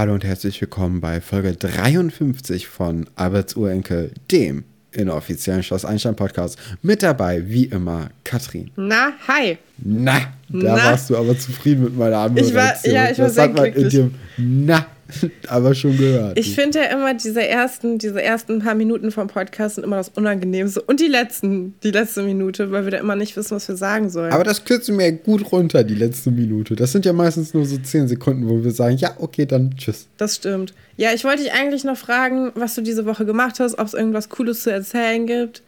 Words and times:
Hallo 0.00 0.14
und 0.14 0.24
herzlich 0.24 0.58
willkommen 0.62 1.02
bei 1.02 1.20
Folge 1.20 1.52
53 1.52 2.68
von 2.68 3.04
Alberts 3.16 3.54
Urenkel, 3.54 4.12
dem 4.30 4.64
inoffiziellen 4.92 5.62
Schloss 5.62 5.84
Einstein 5.84 6.16
Podcast. 6.16 6.58
Mit 6.80 7.02
dabei, 7.02 7.50
wie 7.50 7.66
immer, 7.66 8.08
Katrin. 8.24 8.70
Na, 8.76 9.12
hi. 9.28 9.58
Na, 9.76 10.20
da 10.48 10.76
Na. 10.76 10.76
warst 10.76 11.10
du 11.10 11.18
aber 11.18 11.38
zufrieden 11.38 11.84
mit 11.84 11.98
meiner 11.98 12.24
Ich 12.34 12.54
war- 12.54 12.62
Anmoderation. 12.62 12.94
ja, 12.94 13.10
ich 13.10 13.18
war 13.18 13.26
das 13.26 13.34
sehr 13.34 13.44
hat 13.44 13.52
man 13.54 13.64
in 13.66 13.72
glücklich. 13.74 13.92
dem 13.92 14.14
Na 14.38 14.86
aber 15.48 15.74
schon 15.74 15.96
gehört. 15.96 16.38
Ich 16.38 16.54
finde 16.54 16.78
ja 16.80 16.84
immer 16.86 17.14
diese 17.14 17.46
ersten, 17.46 17.98
diese 17.98 18.22
ersten 18.22 18.60
paar 18.60 18.74
Minuten 18.74 19.10
vom 19.10 19.28
Podcast 19.28 19.76
sind 19.76 19.84
immer 19.84 19.96
das 19.96 20.10
Unangenehmste. 20.10 20.82
Und 20.82 21.00
die 21.00 21.06
letzten, 21.08 21.74
die 21.82 21.90
letzte 21.90 22.22
Minute, 22.22 22.70
weil 22.70 22.84
wir 22.84 22.90
da 22.90 22.98
immer 22.98 23.16
nicht 23.16 23.36
wissen, 23.36 23.56
was 23.56 23.68
wir 23.68 23.76
sagen 23.76 24.10
sollen. 24.10 24.32
aber 24.32 24.44
das 24.44 24.64
kürzen 24.64 24.98
wir 24.98 25.12
gut 25.12 25.52
runter, 25.52 25.84
die 25.84 25.94
letzte 25.94 26.30
Minute. 26.30 26.76
Das 26.76 26.92
sind 26.92 27.04
ja 27.04 27.12
meistens 27.12 27.54
nur 27.54 27.64
so 27.66 27.76
10 27.78 28.08
Sekunden, 28.08 28.48
wo 28.48 28.62
wir 28.62 28.72
sagen, 28.72 28.96
ja, 28.96 29.14
okay, 29.18 29.46
dann 29.46 29.74
tschüss. 29.76 30.06
das 30.16 30.36
stimmt. 30.36 30.74
Ja, 30.96 31.12
ich 31.14 31.24
wollte 31.24 31.42
dich 31.42 31.52
eigentlich 31.52 31.84
noch 31.84 31.96
fragen, 31.96 32.52
was 32.54 32.74
du 32.74 32.82
diese 32.82 33.06
Woche 33.06 33.24
gemacht 33.24 33.58
hast, 33.60 33.78
ob 33.78 33.86
es 33.86 33.94
irgendwas 33.94 34.28
Cooles 34.28 34.62
zu 34.62 34.70
erzählen 34.70 35.26
gibt. 35.26 35.62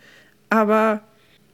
Aber 0.50 1.00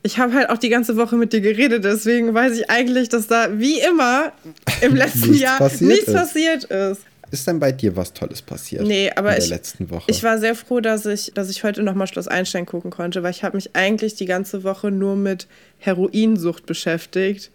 ich 0.02 0.18
habe 0.18 0.32
halt 0.32 0.50
auch 0.50 0.58
die 0.58 0.68
ganze 0.68 0.96
Woche 0.96 1.16
mit 1.16 1.32
dir 1.32 1.40
geredet, 1.40 1.84
deswegen 1.84 2.32
weiß 2.32 2.58
ich 2.58 2.70
eigentlich, 2.70 3.08
dass 3.08 3.26
da 3.26 3.58
wie 3.58 3.80
immer 3.80 4.32
im 4.80 4.94
letzten 4.96 5.30
Nichts 5.30 5.40
Jahr 5.42 5.58
passiert 5.58 5.90
nichts 5.90 6.08
ist. 6.08 6.14
passiert 6.14 6.64
ist. 6.64 7.02
Ist 7.30 7.46
denn 7.46 7.58
bei 7.58 7.72
dir 7.72 7.94
was 7.94 8.12
Tolles 8.14 8.40
passiert? 8.40 8.86
Nee, 8.86 9.10
aber 9.14 9.30
in 9.30 9.36
der 9.36 9.44
ich, 9.44 9.50
letzten 9.50 9.90
Woche. 9.90 10.10
ich 10.10 10.22
war 10.22 10.38
sehr 10.38 10.54
froh, 10.54 10.80
dass 10.80 11.04
ich, 11.04 11.32
dass 11.34 11.50
ich 11.50 11.62
heute 11.62 11.82
nochmal 11.82 12.06
Schloss 12.06 12.26
Einstein 12.26 12.64
gucken 12.64 12.90
konnte, 12.90 13.22
weil 13.22 13.32
ich 13.32 13.44
habe 13.44 13.56
mich 13.56 13.76
eigentlich 13.76 14.14
die 14.14 14.24
ganze 14.24 14.64
Woche 14.64 14.90
nur 14.90 15.16
mit 15.16 15.46
Heroinsucht 15.78 16.64
beschäftigt. 16.64 17.50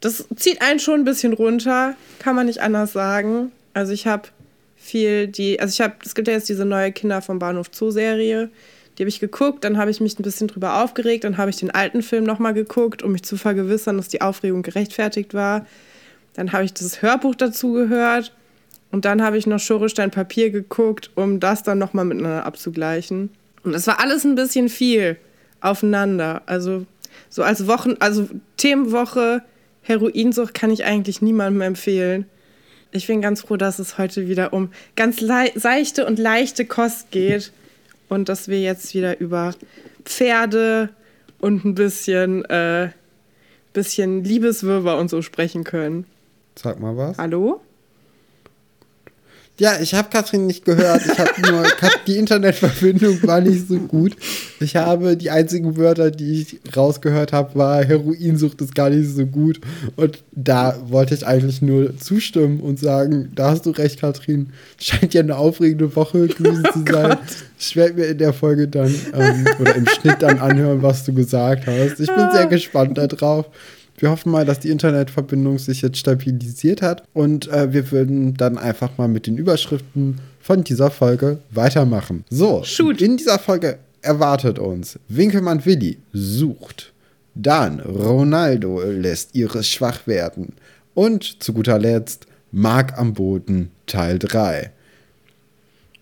Das 0.00 0.24
zieht 0.34 0.60
einen 0.60 0.80
schon 0.80 1.00
ein 1.00 1.04
bisschen 1.04 1.32
runter, 1.32 1.94
kann 2.18 2.34
man 2.34 2.46
nicht 2.46 2.60
anders 2.60 2.92
sagen. 2.92 3.52
Also 3.74 3.92
ich 3.92 4.08
habe 4.08 4.28
viel 4.76 5.28
die, 5.28 5.60
also 5.60 5.72
ich 5.72 5.80
habe, 5.80 5.94
es 6.04 6.16
gibt 6.16 6.26
ja 6.26 6.34
jetzt 6.34 6.48
diese 6.48 6.64
neue 6.64 6.90
Kinder 6.90 7.22
vom 7.22 7.38
Bahnhof 7.38 7.68
Zoo 7.70 7.90
Serie, 7.90 8.50
die 8.98 9.04
habe 9.04 9.08
ich 9.08 9.20
geguckt, 9.20 9.64
dann 9.64 9.78
habe 9.78 9.90
ich 9.92 10.00
mich 10.00 10.18
ein 10.18 10.24
bisschen 10.24 10.48
drüber 10.48 10.82
aufgeregt, 10.82 11.24
dann 11.24 11.38
habe 11.38 11.50
ich 11.50 11.56
den 11.56 11.70
alten 11.70 12.02
Film 12.02 12.24
nochmal 12.24 12.52
geguckt, 12.54 13.02
um 13.02 13.12
mich 13.12 13.22
zu 13.22 13.36
vergewissern, 13.36 13.96
dass 13.96 14.08
die 14.08 14.20
Aufregung 14.20 14.62
gerechtfertigt 14.62 15.32
war. 15.32 15.66
Dann 16.34 16.52
habe 16.52 16.64
ich 16.64 16.74
das 16.74 17.00
Hörbuch 17.00 17.36
dazu 17.36 17.72
gehört 17.72 18.32
und 18.92 19.06
dann 19.06 19.22
habe 19.22 19.38
ich 19.38 19.46
noch 19.46 19.58
Schorestein 19.58 20.10
Papier 20.10 20.50
geguckt, 20.50 21.10
um 21.14 21.40
das 21.40 21.62
dann 21.62 21.78
nochmal 21.78 22.04
miteinander 22.04 22.44
abzugleichen. 22.46 23.30
Und 23.64 23.74
es 23.74 23.86
war 23.86 23.98
alles 23.98 24.24
ein 24.24 24.34
bisschen 24.34 24.68
viel 24.68 25.16
aufeinander. 25.60 26.42
Also 26.46 26.84
so 27.30 27.42
als 27.42 27.66
Wochen, 27.66 27.96
also 28.00 28.28
Themenwoche 28.58 29.42
Heroinsucht 29.80 30.54
kann 30.54 30.70
ich 30.70 30.84
eigentlich 30.84 31.22
niemandem 31.22 31.62
empfehlen. 31.62 32.26
Ich 32.92 33.06
bin 33.06 33.22
ganz 33.22 33.40
froh, 33.40 33.56
dass 33.56 33.78
es 33.78 33.96
heute 33.96 34.28
wieder 34.28 34.52
um 34.52 34.70
ganz 34.94 35.20
seichte 35.54 36.04
und 36.04 36.18
leichte 36.18 36.66
Kost 36.66 37.10
geht 37.10 37.50
und 38.10 38.28
dass 38.28 38.48
wir 38.48 38.60
jetzt 38.60 38.94
wieder 38.94 39.18
über 39.20 39.54
Pferde 40.04 40.90
und 41.40 41.64
ein 41.64 41.74
bisschen, 41.74 42.44
äh, 42.44 42.90
bisschen 43.72 44.22
Liebeswirrwarr 44.22 44.98
und 44.98 45.08
so 45.08 45.22
sprechen 45.22 45.64
können. 45.64 46.04
Sag 46.56 46.78
mal 46.78 46.94
was. 46.94 47.16
Hallo? 47.16 47.62
Ja, 49.62 49.78
ich 49.80 49.94
habe 49.94 50.08
Katrin 50.10 50.48
nicht 50.48 50.64
gehört. 50.64 51.02
Ich 51.06 51.16
habe 51.20 51.40
nur 51.48 51.62
die 52.08 52.16
Internetverbindung 52.16 53.22
war 53.22 53.40
nicht 53.40 53.68
so 53.68 53.78
gut. 53.78 54.16
Ich 54.58 54.74
habe 54.74 55.16
die 55.16 55.30
einzigen 55.30 55.76
Wörter, 55.76 56.10
die 56.10 56.42
ich 56.42 56.76
rausgehört 56.76 57.32
habe, 57.32 57.54
war 57.54 57.84
Heroinsucht 57.84 58.60
ist 58.60 58.74
gar 58.74 58.90
nicht 58.90 59.08
so 59.08 59.24
gut. 59.24 59.60
Und 59.94 60.18
da 60.32 60.76
wollte 60.88 61.14
ich 61.14 61.24
eigentlich 61.24 61.62
nur 61.62 61.96
zustimmen 61.96 62.58
und 62.58 62.80
sagen, 62.80 63.30
da 63.36 63.52
hast 63.52 63.64
du 63.64 63.70
recht, 63.70 64.00
Katrin. 64.00 64.50
Scheint 64.80 65.14
ja 65.14 65.20
eine 65.20 65.36
aufregende 65.36 65.94
Woche 65.94 66.26
gewesen 66.26 66.64
zu 66.72 66.92
sein. 66.92 67.18
Ich 67.56 67.76
werde 67.76 67.94
mir 67.94 68.06
in 68.06 68.18
der 68.18 68.32
Folge 68.32 68.66
dann 68.66 68.92
ähm, 69.14 69.46
oder 69.60 69.76
im 69.76 69.86
Schnitt 69.86 70.22
dann 70.22 70.40
anhören, 70.40 70.82
was 70.82 71.04
du 71.04 71.14
gesagt 71.14 71.68
hast. 71.68 72.00
Ich 72.00 72.08
bin 72.08 72.30
sehr 72.32 72.48
gespannt 72.48 72.98
darauf. 72.98 73.46
Wir 74.02 74.10
hoffen 74.10 74.32
mal, 74.32 74.44
dass 74.44 74.58
die 74.58 74.70
Internetverbindung 74.70 75.60
sich 75.60 75.80
jetzt 75.80 75.96
stabilisiert 75.96 76.82
hat 76.82 77.04
und 77.12 77.46
äh, 77.46 77.72
wir 77.72 77.92
würden 77.92 78.34
dann 78.34 78.58
einfach 78.58 78.98
mal 78.98 79.06
mit 79.06 79.28
den 79.28 79.38
Überschriften 79.38 80.18
von 80.40 80.64
dieser 80.64 80.90
Folge 80.90 81.38
weitermachen. 81.52 82.24
So, 82.28 82.64
Shoot. 82.64 83.00
in 83.00 83.16
dieser 83.16 83.38
Folge 83.38 83.78
erwartet 84.00 84.58
uns 84.58 84.98
Winkelmann 85.06 85.64
Willi 85.64 85.98
sucht. 86.12 86.92
Dann 87.36 87.78
Ronaldo 87.78 88.82
lässt 88.82 89.36
ihres 89.36 89.68
schwach 89.68 90.04
werden. 90.08 90.54
Und 90.94 91.40
zu 91.40 91.52
guter 91.52 91.78
Letzt 91.78 92.26
Mark 92.50 92.98
am 92.98 93.14
Boden 93.14 93.70
Teil 93.86 94.18
3. 94.18 94.72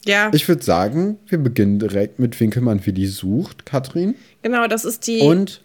Ja, 0.07 0.31
Ich 0.33 0.49
würde 0.49 0.63
sagen, 0.63 1.19
wir 1.29 1.37
beginnen 1.37 1.79
direkt 1.79 2.19
mit 2.19 2.41
Winkelmann 2.41 2.87
Willi 2.87 3.07
sucht, 3.09 3.67
Katrin. 3.67 4.15
genau, 4.41 4.67
das 4.69 4.87
ist 4.87 5.07
die. 5.07 5.21
Und 5.21 5.61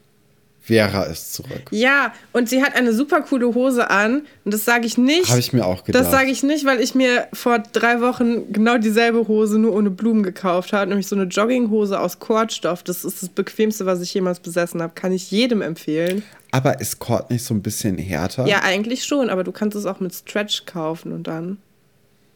Vera 0.66 1.04
ist 1.04 1.34
zurück. 1.36 1.68
Ja, 1.72 2.12
und 2.34 2.50
sie 2.50 2.64
hat 2.64 2.76
eine 2.76 2.92
super 2.92 3.22
coole 3.22 3.54
Hose 3.54 3.90
an. 3.92 4.26
Und 4.44 4.54
das 4.54 4.66
sage 4.66 4.86
ich 4.88 4.98
nicht. 4.98 5.30
Habe 5.30 5.40
ich 5.40 5.54
mir 5.54 5.66
auch 5.66 5.84
gedacht. 5.84 6.04
Das 6.04 6.12
sage 6.12 6.32
ich 6.32 6.42
nicht, 6.42 6.66
weil 6.66 6.82
ich 6.82 6.96
mir 6.96 7.28
vor 7.34 7.60
drei 7.60 8.02
Wochen 8.02 8.52
genau 8.52 8.78
dieselbe 8.80 9.28
Hose 9.28 9.60
nur 9.60 9.74
ohne 9.74 9.92
Blumen 9.92 10.24
gekauft 10.24 10.74
habe. 10.74 10.88
Nämlich 10.90 11.08
so 11.08 11.16
eine 11.16 11.26
Jogginghose 11.26 12.00
aus 12.00 12.20
Kordstoff. 12.20 12.82
Das 12.82 13.06
ist 13.06 13.22
das 13.22 13.30
bequemste, 13.30 13.86
was 13.86 14.02
ich 14.02 14.12
jemals 14.14 14.40
besessen 14.40 14.82
habe. 14.82 14.94
Kann 14.96 15.12
ich 15.12 15.30
jedem 15.30 15.62
empfehlen. 15.62 16.24
Aber 16.52 16.80
ist 16.82 16.98
Cord 17.00 17.30
nicht 17.30 17.44
so 17.44 17.54
ein 17.54 17.62
bisschen 17.62 17.98
härter? 17.98 18.48
Ja, 18.48 18.62
eigentlich 18.64 19.04
schon, 19.04 19.30
aber 19.30 19.44
du 19.44 19.52
kannst 19.52 19.78
es 19.78 19.86
auch 19.86 20.00
mit 20.00 20.16
Stretch 20.16 20.66
kaufen 20.66 21.12
und 21.12 21.28
dann 21.28 21.58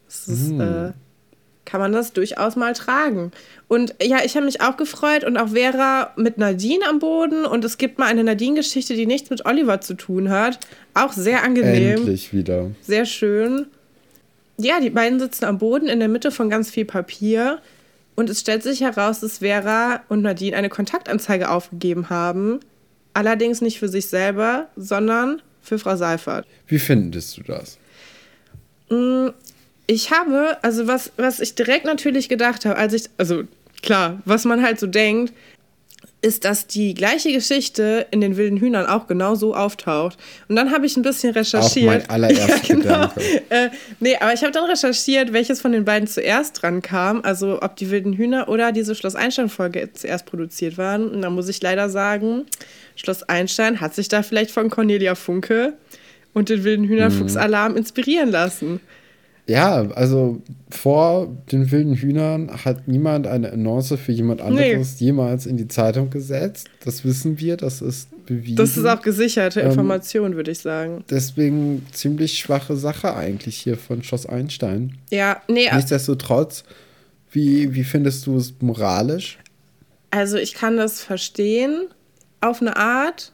ist 0.08 0.28
es, 0.28 0.48
Hm. 0.50 0.60
äh, 0.60 0.92
kann 1.70 1.80
man 1.80 1.92
das 1.92 2.12
durchaus 2.12 2.56
mal 2.56 2.74
tragen. 2.74 3.30
Und 3.68 3.94
ja, 4.02 4.18
ich 4.24 4.34
habe 4.34 4.46
mich 4.46 4.60
auch 4.60 4.76
gefreut 4.76 5.22
und 5.22 5.36
auch 5.36 5.50
Vera 5.50 6.12
mit 6.16 6.36
Nadine 6.36 6.84
am 6.88 6.98
Boden. 6.98 7.44
Und 7.44 7.64
es 7.64 7.78
gibt 7.78 7.98
mal 7.98 8.06
eine 8.06 8.24
Nadine-Geschichte, 8.24 8.94
die 8.94 9.06
nichts 9.06 9.30
mit 9.30 9.46
Oliver 9.46 9.80
zu 9.80 9.94
tun 9.94 10.30
hat. 10.30 10.58
Auch 10.94 11.12
sehr 11.12 11.44
angenehm. 11.44 11.98
Endlich 11.98 12.32
wieder. 12.32 12.72
Sehr 12.82 13.06
schön. 13.06 13.66
Ja, 14.58 14.80
die 14.80 14.90
beiden 14.90 15.20
sitzen 15.20 15.44
am 15.44 15.58
Boden 15.58 15.88
in 15.88 16.00
der 16.00 16.08
Mitte 16.08 16.32
von 16.32 16.50
ganz 16.50 16.70
viel 16.70 16.84
Papier. 16.84 17.60
Und 18.16 18.28
es 18.28 18.40
stellt 18.40 18.64
sich 18.64 18.80
heraus, 18.80 19.20
dass 19.20 19.38
Vera 19.38 20.02
und 20.08 20.22
Nadine 20.22 20.56
eine 20.56 20.68
Kontaktanzeige 20.68 21.50
aufgegeben 21.50 22.10
haben. 22.10 22.58
Allerdings 23.14 23.60
nicht 23.60 23.78
für 23.78 23.88
sich 23.88 24.08
selber, 24.08 24.66
sondern 24.76 25.40
für 25.62 25.78
Frau 25.78 25.94
Seifert. 25.94 26.46
Wie 26.66 26.80
findest 26.80 27.36
du 27.36 27.42
das? 27.42 27.78
Ich 29.90 30.12
habe, 30.12 30.56
also 30.62 30.86
was, 30.86 31.10
was 31.16 31.40
ich 31.40 31.56
direkt 31.56 31.84
natürlich 31.84 32.28
gedacht 32.28 32.64
habe, 32.64 32.76
als 32.76 32.92
ich, 32.92 33.10
also 33.18 33.42
klar, 33.82 34.22
was 34.24 34.44
man 34.44 34.62
halt 34.62 34.78
so 34.78 34.86
denkt, 34.86 35.32
ist, 36.22 36.44
dass 36.44 36.68
die 36.68 36.94
gleiche 36.94 37.32
Geschichte 37.32 38.06
in 38.12 38.20
den 38.20 38.36
wilden 38.36 38.58
Hühnern 38.58 38.86
auch 38.86 39.08
genau 39.08 39.34
so 39.34 39.52
auftaucht. 39.52 40.16
Und 40.46 40.54
dann 40.54 40.70
habe 40.70 40.86
ich 40.86 40.96
ein 40.96 41.02
bisschen 41.02 41.32
recherchiert. 41.32 41.88
Auch 41.88 42.08
mein 42.08 42.08
allererster 42.08 42.74
Gedanke. 42.76 43.20
Äh, 43.48 43.70
nee, 43.98 44.14
aber 44.14 44.32
ich 44.32 44.42
habe 44.42 44.52
dann 44.52 44.66
recherchiert, 44.66 45.32
welches 45.32 45.60
von 45.60 45.72
den 45.72 45.84
beiden 45.84 46.06
zuerst 46.06 46.62
dran 46.62 46.82
kam. 46.82 47.22
Also 47.24 47.60
ob 47.60 47.74
die 47.74 47.90
wilden 47.90 48.12
Hühner 48.12 48.48
oder 48.48 48.70
diese 48.70 48.94
Schloss 48.94 49.16
Einstein-Folge 49.16 49.92
zuerst 49.92 50.24
produziert 50.24 50.78
waren. 50.78 51.10
Und 51.10 51.22
da 51.22 51.30
muss 51.30 51.48
ich 51.48 51.60
leider 51.62 51.90
sagen, 51.90 52.44
Schloss 52.94 53.24
Einstein 53.24 53.80
hat 53.80 53.96
sich 53.96 54.06
da 54.06 54.22
vielleicht 54.22 54.52
von 54.52 54.70
Cornelia 54.70 55.16
Funke 55.16 55.72
und 56.32 56.48
den 56.48 56.62
wilden 56.62 56.84
Hühnerfuchsalarm 56.84 57.76
inspirieren 57.76 58.30
lassen. 58.30 58.80
Ja, 59.46 59.90
also 59.92 60.40
vor 60.70 61.36
den 61.50 61.70
wilden 61.70 61.94
Hühnern 61.94 62.50
hat 62.64 62.86
niemand 62.86 63.26
eine 63.26 63.52
Annonce 63.52 63.94
für 63.98 64.12
jemand 64.12 64.40
anderes 64.40 65.00
jemals 65.00 65.46
in 65.46 65.56
die 65.56 65.66
Zeitung 65.66 66.10
gesetzt. 66.10 66.68
Das 66.84 67.04
wissen 67.04 67.40
wir, 67.40 67.56
das 67.56 67.82
ist 67.82 68.08
bewiesen. 68.26 68.56
Das 68.56 68.76
ist 68.76 68.84
auch 68.84 69.02
gesicherte 69.02 69.60
Ähm, 69.60 69.70
Information, 69.70 70.36
würde 70.36 70.52
ich 70.52 70.60
sagen. 70.60 71.04
Deswegen 71.10 71.84
ziemlich 71.92 72.38
schwache 72.38 72.76
Sache 72.76 73.16
eigentlich 73.16 73.56
hier 73.56 73.76
von 73.76 74.02
Schloss 74.02 74.26
Einstein. 74.26 74.96
Ja, 75.10 75.42
nee, 75.48 75.68
Nichtsdestotrotz, 75.72 76.62
wie, 77.32 77.74
wie 77.74 77.84
findest 77.84 78.26
du 78.26 78.36
es 78.36 78.54
moralisch? 78.60 79.38
Also 80.10 80.36
ich 80.36 80.54
kann 80.54 80.76
das 80.76 81.02
verstehen 81.02 81.88
auf 82.40 82.60
eine 82.60 82.76
Art. 82.76 83.32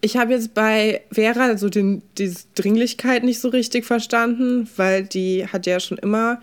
Ich 0.00 0.16
habe 0.16 0.32
jetzt 0.32 0.54
bei 0.54 1.00
Vera 1.10 1.56
so 1.56 1.68
den, 1.68 2.02
die 2.18 2.32
Dringlichkeit 2.54 3.24
nicht 3.24 3.40
so 3.40 3.48
richtig 3.48 3.84
verstanden, 3.84 4.68
weil 4.76 5.04
die 5.04 5.46
hat 5.46 5.66
ja 5.66 5.80
schon 5.80 5.98
immer 5.98 6.40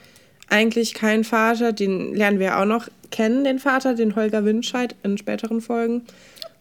eigentlich 0.50 0.94
keinen 0.94 1.24
Vater. 1.24 1.72
Den 1.72 2.14
lernen 2.14 2.40
wir 2.40 2.60
auch 2.60 2.66
noch 2.66 2.88
kennen, 3.12 3.44
den 3.46 3.60
Vater, 3.60 3.94
den 3.96 4.16
Holger 4.16 4.44
Winscheid 4.44 4.96
in 5.04 5.18
späteren 5.18 5.62
Folgen. 5.62 6.02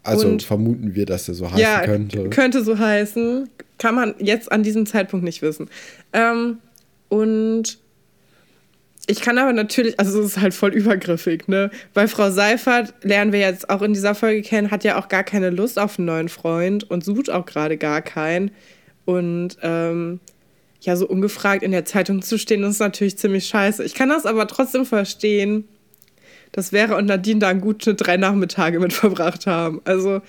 Also 0.04 0.28
Und- 0.28 0.42
vermuten 0.42 0.94
wir, 0.94 1.06
dass 1.06 1.26
er 1.28 1.34
so 1.34 1.46
heißen 1.46 1.58
ja, 1.60 1.80
könnte. 1.84 2.28
könnte 2.30 2.62
so 2.62 2.78
heißen. 2.78 3.48
Kann 3.78 3.94
man 3.96 4.14
jetzt 4.20 4.52
an 4.52 4.62
diesem 4.62 4.86
Zeitpunkt 4.86 5.24
nicht 5.24 5.42
wissen. 5.42 5.68
Ähm, 6.12 6.58
und 7.08 7.78
ich 9.06 9.20
kann 9.20 9.38
aber 9.38 9.52
natürlich, 9.52 9.98
also 9.98 10.20
es 10.20 10.26
ist 10.26 10.40
halt 10.40 10.54
voll 10.54 10.72
übergriffig, 10.72 11.46
ne? 11.48 11.70
Bei 11.92 12.08
Frau 12.08 12.30
Seifert 12.30 12.94
lernen 13.02 13.32
wir 13.32 13.40
jetzt 13.40 13.68
auch 13.68 13.82
in 13.82 13.92
dieser 13.92 14.14
Folge 14.14 14.42
kennen, 14.42 14.70
hat 14.70 14.84
ja 14.84 14.98
auch 14.98 15.08
gar 15.08 15.24
keine 15.24 15.50
Lust 15.50 15.78
auf 15.78 15.98
einen 15.98 16.06
neuen 16.06 16.28
Freund 16.28 16.84
und 16.90 17.04
sucht 17.04 17.30
auch 17.30 17.44
gerade 17.44 17.76
gar 17.76 18.02
keinen. 18.02 18.50
Und 19.04 19.58
ähm, 19.62 20.20
ja, 20.80 20.96
so 20.96 21.06
ungefragt 21.06 21.62
in 21.62 21.72
der 21.72 21.84
Zeitung 21.84 22.22
zu 22.22 22.38
stehen, 22.38 22.62
ist 22.62 22.78
natürlich 22.78 23.18
ziemlich 23.18 23.46
scheiße. 23.46 23.84
Ich 23.84 23.94
kann 23.94 24.08
das 24.08 24.26
aber 24.26 24.46
trotzdem 24.46 24.86
verstehen, 24.86 25.68
dass 26.52 26.70
Vera 26.70 26.96
und 26.96 27.06
Nadine 27.06 27.40
da 27.40 27.52
gute 27.52 27.94
drei 27.94 28.16
Nachmittage 28.16 28.78
mit 28.80 28.92
verbracht 28.92 29.46
haben. 29.46 29.80
Also 29.84 30.22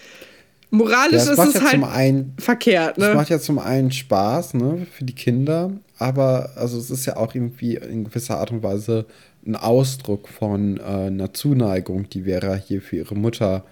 moralisch 0.70 1.26
ja, 1.26 1.32
ist 1.32 1.40
es 1.40 1.54
ja 1.56 1.62
halt 1.62 1.84
einen, 1.84 2.34
verkehrt. 2.38 2.98
Ne? 2.98 3.08
Es 3.08 3.16
macht 3.16 3.30
ja 3.30 3.40
zum 3.40 3.60
einen 3.60 3.92
Spaß 3.92 4.56
ne, 4.56 4.86
für 4.92 5.04
die 5.04 5.16
Kinder, 5.16 5.72
aber 5.98 6.52
also 6.56 6.78
es 6.78 6.90
ist 6.90 7.06
ja 7.06 7.18
auch 7.18 7.34
irgendwie 7.36 7.76
in 7.76 8.06
gewisser 8.06 8.38
Art 8.40 8.52
und 8.52 8.64
Weise 8.64 9.06
ein 9.46 9.56
Ausdruck 9.56 10.28
von 10.28 10.78
äh, 10.78 10.82
einer 10.82 11.34
Zuneigung, 11.34 12.10
die 12.10 12.24
Vera 12.24 12.56
hier 12.56 12.82
für 12.82 12.98
ihre 12.98 13.16
Mutter 13.16 13.64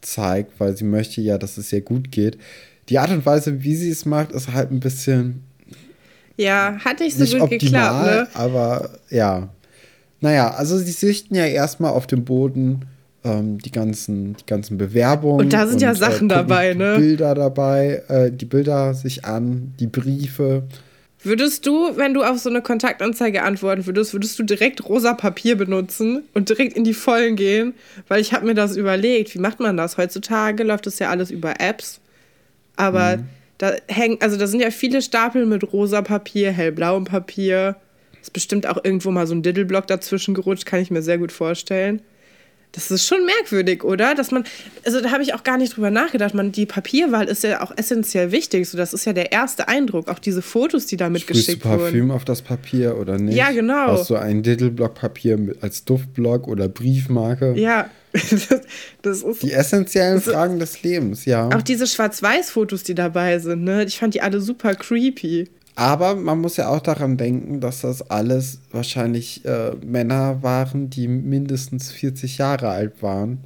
zeigt, 0.00 0.58
weil 0.58 0.76
sie 0.76 0.84
möchte 0.84 1.20
ja, 1.20 1.38
dass 1.38 1.56
es 1.56 1.72
ihr 1.72 1.82
gut 1.82 2.10
geht. 2.10 2.38
Die 2.88 2.98
Art 2.98 3.10
und 3.10 3.24
Weise, 3.24 3.62
wie 3.62 3.76
sie 3.76 3.90
es 3.90 4.04
macht, 4.04 4.32
ist 4.32 4.52
halt 4.52 4.72
ein 4.72 4.80
bisschen. 4.80 5.44
Ja, 6.36 6.78
hat 6.84 7.00
nicht 7.00 7.16
so 7.16 7.22
nicht 7.22 7.34
gut 7.34 7.42
optimal, 7.42 8.04
geklappt, 8.04 8.34
ne? 8.34 8.40
Aber 8.40 8.90
ja. 9.10 9.48
Naja, 10.20 10.50
also 10.50 10.76
sie 10.76 10.90
sichten 10.90 11.34
ja 11.34 11.46
erstmal 11.46 11.92
auf 11.92 12.06
dem 12.06 12.24
Boden 12.24 12.86
ähm, 13.24 13.58
die, 13.58 13.70
ganzen, 13.70 14.36
die 14.36 14.46
ganzen 14.46 14.78
Bewerbungen. 14.78 15.46
Und 15.46 15.52
da 15.52 15.66
sind 15.66 15.76
und, 15.76 15.82
ja 15.82 15.94
Sachen 15.94 16.30
äh, 16.30 16.34
dabei, 16.34 16.74
ne? 16.74 16.96
Bilder 16.98 17.34
dabei, 17.34 18.02
äh, 18.08 18.30
die 18.32 18.46
Bilder 18.46 18.94
sich 18.94 19.24
an, 19.24 19.74
die 19.78 19.86
Briefe. 19.86 20.64
Würdest 21.22 21.66
du, 21.66 21.96
wenn 21.96 22.14
du 22.14 22.22
auf 22.22 22.38
so 22.38 22.48
eine 22.48 22.62
Kontaktanzeige 22.62 23.42
antworten 23.42 23.84
würdest, 23.84 24.14
würdest 24.14 24.38
du 24.38 24.42
direkt 24.42 24.88
rosa 24.88 25.12
Papier 25.12 25.56
benutzen 25.56 26.22
und 26.32 26.48
direkt 26.48 26.74
in 26.76 26.84
die 26.84 26.94
Vollen 26.94 27.36
gehen? 27.36 27.74
Weil 28.08 28.22
ich 28.22 28.32
habe 28.32 28.46
mir 28.46 28.54
das 28.54 28.74
überlegt. 28.74 29.34
Wie 29.34 29.38
macht 29.38 29.60
man 29.60 29.76
das? 29.76 29.98
Heutzutage 29.98 30.62
läuft 30.62 30.86
das 30.86 30.98
ja 30.98 31.10
alles 31.10 31.30
über 31.30 31.60
Apps. 31.60 32.00
Aber 32.76 33.18
mhm. 33.18 33.24
da 33.58 33.72
hängen, 33.88 34.16
also 34.20 34.38
da 34.38 34.46
sind 34.46 34.60
ja 34.60 34.70
viele 34.70 35.02
Stapel 35.02 35.44
mit 35.44 35.70
rosa 35.74 36.00
Papier, 36.00 36.52
hellblauem 36.52 37.04
Papier. 37.04 37.76
Ist 38.22 38.32
bestimmt 38.32 38.66
auch 38.66 38.82
irgendwo 38.82 39.10
mal 39.10 39.26
so 39.26 39.34
ein 39.34 39.42
Diddleblock 39.42 39.86
dazwischen 39.86 40.32
gerutscht, 40.32 40.64
kann 40.64 40.80
ich 40.80 40.90
mir 40.90 41.02
sehr 41.02 41.18
gut 41.18 41.32
vorstellen. 41.32 42.00
Das 42.72 42.90
ist 42.90 43.04
schon 43.04 43.26
merkwürdig, 43.26 43.82
oder? 43.82 44.14
Dass 44.14 44.30
man, 44.30 44.44
also 44.84 45.00
da 45.00 45.10
habe 45.10 45.22
ich 45.22 45.34
auch 45.34 45.42
gar 45.42 45.58
nicht 45.58 45.76
drüber 45.76 45.90
nachgedacht. 45.90 46.34
Man, 46.34 46.52
die 46.52 46.66
Papierwahl 46.66 47.26
ist 47.26 47.42
ja 47.42 47.62
auch 47.62 47.72
essentiell 47.76 48.30
wichtig. 48.30 48.68
So, 48.68 48.78
das 48.78 48.92
ist 48.92 49.04
ja 49.06 49.12
der 49.12 49.32
erste 49.32 49.66
Eindruck. 49.66 50.08
Auch 50.08 50.20
diese 50.20 50.40
Fotos, 50.40 50.86
die 50.86 50.96
da 50.96 51.10
mitgeschickt 51.10 51.64
wurden. 51.64 51.78
du 51.78 51.84
Parfüm 51.84 52.10
auf 52.12 52.24
das 52.24 52.42
Papier 52.42 52.96
oder 52.96 53.18
nicht? 53.18 53.36
Ja, 53.36 53.50
genau. 53.50 53.88
Hast 53.88 54.10
du 54.10 54.16
ein 54.16 54.42
Diddleblock 54.42 54.94
Papier 54.94 55.56
als 55.60 55.84
Duftblock 55.84 56.46
oder 56.46 56.68
Briefmarke? 56.68 57.54
Ja, 57.56 57.90
das 59.02 59.22
ist. 59.22 59.42
Die 59.42 59.52
essentiellen 59.52 60.20
Fragen 60.20 60.58
des 60.58 60.82
Lebens, 60.82 61.24
ja. 61.24 61.48
Auch 61.48 61.62
diese 61.62 61.86
Schwarz-Weiß-Fotos, 61.86 62.84
die 62.84 62.94
dabei 62.94 63.38
sind, 63.38 63.64
ne? 63.64 63.84
Ich 63.84 63.98
fand 63.98 64.14
die 64.14 64.22
alle 64.22 64.40
super 64.40 64.74
creepy. 64.74 65.48
Aber 65.76 66.14
man 66.14 66.40
muss 66.40 66.56
ja 66.56 66.68
auch 66.68 66.80
daran 66.80 67.16
denken, 67.16 67.60
dass 67.60 67.82
das 67.82 68.10
alles 68.10 68.60
wahrscheinlich 68.70 69.44
äh, 69.44 69.72
Männer 69.84 70.42
waren, 70.42 70.90
die 70.90 71.08
mindestens 71.08 71.90
40 71.90 72.38
Jahre 72.38 72.68
alt 72.68 73.02
waren. 73.02 73.38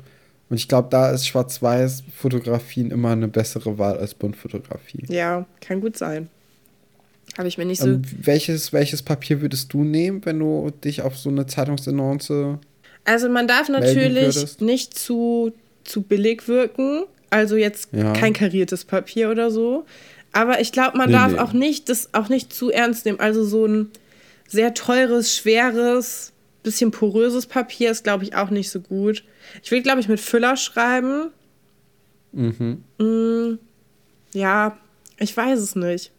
Und 0.51 0.57
ich 0.57 0.69
glaube, 0.69 0.89
da 0.91 1.11
ist 1.11 1.27
Schwarz-Weiß-Fotografien 1.27 2.91
immer 2.91 3.11
eine 3.11 3.29
bessere 3.29 3.79
Wahl 3.79 3.99
als 3.99 4.15
Buntfotografie. 4.15 5.05
Ja, 5.09 5.47
kann 5.61 5.81
gut 5.81 5.97
sein. 5.97 6.29
Habe 7.39 7.49
ich 7.49 7.59
mir 7.59 7.65
nicht 7.65 7.81
so. 7.81 7.89
Ähm, 7.89 8.03
welches, 8.23 8.73
welches 8.73 9.03
Papier 9.03 9.41
würdest 9.41 9.73
du 9.73 9.83
nehmen, 9.83 10.25
wenn 10.25 10.39
du 10.39 10.71
dich 10.85 11.03
auf 11.03 11.17
so 11.17 11.31
eine 11.31 11.47
Zeitungsannonce. 11.47 12.59
Also, 13.05 13.29
man 13.29 13.49
darf 13.49 13.69
natürlich 13.69 14.61
nicht 14.61 14.97
zu, 14.97 15.53
zu 15.85 16.03
billig 16.03 16.47
wirken. 16.47 17.05
Also, 17.31 17.57
jetzt 17.57 17.89
ja. 17.93 18.13
kein 18.13 18.33
kariertes 18.33 18.85
Papier 18.85 19.31
oder 19.31 19.51
so. 19.51 19.85
Aber 20.35 20.61
ich 20.61 20.73
glaube, 20.73 20.99
man 20.99 21.11
nee, 21.11 21.17
darf 21.17 21.33
nee. 21.33 21.39
auch 21.39 21.53
nicht 21.53 21.89
das 21.89 22.13
auch 22.13 22.29
nicht 22.29 22.53
zu 22.53 22.71
ernst 22.71 23.07
nehmen. 23.07 23.21
Also 23.21 23.45
so 23.45 23.67
ein 23.67 23.91
sehr 24.49 24.75
teures, 24.75 25.35
schweres, 25.35 26.33
bisschen 26.65 26.91
poröses 26.91 27.47
Papier 27.47 27.91
ist, 27.91 28.03
glaube 28.05 28.25
ich, 28.25 28.35
auch 28.35 28.51
nicht 28.51 28.71
so 28.71 28.81
gut. 28.81 29.23
Ich 29.63 29.71
will, 29.71 29.83
glaube 29.83 30.01
ich, 30.01 30.09
mit 30.09 30.21
Füller 30.21 30.57
schreiben. 30.57 31.31
Mhm. 32.33 32.83
Mm, 32.99 33.59
ja, 34.33 34.77
ich 35.19 35.37
weiß 35.37 35.61
es 35.61 35.77
nicht. 35.77 36.11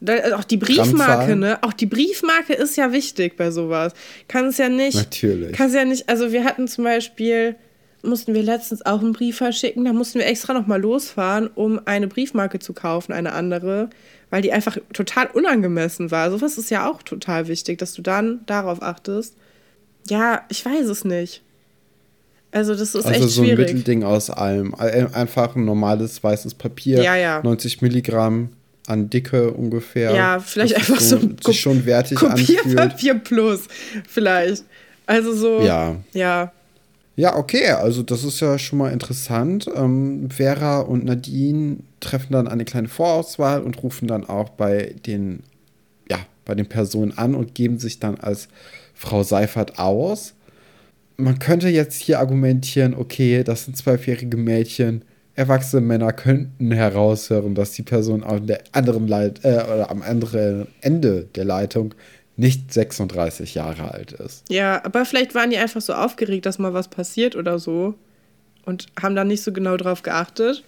Da, 0.00 0.16
äh, 0.16 0.32
auch 0.34 0.44
die 0.44 0.58
Briefmarke, 0.58 1.34
ne? 1.34 1.58
Auch 1.62 1.72
die 1.72 1.86
Briefmarke 1.86 2.52
ist 2.52 2.76
ja 2.76 2.92
wichtig 2.92 3.38
bei 3.38 3.50
sowas. 3.50 3.94
Kann 4.28 4.46
es 4.46 4.58
ja 4.58 4.68
nicht. 4.68 4.96
Natürlich. 4.96 5.52
Kann 5.52 5.68
es 5.68 5.74
ja 5.74 5.84
nicht. 5.86 6.08
Also 6.10 6.32
wir 6.32 6.44
hatten 6.44 6.68
zum 6.68 6.84
Beispiel 6.84 7.56
mussten 8.06 8.34
wir 8.34 8.42
letztens 8.42 8.84
auch 8.84 9.00
einen 9.00 9.12
Brief 9.12 9.36
verschicken. 9.36 9.84
Da 9.84 9.92
mussten 9.92 10.18
wir 10.18 10.26
extra 10.26 10.54
nochmal 10.54 10.80
losfahren, 10.80 11.48
um 11.54 11.80
eine 11.84 12.08
Briefmarke 12.08 12.58
zu 12.58 12.72
kaufen, 12.72 13.12
eine 13.12 13.32
andere, 13.32 13.90
weil 14.30 14.42
die 14.42 14.52
einfach 14.52 14.78
total 14.92 15.26
unangemessen 15.26 16.10
war. 16.10 16.30
Sowas 16.30 16.58
ist 16.58 16.70
ja 16.70 16.90
auch 16.90 17.02
total 17.02 17.48
wichtig, 17.48 17.78
dass 17.78 17.92
du 17.92 18.02
dann 18.02 18.40
darauf 18.46 18.82
achtest. 18.82 19.36
Ja, 20.08 20.42
ich 20.48 20.64
weiß 20.64 20.86
es 20.86 21.04
nicht. 21.04 21.42
Also, 22.52 22.74
das 22.74 22.94
ist 22.94 23.06
also 23.06 23.10
echt 23.10 23.28
so 23.28 23.42
ein 23.42 23.46
schwierig. 23.46 23.66
Mittelding 23.66 24.04
aus 24.04 24.30
allem. 24.30 24.74
Einfach 24.74 25.56
ein 25.56 25.64
normales 25.64 26.22
weißes 26.22 26.54
Papier, 26.54 27.02
ja, 27.02 27.16
ja. 27.16 27.42
90 27.42 27.82
Milligramm 27.82 28.50
an 28.86 29.10
Dicke 29.10 29.50
ungefähr. 29.50 30.14
Ja, 30.14 30.38
vielleicht 30.38 30.76
einfach 30.76 31.00
so, 31.00 31.16
ein 31.16 31.36
sich 31.44 31.60
schon 31.60 31.84
wertig 31.86 32.18
Kopierpapier 32.18 33.14
plus, 33.16 33.64
vielleicht. 34.08 34.64
Also 35.06 35.34
so. 35.34 35.60
Ja. 35.60 35.96
Ja. 36.12 36.52
Ja, 37.18 37.36
okay, 37.36 37.70
also 37.70 38.02
das 38.02 38.24
ist 38.24 38.40
ja 38.40 38.58
schon 38.58 38.78
mal 38.78 38.92
interessant. 38.92 39.66
Ähm, 39.74 40.28
Vera 40.30 40.80
und 40.80 41.06
Nadine 41.06 41.78
treffen 42.00 42.34
dann 42.34 42.46
eine 42.46 42.66
kleine 42.66 42.88
Vorauswahl 42.88 43.62
und 43.62 43.82
rufen 43.82 44.06
dann 44.06 44.28
auch 44.28 44.50
bei 44.50 44.94
den, 45.06 45.42
ja, 46.10 46.18
bei 46.44 46.54
den 46.54 46.66
Personen 46.66 47.16
an 47.16 47.34
und 47.34 47.54
geben 47.54 47.78
sich 47.78 48.00
dann 48.00 48.16
als 48.16 48.48
Frau 48.92 49.22
Seifert 49.22 49.78
aus. 49.78 50.34
Man 51.16 51.38
könnte 51.38 51.70
jetzt 51.70 51.94
hier 51.94 52.20
argumentieren, 52.20 52.94
okay, 52.94 53.42
das 53.42 53.64
sind 53.64 53.78
zwölfjährige 53.78 54.36
Mädchen, 54.36 55.02
erwachsene 55.34 55.80
Männer 55.80 56.12
könnten 56.12 56.70
heraushören, 56.70 57.54
dass 57.54 57.72
die 57.72 57.82
Person 57.82 58.24
der 58.46 58.60
anderen 58.72 59.08
Leit 59.08 59.42
äh, 59.42 59.54
oder 59.54 59.90
am 59.90 60.02
anderen 60.02 60.66
Ende 60.82 61.28
der 61.34 61.46
Leitung 61.46 61.94
nicht 62.36 62.72
36 62.72 63.54
Jahre 63.54 63.92
alt 63.92 64.12
ist. 64.12 64.44
Ja, 64.50 64.84
aber 64.84 65.04
vielleicht 65.04 65.34
waren 65.34 65.50
die 65.50 65.56
einfach 65.56 65.80
so 65.80 65.94
aufgeregt, 65.94 66.46
dass 66.46 66.58
mal 66.58 66.74
was 66.74 66.88
passiert 66.88 67.34
oder 67.34 67.58
so 67.58 67.94
und 68.64 68.86
haben 69.00 69.16
da 69.16 69.24
nicht 69.24 69.42
so 69.42 69.52
genau 69.52 69.76
drauf 69.76 70.02
geachtet. 70.02 70.62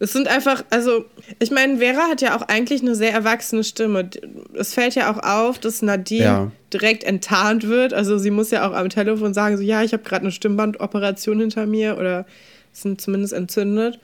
Es 0.00 0.12
sind 0.12 0.28
einfach, 0.28 0.64
also, 0.70 1.06
ich 1.40 1.50
meine, 1.50 1.78
Vera 1.78 2.02
hat 2.08 2.20
ja 2.20 2.36
auch 2.36 2.42
eigentlich 2.42 2.82
eine 2.82 2.94
sehr 2.94 3.12
erwachsene 3.12 3.64
Stimme. 3.64 4.08
Es 4.54 4.72
fällt 4.72 4.94
ja 4.94 5.12
auch 5.12 5.18
auf, 5.18 5.58
dass 5.58 5.82
Nadine 5.82 6.24
ja. 6.24 6.52
direkt 6.72 7.02
enttarnt 7.02 7.66
wird. 7.66 7.92
Also, 7.92 8.16
sie 8.16 8.30
muss 8.30 8.52
ja 8.52 8.68
auch 8.68 8.74
am 8.74 8.90
Telefon 8.90 9.34
sagen: 9.34 9.56
so, 9.56 9.62
ja, 9.64 9.82
ich 9.82 9.92
habe 9.92 10.04
gerade 10.04 10.22
eine 10.22 10.30
Stimmbandoperation 10.30 11.40
hinter 11.40 11.66
mir 11.66 11.98
oder 11.98 12.26
sind 12.72 13.00
zumindest 13.00 13.32
entzündet. 13.32 13.98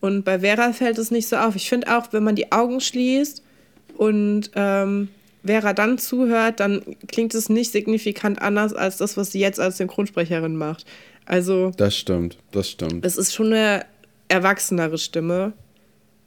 Und 0.00 0.24
bei 0.24 0.40
Vera 0.40 0.72
fällt 0.74 0.98
es 0.98 1.10
nicht 1.10 1.28
so 1.28 1.36
auf. 1.36 1.56
Ich 1.56 1.68
finde 1.68 1.96
auch, 1.96 2.12
wenn 2.12 2.22
man 2.22 2.36
die 2.36 2.52
Augen 2.52 2.80
schließt 2.80 3.42
und 3.96 4.50
ähm, 4.54 5.08
Vera 5.44 5.72
dann 5.72 5.98
zuhört, 5.98 6.60
dann 6.60 6.82
klingt 7.06 7.34
es 7.34 7.48
nicht 7.48 7.72
signifikant 7.72 8.42
anders 8.42 8.72
als 8.74 8.96
das, 8.96 9.16
was 9.16 9.32
sie 9.32 9.40
jetzt 9.40 9.60
als 9.60 9.76
Synchronsprecherin 9.76 10.56
macht. 10.56 10.84
Also. 11.26 11.72
Das 11.76 11.96
stimmt, 11.96 12.38
das 12.50 12.70
stimmt. 12.70 13.04
Es 13.04 13.16
ist 13.16 13.34
schon 13.34 13.52
eine 13.52 13.84
erwachsenere 14.28 14.98
Stimme. 14.98 15.52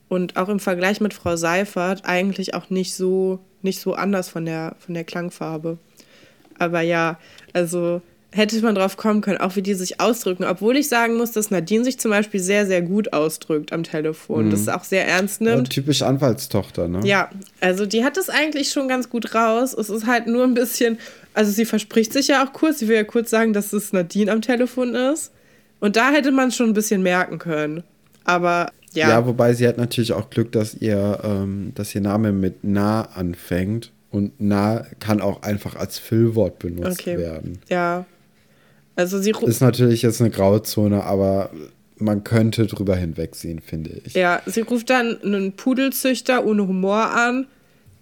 Und 0.08 0.36
auch 0.36 0.50
im 0.50 0.60
Vergleich 0.60 1.00
mit 1.00 1.14
Frau 1.14 1.38
Seifert 1.38 2.04
eigentlich 2.04 2.54
auch 2.54 2.70
nicht 2.70 2.94
so, 2.96 3.40
nicht 3.62 3.80
so 3.80 3.94
anders 3.94 4.28
von 4.28 4.44
der, 4.44 4.76
von 4.80 4.94
der 4.94 5.06
Klangfarbe. 5.06 5.78
Aber 6.60 6.82
ja, 6.82 7.18
also 7.54 8.02
hätte 8.34 8.62
man 8.62 8.76
drauf 8.76 8.96
kommen 8.96 9.22
können, 9.22 9.40
auch 9.40 9.56
wie 9.56 9.62
die 9.62 9.74
sich 9.74 10.00
ausdrücken. 10.00 10.46
Obwohl 10.46 10.78
ich 10.78 10.88
sagen 10.88 11.18
muss, 11.18 11.32
dass 11.32 11.52
Nadine 11.52 11.84
sich 11.84 12.00
zum 12.00 12.12
Beispiel 12.12 12.40
sehr, 12.40 12.66
sehr 12.66 12.82
gut 12.82 13.12
ausdrückt 13.12 13.74
am 13.74 13.84
Telefon. 13.84 14.46
Mhm. 14.46 14.52
Das 14.52 14.70
auch 14.70 14.84
sehr 14.84 15.08
ernst 15.08 15.42
nimmt. 15.42 15.68
Ja, 15.68 15.74
typisch 15.74 16.02
Anwaltstochter, 16.02 16.88
ne? 16.88 17.02
Ja, 17.04 17.30
also 17.60 17.86
die 17.86 18.04
hat 18.04 18.18
es 18.18 18.30
eigentlich 18.30 18.72
schon 18.72 18.88
ganz 18.88 19.10
gut 19.10 19.36
raus. 19.36 19.74
Es 19.74 19.90
ist 19.90 20.08
halt 20.08 20.28
nur 20.28 20.46
ein 20.46 20.54
bisschen, 20.54 20.98
also 21.34 21.52
sie 21.52 21.66
verspricht 21.66 22.14
sich 22.14 22.30
ja 22.30 22.46
auch 22.46 22.54
kurz. 22.54 22.80
Sie 22.80 22.88
will 22.88 22.96
ja 22.96 23.04
kurz 23.04 23.30
sagen, 23.30 23.52
dass 23.52 23.74
es 23.74 23.92
Nadine 23.92 24.32
am 24.32 24.42
Telefon 24.42 24.96
ist. 24.96 25.32
Und 25.82 25.98
da 25.98 26.12
hätte 26.12 26.32
man 26.32 26.50
es 26.50 26.56
schon 26.56 26.70
ein 26.70 26.74
bisschen 26.74 27.04
merken 27.04 27.38
können. 27.38 27.84
Aber 28.24 28.72
ja. 28.94 29.10
Ja, 29.10 29.26
wobei 29.26 29.54
sie 29.54 29.68
hat 29.68 29.78
natürlich 29.78 30.14
auch 30.14 30.30
Glück, 30.30 30.52
dass 30.52 30.76
ihr, 30.76 31.20
ähm, 31.24 31.72
dass 31.76 31.94
ihr 31.96 32.02
Name 32.02 32.32
mit 32.32 32.60
Na 32.64 33.04
anfängt. 33.14 33.92
Und 34.10 34.34
Na 34.40 34.86
kann 35.00 35.22
auch 35.22 35.42
einfach 35.42 35.76
als 35.76 35.98
Füllwort 35.98 36.60
benutzt 36.60 37.00
okay. 37.00 37.18
werden. 37.18 37.60
Ja, 37.70 38.06
also 38.96 39.20
sie 39.20 39.34
ist 39.46 39.62
natürlich 39.62 40.02
jetzt 40.02 40.22
eine 40.22 40.30
Grauzone, 40.30 41.04
aber 41.04 41.52
man 41.98 42.24
könnte 42.24 42.66
drüber 42.66 42.96
hinwegsehen, 42.96 43.62
finde 43.62 44.02
ich. 44.04 44.14
Ja, 44.14 44.42
sie 44.46 44.62
ruft 44.62 44.90
dann 44.90 45.22
einen 45.24 45.54
Pudelzüchter 45.54 46.46
ohne 46.46 46.68
Humor 46.68 47.12
an, 47.12 47.48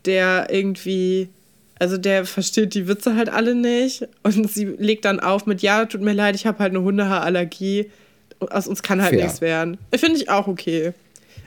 der 0.05 0.48
irgendwie, 0.50 1.29
also 1.77 1.98
der 1.98 2.25
versteht 2.25 2.74
die 2.74 2.88
Witze 2.88 3.15
halt 3.15 3.29
alle 3.29 3.55
nicht 3.55 4.08
und 4.24 4.50
sie 4.50 4.65
legt 4.65 5.05
dann 5.05 5.19
auf 5.19 5.46
mit, 5.46 5.62
ja, 5.62 5.86
tut 5.86 6.01
mir 6.01 6.13
leid, 6.13 6.36
ich 6.36 6.46
habe 6.46 6.60
halt 6.60 6.72
eine 6.72 6.81
Hundehaarallergie, 6.81 7.91
aus 8.39 8.67
uns 8.67 8.81
kann 8.81 9.01
halt 9.01 9.13
Fair. 9.13 9.24
nichts 9.24 9.41
werden. 9.41 9.77
Finde 9.93 10.17
ich 10.17 10.29
auch 10.29 10.48
okay. 10.48 10.93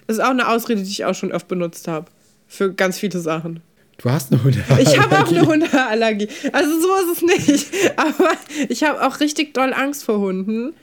Das 0.07 0.19
ist 0.19 0.23
auch 0.23 0.31
eine 0.31 0.49
Ausrede, 0.49 0.83
die 0.83 0.91
ich 0.91 1.05
auch 1.05 1.15
schon 1.15 1.33
oft 1.33 1.49
benutzt 1.49 1.89
habe. 1.89 2.07
Für 2.49 2.73
ganz 2.73 2.99
viele 2.99 3.19
Sachen. 3.19 3.61
Du 3.99 4.11
hast 4.11 4.33
eine 4.33 4.43
Hundeallergie. 4.43 4.83
Ich 4.83 4.99
habe 4.99 5.19
auch 5.19 5.29
eine 5.29 5.47
Hundeallergie. 5.47 6.29
Also 6.53 6.81
so 6.81 6.89
ist 6.97 7.23
es 7.23 7.47
nicht. 7.47 7.67
Aber 7.97 8.31
ich 8.69 8.83
habe 8.83 9.07
auch 9.07 9.21
richtig 9.21 9.55
doll 9.55 9.73
Angst 9.73 10.05
vor 10.05 10.19
Hunden. 10.19 10.75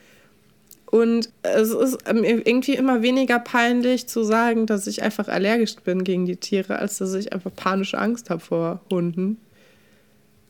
Und 0.85 1.29
es 1.43 1.69
ist 1.69 1.99
irgendwie 2.07 2.73
immer 2.73 3.03
weniger 3.03 3.37
peinlich 3.39 4.07
zu 4.07 4.23
sagen, 4.23 4.65
dass 4.65 4.87
ich 4.87 5.03
einfach 5.03 5.27
allergisch 5.27 5.75
bin 5.75 6.03
gegen 6.03 6.25
die 6.25 6.37
Tiere, 6.37 6.79
als 6.79 6.97
dass 6.97 7.13
ich 7.13 7.31
einfach 7.31 7.51
panische 7.55 7.99
Angst 7.99 8.31
habe 8.31 8.39
vor 8.39 8.81
Hunden. 8.89 9.37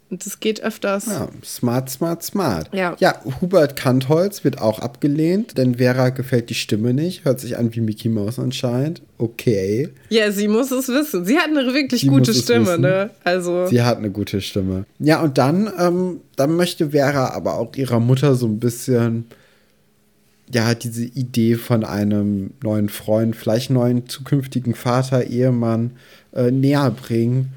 Und 0.10 0.25
das 0.25 0.39
geht 0.39 0.62
öfters. 0.62 1.06
Ja, 1.06 1.30
smart, 1.46 1.89
smart, 1.89 2.24
smart. 2.24 2.74
Ja. 2.74 2.96
ja, 3.00 3.22
Hubert 3.42 3.75
Kantholz 3.75 4.44
wird 4.44 4.60
auch 4.60 4.80
abgelehnt, 4.80 5.58
denn 5.58 5.75
Vera 5.75 6.10
gefällt 6.10 6.50
die 6.50 6.56
Stimme 6.56 6.96
nicht. 6.96 7.25
Hört 7.25 7.39
sich 7.39 7.58
an 7.58 7.75
wie 7.75 7.82
Mickey 7.82 8.10
Mouse 8.10 8.39
anscheinend. 8.39 9.04
Okay. 9.20 9.89
Ja, 10.10 10.32
sie 10.32 10.48
muss 10.48 10.72
es 10.72 10.88
wissen. 10.88 11.25
Sie 11.25 11.38
hat 11.38 11.50
eine 11.50 11.74
wirklich 11.74 12.01
sie 12.01 12.08
gute 12.08 12.34
Stimme, 12.34 12.80
ne? 12.80 13.12
Also. 13.24 13.68
Sie 13.68 13.84
hat 13.84 14.00
eine 14.00 14.10
gute 14.10 14.42
Stimme. 14.42 14.86
Ja, 14.98 15.22
und 15.22 15.38
dann, 15.38 15.72
ähm, 15.78 16.22
dann 16.36 16.56
möchte 16.56 16.89
Vera 16.89 17.30
aber 17.36 17.60
auch 17.60 17.75
ihrer 17.75 18.00
Mutter 18.00 18.34
so 18.34 18.48
ein 18.48 18.60
bisschen 18.60 19.25
ja, 20.51 20.74
diese 20.74 21.06
Idee 21.06 21.54
von 21.54 21.84
einem 21.84 22.51
neuen 22.63 22.89
Freund, 22.89 23.36
vielleicht 23.36 23.70
neuen 23.70 24.10
zukünftigen 24.10 24.74
Vater, 24.74 25.25
Ehemann 25.25 25.92
äh, 26.34 26.50
näher 26.50 26.89
bringen 26.89 27.54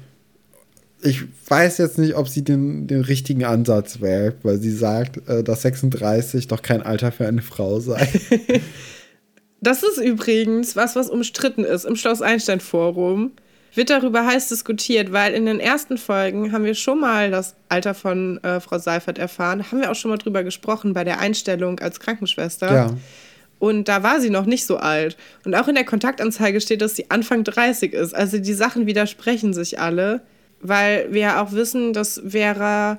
ich 1.03 1.23
weiß 1.47 1.77
jetzt 1.77 1.97
nicht, 1.97 2.15
ob 2.15 2.29
sie 2.29 2.43
den, 2.43 2.87
den 2.87 3.01
richtigen 3.01 3.43
Ansatz 3.43 4.01
wählt, 4.01 4.37
weil 4.43 4.57
sie 4.59 4.71
sagt, 4.71 5.27
äh, 5.27 5.43
dass 5.43 5.63
36 5.63 6.47
doch 6.47 6.61
kein 6.61 6.81
Alter 6.81 7.11
für 7.11 7.27
eine 7.27 7.41
Frau 7.41 7.79
sei. 7.79 8.07
das 9.61 9.83
ist 9.83 9.97
übrigens 9.97 10.75
was, 10.75 10.95
was 10.95 11.09
umstritten 11.09 11.63
ist 11.63 11.85
im 11.85 11.95
Schloss 11.95 12.21
Einstein 12.21 12.59
Forum. 12.59 13.31
Wird 13.75 13.89
darüber 13.89 14.25
heiß 14.25 14.49
diskutiert, 14.49 15.11
weil 15.11 15.33
in 15.33 15.47
den 15.47 15.59
ersten 15.59 15.97
Folgen 15.97 16.51
haben 16.51 16.63
wir 16.63 16.75
schon 16.75 16.99
mal 16.99 17.31
das 17.31 17.55
Alter 17.69 17.95
von 17.95 18.41
äh, 18.43 18.59
Frau 18.59 18.77
Seifert 18.77 19.17
erfahren. 19.17 19.63
Haben 19.63 19.81
wir 19.81 19.91
auch 19.91 19.95
schon 19.95 20.11
mal 20.11 20.17
drüber 20.17 20.43
gesprochen 20.43 20.93
bei 20.93 21.03
der 21.03 21.19
Einstellung 21.19 21.79
als 21.79 21.99
Krankenschwester. 21.99 22.71
Ja. 22.71 22.97
Und 23.57 23.87
da 23.87 24.03
war 24.03 24.21
sie 24.21 24.29
noch 24.29 24.45
nicht 24.45 24.65
so 24.65 24.77
alt. 24.77 25.17
Und 25.43 25.55
auch 25.55 25.67
in 25.67 25.75
der 25.75 25.85
Kontaktanzeige 25.85 26.61
steht, 26.61 26.81
dass 26.81 26.95
sie 26.95 27.09
Anfang 27.09 27.43
30 27.43 27.93
ist. 27.93 28.13
Also 28.13 28.37
die 28.37 28.53
Sachen 28.53 28.85
widersprechen 28.85 29.53
sich 29.53 29.79
alle 29.79 30.21
weil 30.63 31.13
wir 31.13 31.21
ja 31.21 31.43
auch 31.43 31.51
wissen, 31.51 31.93
dass 31.93 32.21
Vera 32.25 32.97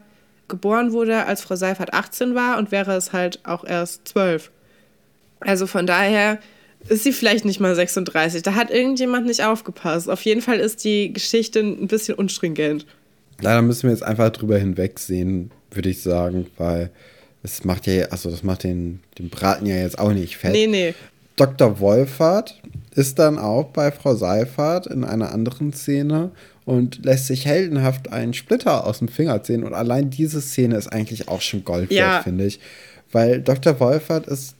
geboren 0.48 0.92
wurde, 0.92 1.26
als 1.26 1.42
Frau 1.42 1.56
Seifert 1.56 1.94
18 1.94 2.34
war 2.34 2.58
und 2.58 2.68
Vera 2.68 2.96
ist 2.96 3.12
halt 3.12 3.40
auch 3.44 3.64
erst 3.64 4.06
12. 4.08 4.50
Also 5.40 5.66
von 5.66 5.86
daher 5.86 6.38
ist 6.88 7.04
sie 7.04 7.12
vielleicht 7.12 7.44
nicht 7.44 7.60
mal 7.60 7.74
36. 7.74 8.42
Da 8.42 8.54
hat 8.54 8.70
irgendjemand 8.70 9.26
nicht 9.26 9.42
aufgepasst. 9.42 10.08
Auf 10.08 10.22
jeden 10.22 10.42
Fall 10.42 10.58
ist 10.58 10.84
die 10.84 11.12
Geschichte 11.12 11.60
ein 11.60 11.88
bisschen 11.88 12.14
unstringent. 12.14 12.86
Leider 13.40 13.62
müssen 13.62 13.84
wir 13.84 13.90
jetzt 13.90 14.02
einfach 14.02 14.30
drüber 14.30 14.58
hinwegsehen, 14.58 15.50
würde 15.70 15.88
ich 15.88 16.02
sagen, 16.02 16.46
weil 16.58 16.90
es 17.42 17.64
macht 17.64 17.86
ja, 17.86 18.06
also 18.06 18.30
das 18.30 18.42
macht 18.42 18.64
den, 18.64 19.00
den 19.18 19.28
Braten 19.28 19.66
ja 19.66 19.76
jetzt 19.76 19.98
auch 19.98 20.12
nicht 20.12 20.36
fett. 20.36 20.52
Nee, 20.52 20.66
nee. 20.66 20.94
Dr. 21.36 21.80
Wolfert 21.80 22.60
ist 22.94 23.18
dann 23.18 23.38
auch 23.38 23.66
bei 23.66 23.90
Frau 23.90 24.14
Seifert 24.14 24.86
in 24.86 25.04
einer 25.04 25.32
anderen 25.32 25.72
Szene 25.72 26.30
und 26.64 27.04
lässt 27.04 27.26
sich 27.26 27.46
heldenhaft 27.46 28.12
einen 28.12 28.34
Splitter 28.34 28.86
aus 28.86 28.98
dem 28.98 29.08
Finger 29.08 29.42
ziehen. 29.42 29.64
Und 29.64 29.74
allein 29.74 30.10
diese 30.10 30.40
Szene 30.40 30.76
ist 30.76 30.88
eigentlich 30.88 31.28
auch 31.28 31.40
schon 31.40 31.64
Gold 31.64 31.90
wert, 31.90 31.98
ja. 31.98 32.22
finde 32.22 32.46
ich. 32.46 32.60
Weil 33.12 33.40
Dr. 33.42 33.78
Wolfert 33.80 34.26
ist, 34.26 34.54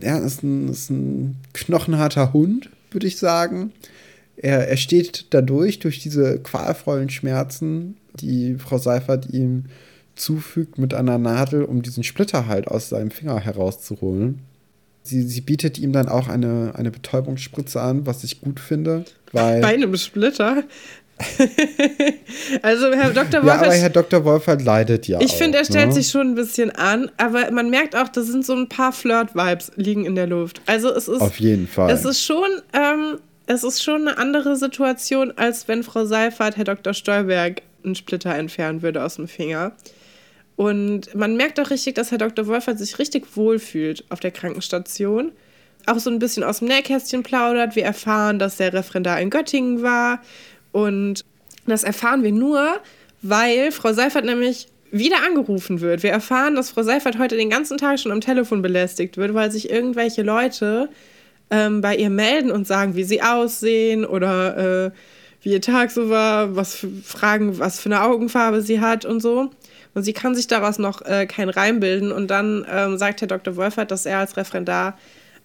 ja, 0.00 0.18
ist 0.18 0.42
ein, 0.42 0.68
ist 0.68 0.90
ein 0.90 1.36
knochenharter 1.52 2.32
Hund, 2.32 2.70
würde 2.90 3.06
ich 3.06 3.18
sagen. 3.18 3.72
Er, 4.36 4.68
er 4.68 4.76
steht 4.76 5.26
dadurch, 5.30 5.78
durch 5.78 6.00
diese 6.00 6.38
qualvollen 6.40 7.10
Schmerzen, 7.10 7.96
die 8.14 8.56
Frau 8.56 8.78
Seifert 8.78 9.30
ihm 9.30 9.64
zufügt 10.16 10.78
mit 10.78 10.94
einer 10.94 11.18
Nadel, 11.18 11.64
um 11.64 11.82
diesen 11.82 12.02
Splitter 12.02 12.46
halt 12.46 12.68
aus 12.68 12.88
seinem 12.88 13.10
Finger 13.10 13.38
herauszuholen. 13.40 14.40
Sie, 15.02 15.22
sie 15.22 15.40
bietet 15.40 15.78
ihm 15.78 15.92
dann 15.92 16.08
auch 16.08 16.28
eine, 16.28 16.72
eine 16.74 16.90
Betäubungsspritze 16.90 17.80
an, 17.80 18.06
was 18.06 18.24
ich 18.24 18.40
gut 18.40 18.60
finde. 18.60 19.04
Weil 19.32 19.60
Bei 19.60 19.68
einem 19.68 19.96
Splitter? 19.96 20.64
also 22.62 22.92
Herr 22.92 23.10
Dr. 23.10 23.42
Wolfert. 23.42 23.44
Ja, 23.44 23.54
aber 23.54 23.74
Herr 23.74 23.90
Dr. 23.90 24.24
Wolfert 24.24 24.62
leidet 24.62 25.08
ja. 25.08 25.20
Ich 25.20 25.32
finde, 25.32 25.58
er 25.58 25.64
stellt 25.64 25.88
ne? 25.88 25.92
sich 25.94 26.08
schon 26.08 26.28
ein 26.28 26.34
bisschen 26.34 26.70
an, 26.70 27.10
aber 27.16 27.50
man 27.50 27.70
merkt 27.70 27.96
auch, 27.96 28.08
da 28.08 28.22
sind 28.22 28.46
so 28.46 28.54
ein 28.54 28.68
paar 28.68 28.92
Flirt-Vibes 28.92 29.72
liegen 29.76 30.04
in 30.04 30.14
der 30.14 30.26
Luft. 30.26 30.60
Also 30.66 30.90
es 30.94 31.08
ist. 31.08 31.20
Auf 31.20 31.40
jeden 31.40 31.66
Fall. 31.66 31.90
Es 31.90 32.04
ist 32.04 32.22
schon, 32.22 32.48
ähm, 32.72 33.18
es 33.46 33.64
ist 33.64 33.82
schon 33.82 34.06
eine 34.06 34.18
andere 34.18 34.56
Situation, 34.56 35.32
als 35.36 35.68
wenn 35.68 35.82
Frau 35.82 36.04
Seifert 36.04 36.56
Herr 36.56 36.64
Dr. 36.64 36.94
Stolberg 36.94 37.62
einen 37.84 37.94
Splitter 37.94 38.34
entfernen 38.34 38.82
würde 38.82 39.02
aus 39.02 39.16
dem 39.16 39.28
Finger. 39.28 39.72
Und 40.56 41.14
man 41.14 41.36
merkt 41.36 41.60
auch 41.60 41.70
richtig, 41.70 41.94
dass 41.94 42.10
Herr 42.10 42.18
Dr. 42.18 42.46
Wolfert 42.46 42.78
sich 42.78 42.98
richtig 42.98 43.36
wohlfühlt 43.36 44.04
auf 44.10 44.20
der 44.20 44.32
Krankenstation. 44.32 45.32
Auch 45.86 45.98
so 45.98 46.10
ein 46.10 46.18
bisschen 46.18 46.42
aus 46.42 46.58
dem 46.58 46.68
Nähkästchen 46.68 47.22
plaudert. 47.22 47.76
Wir 47.76 47.84
erfahren, 47.84 48.38
dass 48.38 48.56
der 48.56 48.72
Referendar 48.72 49.20
in 49.20 49.30
Göttingen 49.30 49.82
war 49.82 50.20
und 50.72 51.24
das 51.66 51.84
erfahren 51.84 52.22
wir 52.22 52.32
nur, 52.32 52.80
weil 53.22 53.72
Frau 53.72 53.92
Seifert 53.92 54.24
nämlich 54.24 54.68
wieder 54.90 55.22
angerufen 55.26 55.80
wird. 55.80 56.02
Wir 56.02 56.10
erfahren, 56.10 56.54
dass 56.54 56.70
Frau 56.70 56.82
Seifert 56.82 57.18
heute 57.18 57.36
den 57.36 57.50
ganzen 57.50 57.78
Tag 57.78 57.98
schon 57.98 58.12
am 58.12 58.20
Telefon 58.20 58.62
belästigt 58.62 59.16
wird, 59.16 59.34
weil 59.34 59.50
sich 59.50 59.70
irgendwelche 59.70 60.22
Leute 60.22 60.88
ähm, 61.50 61.80
bei 61.80 61.96
ihr 61.96 62.10
melden 62.10 62.50
und 62.50 62.66
sagen, 62.66 62.96
wie 62.96 63.04
sie 63.04 63.22
aussehen 63.22 64.04
oder 64.04 64.86
äh, 64.86 64.90
wie 65.42 65.52
ihr 65.52 65.60
Tag 65.60 65.90
so 65.90 66.08
war, 66.08 66.56
was 66.56 66.74
für, 66.74 66.88
fragen, 67.04 67.58
was 67.58 67.80
für 67.80 67.90
eine 67.90 68.02
Augenfarbe 68.02 68.62
sie 68.62 68.80
hat 68.80 69.04
und 69.04 69.20
so. 69.20 69.50
Und 69.94 70.02
sie 70.02 70.12
kann 70.12 70.34
sich 70.34 70.46
daraus 70.46 70.78
noch 70.78 71.02
äh, 71.02 71.26
kein 71.26 71.48
Reim 71.48 71.80
bilden. 71.80 72.12
Und 72.12 72.28
dann 72.30 72.66
ähm, 72.70 72.98
sagt 72.98 73.20
Herr 73.20 73.28
Dr. 73.28 73.56
Wolfert, 73.56 73.90
dass 73.90 74.06
er 74.06 74.18
als 74.18 74.36
Referendar 74.36 74.98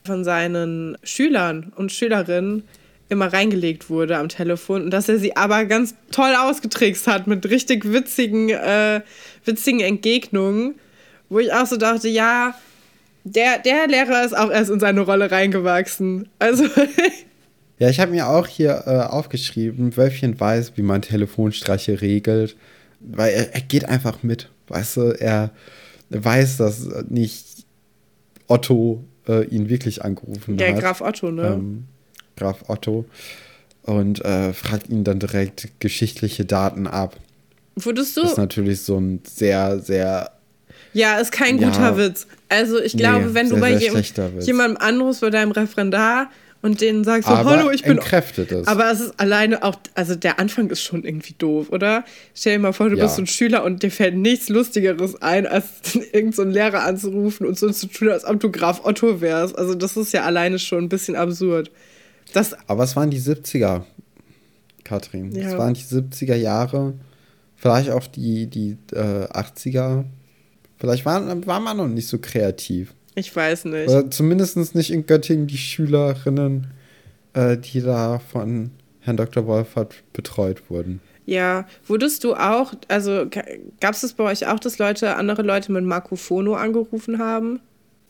von 0.06 0.24
seinen 0.24 0.98
Schülern 1.04 1.72
und 1.76 1.92
Schülerinnen 1.92 2.64
immer 3.14 3.32
reingelegt 3.32 3.90
wurde 3.90 4.18
am 4.18 4.30
Telefon 4.30 4.84
und 4.84 4.92
dass 4.92 5.08
er 5.08 5.18
sie 5.20 5.36
aber 5.36 5.66
ganz 5.66 5.96
toll 6.12 6.34
ausgetrickst 6.38 7.08
hat 7.08 7.28
mit 7.28 7.50
richtig 7.50 7.92
witzigen, 7.92 8.50
äh, 8.50 9.02
witzigen 9.46 9.80
Entgegnungen, 9.80 10.76
wo 11.30 11.40
ich 11.40 11.54
auch 11.54 11.66
so 11.66 11.78
dachte, 11.78 12.10
ja, 12.10 12.56
der, 13.24 13.60
der 13.60 13.88
Lehrer 13.88 14.26
ist 14.26 14.38
auch 14.38 14.52
erst 14.52 14.70
in 14.70 14.80
seine 14.80 15.02
Rolle 15.02 15.32
reingewachsen. 15.32 16.28
Also. 16.40 16.66
ja, 17.80 17.90
ich 17.90 18.00
habe 18.00 18.12
mir 18.12 18.28
auch 18.28 18.48
hier 18.48 18.84
äh, 18.86 19.00
aufgeschrieben, 19.00 19.96
Wölfchen 19.96 20.40
weiß, 20.40 20.74
wie 20.76 20.82
man 20.82 21.02
Telefonstreiche 21.02 22.02
regelt, 22.02 22.58
weil 23.00 23.34
er, 23.34 23.54
er 23.54 23.62
geht 23.62 23.86
einfach 23.86 24.24
mit. 24.24 24.50
Weißt 24.68 24.98
du, 24.98 25.02
er 25.20 25.52
weiß, 26.10 26.58
dass 26.58 26.88
nicht 27.10 27.66
Otto 28.48 29.04
äh, 29.28 29.46
ihn 29.46 29.70
wirklich 29.70 30.04
angerufen 30.04 30.58
ja, 30.58 30.68
hat. 30.68 30.76
Ja, 30.76 30.82
Graf 30.82 31.02
Otto, 31.02 31.32
ne? 31.32 31.48
Ähm, 31.48 31.86
Graf 32.36 32.70
Otto, 32.70 33.06
und 33.84 34.24
äh, 34.24 34.54
fragt 34.54 34.90
ihn 34.90 35.04
dann 35.04 35.20
direkt 35.20 35.70
geschichtliche 35.80 36.46
Daten 36.46 36.88
ab. 36.88 37.18
Wurdest 37.76 38.18
du? 38.18 38.22
Das 38.22 38.32
ist 38.32 38.38
natürlich 38.38 38.82
so 38.82 38.98
ein 38.98 39.22
sehr, 39.26 39.80
sehr. 39.80 40.32
Ja, 40.94 41.18
ist 41.18 41.32
kein 41.32 41.58
ja, 41.58 41.70
guter 41.70 41.98
Witz. 41.98 42.28
Also, 42.50 42.80
ich 42.80 42.96
glaube, 42.96 43.28
nee, 43.28 43.34
wenn 43.34 43.48
sehr, 43.48 43.56
du 43.56 43.62
bei 43.62 43.72
jem 43.74 44.40
jemandem 44.40 44.78
anrufst, 44.78 45.22
bei 45.22 45.32
deinem 45.32 45.52
Referendar 45.52 46.30
und 46.62 46.80
denen 46.82 47.04
sagst 47.04 47.28
so, 47.28 47.36
hallo, 47.36 47.72
ich 47.72 47.84
bin. 47.84 47.98
Es. 47.98 48.68
Aber 48.68 48.92
es 48.92 49.02
ist 49.02 49.20
alleine 49.20 49.64
auch, 49.64 49.76
also 49.96 50.16
der 50.16 50.40
Anfang 50.40 50.70
ist 50.70 50.82
schon 50.82 51.04
irgendwie 51.04 51.34
doof, 51.38 51.68
oder? 51.72 52.06
Stell 52.36 52.54
dir 52.54 52.60
mal 52.60 52.74
vor, 52.74 52.90
du 52.90 52.96
ja. 52.96 53.04
bist 53.04 53.16
so 53.16 53.24
ein 53.24 53.28
Schüler 53.28 53.64
und 53.64 53.84
dir 53.84 53.92
fällt 53.92 54.16
nichts 54.16 54.50
Lustigeres 54.50 55.22
ein, 55.22 55.48
als 55.48 55.66
irgendeinen 55.96 56.32
so 56.32 56.44
Lehrer 56.44 56.84
anzurufen 56.84 57.48
und 57.48 57.58
so 57.58 57.70
zu 57.72 57.88
tun, 57.88 58.10
als 58.10 58.24
ob 58.24 58.40
du 58.40 58.52
Graf 58.52 58.86
Otto 58.86 59.20
wärst. 59.20 59.58
Also, 59.58 59.74
das 59.74 59.98
ist 59.98 60.14
ja 60.14 60.24
alleine 60.24 60.60
schon 60.60 60.86
ein 60.86 60.90
bisschen 60.90 61.16
absurd. 61.16 61.72
Das 62.32 62.56
Aber 62.68 62.84
es 62.84 62.96
waren 62.96 63.10
die 63.10 63.20
70er, 63.20 63.84
Katrin. 64.84 65.32
Ja. 65.34 65.50
Es 65.50 65.58
waren 65.58 65.74
die 65.74 65.82
70er 65.82 66.36
Jahre, 66.36 66.94
vielleicht 67.56 67.90
auch 67.90 68.08
die, 68.08 68.48
die 68.48 68.78
äh, 68.94 69.28
80er. 69.28 70.06
Vielleicht 70.78 71.06
war, 71.06 71.46
war 71.46 71.60
man 71.60 71.78
noch 71.78 71.88
nicht 71.88 72.08
so 72.08 72.18
kreativ. 72.20 72.94
Ich 73.16 73.36
weiß 73.36 73.66
nicht. 73.66 73.90
Oder 73.90 74.10
zumindest 74.10 74.76
nicht 74.76 74.92
in 74.92 75.06
Göttingen 75.06 75.48
die 75.48 75.58
Schülerinnen, 75.58 76.68
äh, 77.34 77.58
die 77.58 77.82
da 77.82 78.20
von 78.20 78.72
Herrn 79.00 79.18
Dr. 79.18 79.46
Wolfert 79.46 79.96
betreut 80.14 80.70
wurden. 80.70 81.02
Ja, 81.26 81.68
wurdest 81.88 82.24
du 82.24 82.36
auch, 82.36 82.74
also 82.90 83.28
gab 83.80 83.94
es 83.94 84.14
bei 84.14 84.24
euch 84.26 84.48
auch, 84.48 84.60
dass 84.60 84.78
Leute, 84.78 85.16
andere 85.16 85.42
Leute 85.42 85.72
mit 85.72 85.86
Marco 85.86 86.18
angerufen 86.56 87.20
haben? 87.20 87.62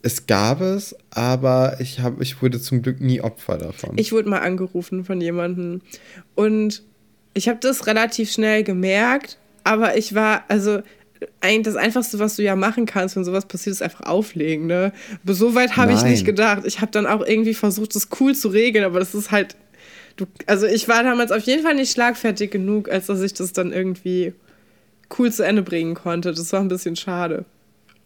Es 0.04 0.26
gab 0.26 0.60
es, 0.60 0.94
aber 1.10 1.76
ich, 1.80 2.00
hab, 2.00 2.20
ich 2.20 2.42
wurde 2.42 2.60
zum 2.60 2.82
Glück 2.82 3.00
nie 3.00 3.20
Opfer 3.20 3.56
davon. 3.56 3.92
Ich 3.96 4.12
wurde 4.12 4.28
mal 4.28 4.40
angerufen 4.40 5.04
von 5.04 5.20
jemandem 5.20 5.80
und 6.34 6.82
ich 7.32 7.48
habe 7.48 7.58
das 7.60 7.86
relativ 7.86 8.30
schnell 8.30 8.62
gemerkt, 8.64 9.38
aber 9.64 9.96
ich 9.96 10.14
war, 10.14 10.44
also 10.48 10.80
eigentlich 11.40 11.74
das 11.74 11.76
Einfachste, 11.76 12.18
was 12.18 12.36
du 12.36 12.42
ja 12.42 12.54
machen 12.54 12.84
kannst, 12.84 13.16
wenn 13.16 13.24
sowas 13.24 13.46
passiert, 13.46 13.72
ist 13.72 13.82
einfach 13.82 14.02
auflegen. 14.02 14.66
Ne? 14.66 14.92
Aber 15.22 15.32
so 15.32 15.54
weit 15.54 15.76
habe 15.76 15.94
ich 15.94 16.02
nicht 16.02 16.26
gedacht. 16.26 16.64
Ich 16.66 16.82
habe 16.82 16.92
dann 16.92 17.06
auch 17.06 17.24
irgendwie 17.24 17.54
versucht, 17.54 17.96
das 17.96 18.08
cool 18.20 18.34
zu 18.34 18.48
regeln, 18.48 18.84
aber 18.84 18.98
das 18.98 19.14
ist 19.14 19.30
halt 19.30 19.56
du, 20.16 20.26
also 20.46 20.66
ich 20.66 20.88
war 20.88 21.02
damals 21.02 21.32
auf 21.32 21.42
jeden 21.42 21.62
Fall 21.62 21.74
nicht 21.74 21.92
schlagfertig 21.92 22.50
genug, 22.50 22.90
als 22.90 23.06
dass 23.06 23.20
ich 23.20 23.34
das 23.34 23.52
dann 23.52 23.72
irgendwie 23.72 24.34
cool 25.18 25.32
zu 25.32 25.44
Ende 25.44 25.62
bringen 25.62 25.94
konnte. 25.94 26.32
Das 26.32 26.52
war 26.52 26.60
ein 26.60 26.68
bisschen 26.68 26.96
schade. 26.96 27.44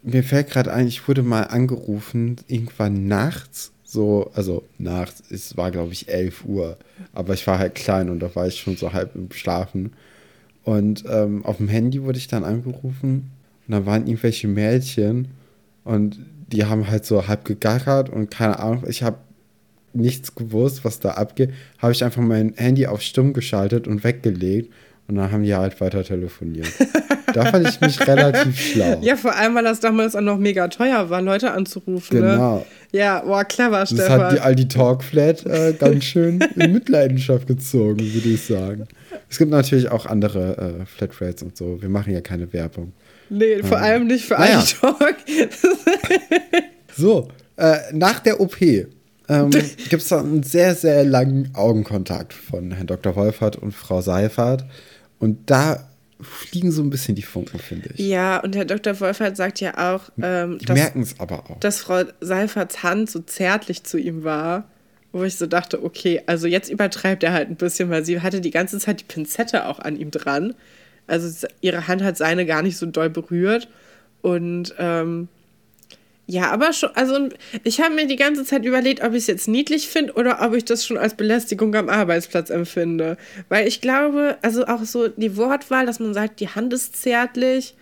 Mir 0.01 0.23
fällt 0.23 0.49
gerade 0.49 0.73
ein, 0.73 0.87
ich 0.87 1.07
wurde 1.07 1.23
mal 1.23 1.43
angerufen, 1.43 2.37
irgendwann 2.47 3.07
nachts, 3.07 3.71
so, 3.83 4.31
also 4.33 4.63
nachts, 4.77 5.23
es 5.29 5.57
war 5.57 5.71
glaube 5.71 5.93
ich 5.93 6.07
11 6.07 6.45
Uhr, 6.45 6.77
aber 7.13 7.33
ich 7.33 7.45
war 7.47 7.59
halt 7.59 7.75
klein 7.75 8.09
und 8.09 8.19
da 8.19 8.33
war 8.35 8.47
ich 8.47 8.59
schon 8.59 8.77
so 8.77 8.93
halb 8.93 9.15
im 9.15 9.31
Schlafen. 9.31 9.93
Und 10.63 11.03
ähm, 11.09 11.45
auf 11.45 11.57
dem 11.57 11.67
Handy 11.67 12.03
wurde 12.03 12.19
ich 12.19 12.27
dann 12.27 12.43
angerufen 12.43 13.31
und 13.67 13.71
da 13.71 13.85
waren 13.85 14.07
irgendwelche 14.07 14.47
Mädchen 14.47 15.29
und 15.83 16.19
die 16.51 16.65
haben 16.65 16.87
halt 16.87 17.05
so 17.05 17.27
halb 17.27 17.45
gegackert 17.45 18.09
und 18.09 18.29
keine 18.31 18.59
Ahnung, 18.59 18.83
ich 18.87 19.03
habe 19.03 19.17
nichts 19.93 20.35
gewusst, 20.35 20.85
was 20.85 20.99
da 20.99 21.11
abgeht. 21.11 21.51
Habe 21.79 21.91
ich 21.91 22.03
einfach 22.03 22.21
mein 22.21 22.53
Handy 22.55 22.87
auf 22.87 23.01
stumm 23.01 23.33
geschaltet 23.33 23.87
und 23.87 24.03
weggelegt 24.03 24.71
und 25.09 25.15
dann 25.15 25.31
haben 25.31 25.43
die 25.43 25.55
halt 25.55 25.81
weiter 25.81 26.03
telefoniert. 26.03 26.67
da 27.33 27.45
fand 27.45 27.67
ich 27.67 27.81
mich 27.81 28.07
relativ 28.07 28.59
schlau. 28.73 28.99
Ja, 29.01 29.15
vor 29.15 29.35
allem, 29.35 29.55
weil 29.55 29.63
das 29.63 29.79
damals 29.79 30.15
auch 30.15 30.21
noch 30.21 30.37
mega 30.37 30.67
teuer 30.67 31.09
war, 31.09 31.21
Leute 31.21 31.51
anzurufen. 31.51 32.19
Ne? 32.19 32.31
Genau. 32.31 32.57
Ne? 32.57 32.65
Ja, 32.91 33.21
boah, 33.21 33.43
clever, 33.43 33.79
das 33.79 33.89
Stefan. 33.89 34.19
Das 34.19 34.31
hat 34.31 34.37
die 34.37 34.39
Aldi 34.41 34.67
Talkflat 34.67 35.45
äh, 35.47 35.73
ganz 35.77 36.03
schön 36.03 36.39
in 36.55 36.73
Mitleidenschaft 36.73 37.47
gezogen, 37.47 37.99
würde 38.13 38.29
ich 38.29 38.45
sagen. 38.45 38.87
Es 39.29 39.39
gibt 39.39 39.49
natürlich 39.49 39.89
auch 39.89 40.05
andere 40.05 40.79
äh, 40.81 40.85
Flatrates 40.85 41.41
und 41.41 41.57
so. 41.57 41.81
Wir 41.81 41.89
machen 41.89 42.13
ja 42.13 42.21
keine 42.21 42.53
Werbung. 42.53 42.93
Nee, 43.29 43.63
vor 43.63 43.77
ähm, 43.77 43.83
allem 43.83 44.07
nicht 44.07 44.25
für 44.25 44.35
naja. 44.35 44.59
Aldi 44.59 44.73
Talk. 44.79 45.15
so, 46.95 47.27
äh, 47.57 47.77
nach 47.93 48.19
der 48.19 48.39
OP 48.39 48.61
ähm, 48.61 49.51
gibt 49.51 50.01
es 50.01 50.07
da 50.07 50.19
einen 50.19 50.43
sehr, 50.43 50.73
sehr 50.73 51.03
langen 51.03 51.51
Augenkontakt 51.53 52.33
von 52.33 52.71
Herrn 52.71 52.87
Dr. 52.87 53.15
Wolfert 53.15 53.55
und 53.55 53.73
Frau 53.73 54.01
Seifert. 54.01 54.65
Und 55.19 55.49
da 55.49 55.89
fliegen 56.21 56.71
so 56.71 56.81
ein 56.81 56.89
bisschen 56.89 57.15
die 57.15 57.21
Funken, 57.21 57.59
finde 57.59 57.89
ich. 57.93 57.99
Ja, 57.99 58.39
und 58.39 58.55
Herr 58.55 58.65
Dr. 58.65 58.99
Wolfert 58.99 59.37
sagt 59.37 59.61
ja 59.61 59.93
auch, 59.93 60.09
ähm, 60.21 60.57
die 60.57 60.71
merken 60.71 61.01
es 61.01 61.19
aber 61.19 61.49
auch. 61.49 61.59
dass 61.59 61.81
Frau 61.81 62.03
Seiferts 62.19 62.83
Hand 62.83 63.09
so 63.09 63.19
zärtlich 63.19 63.83
zu 63.83 63.97
ihm 63.97 64.23
war. 64.23 64.65
Wo 65.11 65.23
ich 65.23 65.37
so 65.37 65.47
dachte, 65.47 65.83
okay, 65.83 66.21
also 66.27 66.45
jetzt 66.45 66.69
übertreibt 66.69 67.23
er 67.23 67.33
halt 67.33 67.49
ein 67.49 67.55
bisschen, 67.55 67.89
weil 67.89 68.05
sie 68.05 68.21
hatte 68.21 68.41
die 68.41 68.51
ganze 68.51 68.77
Zeit 68.77 68.99
die 68.99 69.05
Pinzette 69.05 69.65
auch 69.65 69.79
an 69.79 69.95
ihm 69.95 70.11
dran. 70.11 70.53
Also 71.07 71.47
ihre 71.61 71.87
Hand 71.87 72.03
hat 72.03 72.15
seine 72.15 72.45
gar 72.45 72.61
nicht 72.61 72.77
so 72.77 72.85
doll 72.85 73.09
berührt. 73.09 73.69
Und 74.21 74.75
ähm, 74.77 75.27
ja, 76.31 76.51
aber 76.51 76.73
schon, 76.73 76.91
also 76.93 77.27
ich 77.63 77.81
habe 77.81 77.95
mir 77.95 78.05
die 78.05 78.15
ganze 78.15 78.45
Zeit 78.45 78.63
überlegt, 78.63 79.01
ob 79.01 79.13
ich 79.13 79.21
es 79.21 79.27
jetzt 79.27 79.47
niedlich 79.47 79.87
finde 79.87 80.13
oder 80.13 80.45
ob 80.45 80.53
ich 80.53 80.63
das 80.63 80.85
schon 80.85 80.99
als 80.99 81.15
Belästigung 81.15 81.73
am 81.73 81.89
Arbeitsplatz 81.89 82.51
empfinde. 82.51 83.17
Weil 83.49 83.67
ich 83.67 83.81
glaube, 83.81 84.37
also 84.43 84.67
auch 84.67 84.83
so 84.83 85.07
die 85.07 85.37
Wortwahl, 85.37 85.87
dass 85.87 85.99
man 85.99 86.13
sagt, 86.13 86.39
die 86.39 86.49
Hand 86.49 86.71
ist 86.71 87.01
zärtlich, 87.01 87.73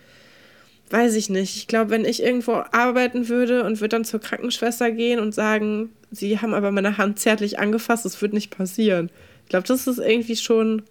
weiß 0.88 1.14
ich 1.16 1.28
nicht. 1.28 1.56
Ich 1.56 1.66
glaube, 1.66 1.90
wenn 1.90 2.06
ich 2.06 2.22
irgendwo 2.22 2.62
arbeiten 2.72 3.28
würde 3.28 3.64
und 3.64 3.82
würde 3.82 3.96
dann 3.96 4.06
zur 4.06 4.22
Krankenschwester 4.22 4.92
gehen 4.92 5.20
und 5.20 5.34
sagen, 5.34 5.90
sie 6.10 6.38
haben 6.38 6.54
aber 6.54 6.70
meine 6.70 6.96
Hand 6.96 7.18
zärtlich 7.18 7.58
angefasst, 7.58 8.06
das 8.06 8.22
wird 8.22 8.32
nicht 8.32 8.56
passieren. 8.56 9.10
Ich 9.44 9.50
glaube, 9.50 9.68
das 9.68 9.86
ist 9.86 9.98
irgendwie 9.98 10.36
schon 10.36 10.84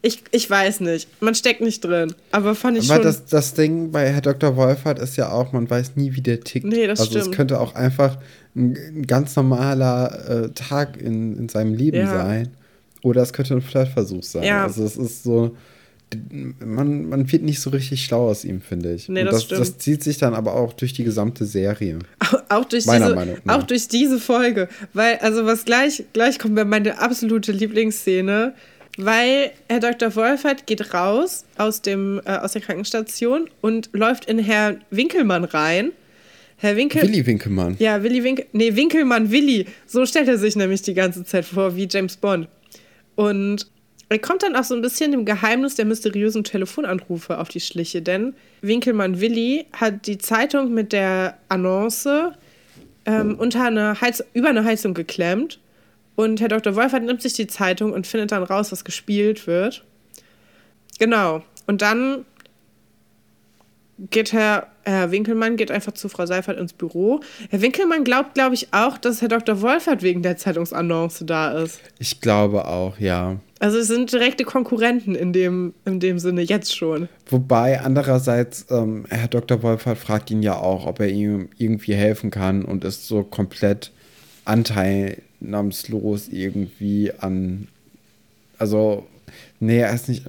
ich, 0.00 0.22
ich 0.30 0.48
weiß 0.48 0.80
nicht. 0.80 1.08
Man 1.20 1.34
steckt 1.34 1.60
nicht 1.60 1.84
drin. 1.84 2.14
Aber 2.30 2.54
fand 2.54 2.78
ich 2.78 2.88
aber 2.88 3.02
schon. 3.02 3.04
Das, 3.04 3.26
das 3.26 3.54
Ding 3.54 3.90
bei 3.90 4.08
Herr 4.12 4.20
Dr. 4.20 4.56
Wolfert 4.56 4.98
ist 5.00 5.16
ja 5.16 5.32
auch, 5.32 5.52
man 5.52 5.68
weiß 5.68 5.96
nie, 5.96 6.14
wie 6.14 6.20
der 6.20 6.40
tickt. 6.40 6.66
Nee, 6.66 6.86
das 6.86 7.00
also 7.00 7.12
stimmt. 7.12 7.26
es 7.26 7.30
könnte 7.32 7.60
auch 7.60 7.74
einfach 7.74 8.18
ein, 8.54 8.76
ein 8.76 9.06
ganz 9.06 9.34
normaler 9.34 10.44
äh, 10.44 10.48
Tag 10.50 11.00
in, 11.00 11.36
in 11.36 11.48
seinem 11.48 11.74
Leben 11.74 11.98
ja. 11.98 12.06
sein. 12.06 12.50
Oder 13.02 13.22
es 13.22 13.32
könnte 13.32 13.54
ein 13.54 13.62
Flirtversuch 13.62 14.22
sein. 14.22 14.44
Ja. 14.44 14.64
Also 14.64 14.84
es 14.84 14.96
ist 14.96 15.24
so. 15.24 15.56
Man, 16.64 17.10
man 17.10 17.30
wird 17.30 17.42
nicht 17.42 17.60
so 17.60 17.68
richtig 17.68 18.02
schlau 18.02 18.30
aus 18.30 18.42
ihm, 18.42 18.62
finde 18.62 18.94
ich. 18.94 19.10
Nee, 19.10 19.24
das, 19.24 19.34
das, 19.34 19.44
stimmt. 19.44 19.60
das 19.60 19.78
zieht 19.78 20.02
sich 20.02 20.16
dann 20.16 20.32
aber 20.32 20.54
auch 20.54 20.72
durch 20.72 20.94
die 20.94 21.04
gesamte 21.04 21.44
Serie. 21.44 21.98
Auch, 22.20 22.34
auch 22.48 22.64
durch 22.64 22.86
Meiner 22.86 23.06
diese, 23.06 23.14
Meinung 23.14 23.36
nach. 23.44 23.58
Auch 23.58 23.62
durch 23.64 23.88
diese 23.88 24.18
Folge. 24.18 24.68
Weil, 24.94 25.16
also 25.18 25.44
was 25.44 25.66
gleich, 25.66 26.04
gleich 26.14 26.38
kommt, 26.38 26.56
wäre 26.56 26.64
meine 26.64 26.98
absolute 26.98 27.52
Lieblingsszene 27.52 28.54
weil 28.98 29.52
Herr 29.68 29.80
Dr. 29.80 30.14
Wolfert 30.16 30.66
geht 30.66 30.92
raus 30.92 31.44
aus, 31.56 31.80
dem, 31.82 32.20
äh, 32.24 32.36
aus 32.36 32.52
der 32.52 32.62
Krankenstation 32.62 33.48
und 33.60 33.90
läuft 33.92 34.26
in 34.26 34.38
Herrn 34.38 34.82
Winkelmann 34.90 35.44
rein. 35.44 35.92
Herr 36.56 36.76
Winkel. 36.76 37.02
Willi 37.02 37.24
Winkelmann. 37.24 37.76
Ja, 37.78 38.02
Willi 38.02 38.24
Winkel. 38.24 38.46
Nee, 38.52 38.74
Winkelmann 38.74 39.30
Willi. 39.30 39.66
So 39.86 40.04
stellt 40.04 40.26
er 40.26 40.38
sich 40.38 40.56
nämlich 40.56 40.82
die 40.82 40.94
ganze 40.94 41.24
Zeit 41.24 41.44
vor, 41.44 41.76
wie 41.76 41.86
James 41.88 42.16
Bond. 42.16 42.48
Und 43.14 43.70
er 44.08 44.18
kommt 44.18 44.42
dann 44.42 44.56
auch 44.56 44.64
so 44.64 44.74
ein 44.74 44.82
bisschen 44.82 45.12
dem 45.12 45.24
Geheimnis 45.24 45.76
der 45.76 45.84
mysteriösen 45.84 46.42
Telefonanrufe 46.42 47.38
auf 47.38 47.48
die 47.48 47.60
Schliche, 47.60 48.02
denn 48.02 48.34
Winkelmann 48.62 49.20
Willi 49.20 49.66
hat 49.72 50.06
die 50.06 50.18
Zeitung 50.18 50.74
mit 50.74 50.92
der 50.92 51.38
Annonce 51.48 52.32
ähm, 53.06 53.36
unter 53.38 53.64
eine 53.64 54.00
Heiz 54.00 54.24
über 54.32 54.48
eine 54.48 54.64
Heizung 54.64 54.94
geklemmt 54.94 55.60
und 56.18 56.40
Herr 56.40 56.48
Dr. 56.48 56.74
Wolfert 56.74 57.04
nimmt 57.04 57.22
sich 57.22 57.34
die 57.34 57.46
Zeitung 57.46 57.92
und 57.92 58.04
findet 58.04 58.32
dann 58.32 58.42
raus, 58.42 58.72
was 58.72 58.84
gespielt 58.84 59.46
wird. 59.46 59.84
Genau. 60.98 61.44
Und 61.68 61.80
dann 61.80 62.24
geht 64.10 64.32
Herr, 64.32 64.66
Herr 64.82 65.12
Winkelmann 65.12 65.56
geht 65.56 65.70
einfach 65.70 65.92
zu 65.92 66.08
Frau 66.08 66.26
Seifert 66.26 66.58
ins 66.58 66.72
Büro. 66.72 67.20
Herr 67.50 67.62
Winkelmann 67.62 68.02
glaubt, 68.02 68.34
glaube 68.34 68.56
ich, 68.56 68.74
auch, 68.74 68.98
dass 68.98 69.22
Herr 69.22 69.28
Dr. 69.28 69.62
Wolfert 69.62 70.02
wegen 70.02 70.24
der 70.24 70.36
Zeitungsannonce 70.36 71.24
da 71.24 71.52
ist. 71.52 71.78
Ich 72.00 72.20
glaube 72.20 72.66
auch, 72.66 72.98
ja. 72.98 73.36
Also 73.60 73.78
es 73.78 73.86
sind 73.86 74.10
direkte 74.12 74.42
Konkurrenten 74.42 75.14
in 75.14 75.32
dem, 75.32 75.72
in 75.84 76.00
dem 76.00 76.18
Sinne 76.18 76.42
jetzt 76.42 76.76
schon. 76.76 77.08
Wobei 77.28 77.80
andererseits 77.80 78.66
ähm, 78.70 79.06
Herr 79.08 79.28
Dr. 79.28 79.62
Wolfert 79.62 79.98
fragt 79.98 80.32
ihn 80.32 80.42
ja 80.42 80.56
auch, 80.56 80.84
ob 80.84 80.98
er 80.98 81.10
ihm 81.10 81.50
irgendwie 81.58 81.94
helfen 81.94 82.32
kann 82.32 82.64
und 82.64 82.84
ist 82.84 83.06
so 83.06 83.22
komplett 83.22 83.92
Anteil 84.44 85.22
namenslos 85.40 86.28
irgendwie 86.28 87.12
an. 87.12 87.68
Also, 88.58 89.06
nee, 89.60 89.78
er 89.78 89.92
ist 89.92 90.08
nicht. 90.08 90.24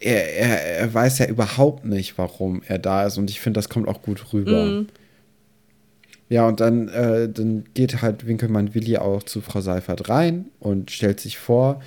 Er, 0.00 0.36
er, 0.36 0.78
er 0.78 0.94
weiß 0.94 1.18
ja 1.18 1.26
überhaupt 1.26 1.84
nicht, 1.84 2.18
warum 2.18 2.62
er 2.66 2.78
da 2.78 3.06
ist 3.06 3.18
und 3.18 3.30
ich 3.30 3.40
finde, 3.40 3.58
das 3.58 3.68
kommt 3.68 3.88
auch 3.88 4.02
gut 4.02 4.32
rüber. 4.32 4.64
Mhm. 4.64 4.86
Ja, 6.28 6.46
und 6.46 6.60
dann, 6.60 6.88
äh, 6.88 7.28
dann 7.28 7.64
geht 7.74 8.02
halt 8.02 8.26
Winkelmann 8.26 8.74
Willi 8.74 8.98
auch 8.98 9.22
zu 9.22 9.40
Frau 9.40 9.60
Seifert 9.60 10.08
rein 10.08 10.46
und 10.60 10.90
stellt 10.90 11.20
sich 11.20 11.38
vor. 11.38 11.80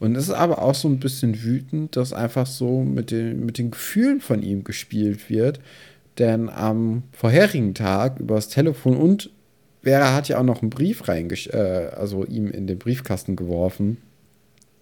Und 0.00 0.16
ist 0.16 0.30
aber 0.30 0.60
auch 0.60 0.74
so 0.74 0.88
ein 0.88 0.98
bisschen 0.98 1.44
wütend, 1.44 1.96
dass 1.96 2.12
einfach 2.12 2.46
so 2.46 2.82
mit 2.82 3.10
den, 3.10 3.46
mit 3.46 3.58
den 3.58 3.70
Gefühlen 3.70 4.20
von 4.20 4.42
ihm 4.42 4.64
gespielt 4.64 5.30
wird. 5.30 5.60
Denn 6.18 6.48
am 6.48 7.04
vorherigen 7.12 7.74
Tag 7.74 8.18
übers 8.18 8.48
Telefon 8.48 8.96
und 8.96 9.30
Vera 9.84 10.14
hat 10.14 10.28
ja 10.28 10.38
auch 10.38 10.44
noch 10.44 10.62
einen 10.62 10.70
Brief 10.70 11.08
reingesch 11.08 11.48
äh, 11.48 11.90
also 11.94 12.24
ihm 12.24 12.50
in 12.50 12.66
den 12.66 12.78
Briefkasten 12.78 13.36
geworfen. 13.36 13.98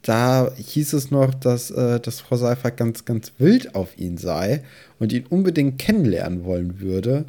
Da 0.03 0.53
hieß 0.57 0.95
es 0.95 1.11
noch, 1.11 1.33
dass, 1.35 1.71
äh, 1.71 2.01
dass 2.01 2.21
Frau 2.21 2.37
Seifert 2.37 2.77
ganz, 2.77 3.05
ganz 3.05 3.33
wild 3.39 3.75
auf 3.75 3.97
ihn 3.99 4.17
sei 4.17 4.63
und 4.99 5.13
ihn 5.13 5.27
unbedingt 5.29 5.79
kennenlernen 5.79 6.45
wollen 6.45 6.81
würde. 6.81 7.27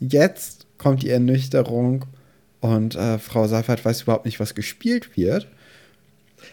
Jetzt 0.00 0.66
kommt 0.78 1.02
die 1.02 1.10
Ernüchterung 1.10 2.04
und 2.60 2.96
äh, 2.96 3.18
Frau 3.18 3.46
Seifert 3.46 3.84
weiß 3.84 4.02
überhaupt 4.02 4.24
nicht, 4.24 4.40
was 4.40 4.54
gespielt 4.54 5.16
wird. 5.16 5.48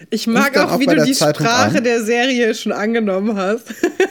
Ich 0.10 0.28
mag 0.28 0.58
auch, 0.58 0.74
auch, 0.74 0.80
wie 0.80 0.86
du 0.86 1.04
die 1.04 1.14
Zeitung 1.14 1.46
Sprache 1.46 1.78
an. 1.78 1.84
der 1.84 2.04
Serie 2.04 2.54
schon 2.54 2.72
angenommen 2.72 3.36
hast. 3.36 3.68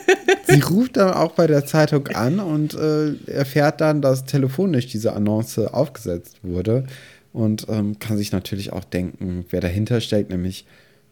Sie 0.48 0.60
ruft 0.60 0.96
dann 0.96 1.12
auch 1.12 1.32
bei 1.32 1.46
der 1.46 1.66
Zeitung 1.66 2.08
an 2.08 2.40
und 2.40 2.74
äh, 2.74 3.14
erfährt 3.30 3.80
dann, 3.80 4.02
dass 4.02 4.24
telefonisch 4.24 4.86
diese 4.86 5.12
Annonce 5.12 5.58
aufgesetzt 5.58 6.38
wurde 6.42 6.86
und 7.32 7.66
ähm, 7.68 7.98
kann 7.98 8.16
sich 8.16 8.32
natürlich 8.32 8.72
auch 8.72 8.84
denken, 8.84 9.44
wer 9.50 9.60
dahinter 9.60 10.00
steckt, 10.00 10.30
nämlich 10.30 10.66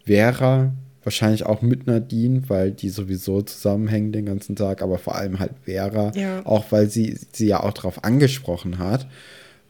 Vera, 0.06 0.72
wahrscheinlich 1.04 1.44
auch 1.44 1.62
mit 1.62 1.86
Nadine, 1.86 2.42
weil 2.48 2.70
die 2.70 2.90
sowieso 2.90 3.42
zusammenhängen 3.42 4.12
den 4.12 4.26
ganzen 4.26 4.56
Tag, 4.56 4.82
aber 4.82 4.98
vor 4.98 5.16
allem 5.16 5.38
halt 5.38 5.52
Vera, 5.64 6.12
ja. 6.14 6.44
auch 6.44 6.66
weil 6.70 6.88
sie 6.88 7.18
sie 7.32 7.46
ja 7.46 7.62
auch 7.62 7.72
darauf 7.72 8.04
angesprochen 8.04 8.78
hat. 8.78 9.06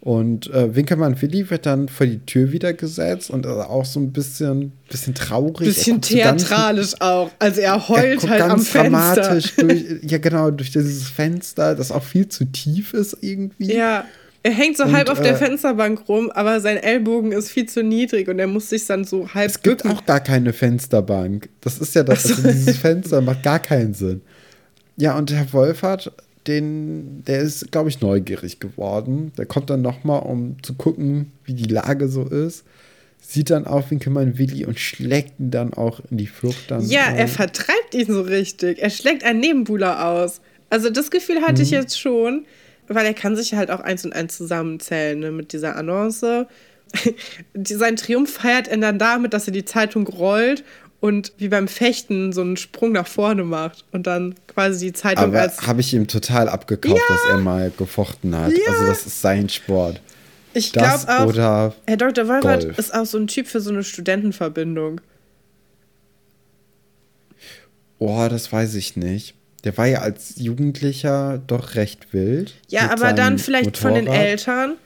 Und 0.05 0.51
äh, 0.51 0.75
Winkelmann 0.75 1.23
Willi 1.23 1.49
wird 1.49 1.65
dann 1.65 1.88
vor 1.88 2.07
die 2.07 2.19
Tür 2.27 2.51
wieder 2.51 2.73
gesetzt 2.73 3.31
und 3.31 3.47
also 3.47 3.61
auch 3.61 3.85
so 3.85 4.01
ein 4.01 4.12
bisschen, 4.12 4.73
bisschen 4.91 5.15
traurig. 5.15 5.69
Bisschen 5.69 6.01
theatralisch 6.01 6.91
ganz, 6.91 7.01
auch. 7.01 7.31
Also 7.38 7.61
er 7.61 7.88
heult 7.88 8.25
er 8.25 8.31
halt 8.31 8.41
ganz 8.41 8.75
am 8.75 8.91
Fenster. 8.93 9.38
Durch, 9.59 9.85
ja, 10.03 10.19
genau, 10.19 10.51
durch 10.51 10.73
dieses 10.73 11.05
Fenster, 11.09 11.77
das 11.77 11.93
auch 11.93 12.03
viel 12.03 12.27
zu 12.27 12.47
tief 12.47 12.95
ist 12.95 13.17
irgendwie. 13.21 13.73
Ja. 13.73 14.05
Er 14.43 14.51
hängt 14.51 14.77
so 14.77 14.83
und, 14.83 14.93
halb 14.93 15.09
auf 15.09 15.21
äh, 15.21 15.23
der 15.23 15.37
Fensterbank 15.37 16.09
rum, 16.09 16.33
aber 16.33 16.61
sein 16.61 16.79
Ellbogen 16.79 17.31
ist 17.31 17.53
viel 17.53 17.67
zu 17.67 17.85
niedrig 17.85 18.27
und 18.27 18.41
er 18.41 18.49
muss 18.49 18.71
sich 18.71 18.85
dann 18.87 19.05
so 19.05 19.33
halb. 19.33 19.51
Es 19.51 19.62
gibt 19.62 19.85
bücken. 19.85 19.97
auch 19.97 20.05
gar 20.05 20.19
keine 20.19 20.53
Fensterbank. 20.53 21.49
Das 21.61 21.79
ist 21.79 21.95
ja 21.95 22.03
das, 22.03 22.27
also 22.27 22.43
dieses 22.43 22.77
Fenster 22.79 23.21
macht 23.21 23.45
gar 23.45 23.61
keinen 23.61 23.95
Sinn. 23.95 24.23
Ja, 24.97 25.17
und 25.17 25.33
Herr 25.33 25.53
Wolfert 25.53 26.11
den, 26.47 27.25
der 27.25 27.41
ist, 27.41 27.71
glaube 27.71 27.89
ich, 27.89 28.01
neugierig 28.01 28.61
geworden. 28.61 29.33
Der 29.37 29.47
kommt 29.47 29.71
dann 29.71 29.83
nochmal, 29.83 30.23
um 30.23 30.57
zu 30.63 30.75
gucken, 30.75 31.33
wie 31.45 31.55
die 31.55 31.73
Lage 31.73 32.09
so 32.09 32.25
ist. 32.25 32.65
sieht 33.21 33.51
dann 33.51 33.67
auch 33.67 33.91
Winkelmann 33.91 34.39
Willi 34.39 34.65
und 34.65 34.81
schlägt 34.81 35.39
ihn 35.39 35.51
dann 35.51 35.73
auch 35.75 36.01
in 36.11 36.19
die 36.19 36.27
Flucht. 36.27 36.71
Dann, 36.71 36.85
ja, 36.87 37.13
er 37.15 37.29
vertreibt 37.29 37.95
ihn 37.95 38.07
so 38.07 38.23
richtig. 38.23 38.81
Er 38.81 38.91
schlägt 38.91 39.25
einen 39.25 39.41
Nebenbuhler 39.41 40.07
aus. 40.07 40.41
Also 40.71 40.91
das 40.91 41.11
Gefühl 41.11 41.43
hatte 41.43 41.61
mhm. 41.61 41.63
ich 41.63 41.71
jetzt 41.71 42.01
schon, 42.01 42.47
weil 42.89 43.07
er 43.07 43.15
kann 43.15 43.37
sich 43.37 43.55
halt 43.55 43.71
auch 43.71 43.81
eins 43.81 44.05
und 44.05 44.13
eins 44.13 44.37
zusammenzählen 44.37 45.19
ne, 45.19 45.31
mit 45.31 45.53
dieser 45.53 45.77
Annonce. 45.77 46.47
Sein 47.55 47.97
Triumph 47.97 48.33
feiert 48.33 48.69
er 48.69 48.79
dann 48.79 48.99
damit, 48.99 49.33
dass 49.33 49.47
er 49.47 49.53
die 49.53 49.65
Zeitung 49.65 50.07
rollt 50.07 50.65
und 51.03 51.33
wie 51.37 51.49
beim 51.49 51.67
Fechten 51.67 52.33
so 52.33 52.43
einen 52.43 52.57
Sprung 52.57 52.93
nach 52.93 53.09
vorne 53.09 53.43
macht 53.43 53.85
und 53.91 54.07
dann 54.07 54.37
quasi 54.47 54.87
die 54.87 54.93
Zeitung 54.93 55.25
Aber 55.25 55.41
als. 55.41 55.67
habe 55.67 55.81
ich 55.81 55.93
ihm 55.93 56.07
total 56.07 56.49
abgekauft, 56.49 56.97
ja. 56.97 57.03
dass 57.09 57.25
er 57.29 57.38
mal 57.38 57.73
gefochten 57.77 58.37
hat. 58.38 58.53
Ja. 58.53 58.73
Also, 58.73 58.87
das 58.87 59.05
ist 59.05 59.21
sein 59.21 59.49
Sport. 59.49 60.01
Ich 60.55 60.73
glaube 60.73 61.09
auch, 61.09 61.75
Herr 61.87 61.97
Dr. 61.97 62.29
Wolfert 62.29 62.79
ist 62.79 62.95
auch 62.95 63.05
so 63.05 63.19
ein 63.19 63.27
Typ 63.27 63.49
für 63.49 63.61
so 63.61 63.71
eine 63.71 63.83
Studentenverbindung. 63.83 65.01
Oh, 67.99 68.29
das 68.31 68.53
weiß 68.53 68.77
ich 68.77 68.97
nicht. 68.97 69.35
Der 69.65 69.77
war 69.77 69.87
ja 69.87 70.03
als 70.03 70.35
Jugendlicher 70.37 71.43
doch 71.45 71.75
recht 71.75 72.12
wild. 72.12 72.55
Ja, 72.69 72.93
aber 72.93 73.12
dann 73.12 73.38
vielleicht 73.41 73.65
Motorrad. 73.65 73.95
von 73.97 74.05
den 74.05 74.07
Eltern 74.07 74.77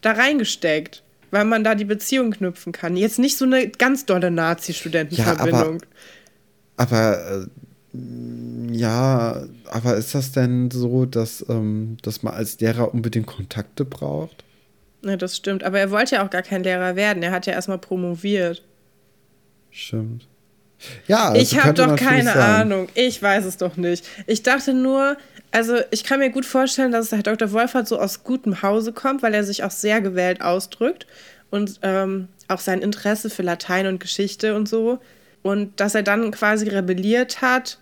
da 0.00 0.12
reingesteckt 0.12 1.02
weil 1.30 1.44
man 1.44 1.64
da 1.64 1.74
die 1.74 1.84
Beziehung 1.84 2.30
knüpfen 2.32 2.72
kann. 2.72 2.96
Jetzt 2.96 3.18
nicht 3.18 3.36
so 3.36 3.44
eine 3.44 3.68
ganz 3.68 4.06
dolle 4.06 4.30
Nazi-Studentenverbindung. 4.30 5.80
Ja, 5.80 5.86
aber, 6.76 7.16
aber 7.16 7.42
äh, 7.42 7.46
ja, 8.72 9.42
aber 9.70 9.96
ist 9.96 10.14
das 10.14 10.32
denn 10.32 10.70
so, 10.70 11.06
dass, 11.06 11.44
ähm, 11.48 11.96
dass 12.02 12.22
man 12.22 12.34
als 12.34 12.60
Lehrer 12.60 12.94
unbedingt 12.94 13.26
Kontakte 13.26 13.84
braucht? 13.84 14.44
Ja, 15.02 15.16
das 15.16 15.36
stimmt. 15.36 15.64
Aber 15.64 15.80
er 15.80 15.90
wollte 15.90 16.16
ja 16.16 16.24
auch 16.24 16.30
gar 16.30 16.42
kein 16.42 16.62
Lehrer 16.62 16.94
werden. 16.94 17.22
Er 17.22 17.32
hat 17.32 17.46
ja 17.46 17.52
erstmal 17.52 17.78
promoviert. 17.78 18.62
Stimmt. 19.70 20.26
Ja, 21.06 21.30
also 21.30 21.42
ich 21.42 21.58
habe 21.62 21.74
doch 21.74 21.96
keine 21.96 22.24
sein. 22.24 22.38
Ahnung. 22.38 22.88
Ich 22.94 23.22
weiß 23.22 23.44
es 23.44 23.56
doch 23.56 23.76
nicht. 23.76 24.06
Ich 24.26 24.42
dachte 24.42 24.72
nur, 24.72 25.16
also 25.52 25.78
ich 25.90 26.04
kann 26.04 26.20
mir 26.20 26.30
gut 26.30 26.46
vorstellen, 26.46 26.92
dass 26.92 27.12
Herr 27.12 27.22
Dr. 27.22 27.52
Wolfert 27.52 27.88
so 27.88 27.98
aus 27.98 28.22
gutem 28.22 28.62
Hause 28.62 28.92
kommt, 28.92 29.22
weil 29.22 29.34
er 29.34 29.44
sich 29.44 29.64
auch 29.64 29.70
sehr 29.70 30.00
gewählt 30.00 30.40
ausdrückt 30.42 31.06
und 31.50 31.80
ähm, 31.82 32.28
auch 32.48 32.60
sein 32.60 32.82
Interesse 32.82 33.30
für 33.30 33.42
Latein 33.42 33.86
und 33.86 33.98
Geschichte 33.98 34.54
und 34.54 34.68
so. 34.68 35.00
Und 35.42 35.80
dass 35.80 35.94
er 35.94 36.02
dann 36.02 36.30
quasi 36.30 36.68
rebelliert 36.68 37.40
hat 37.40 37.78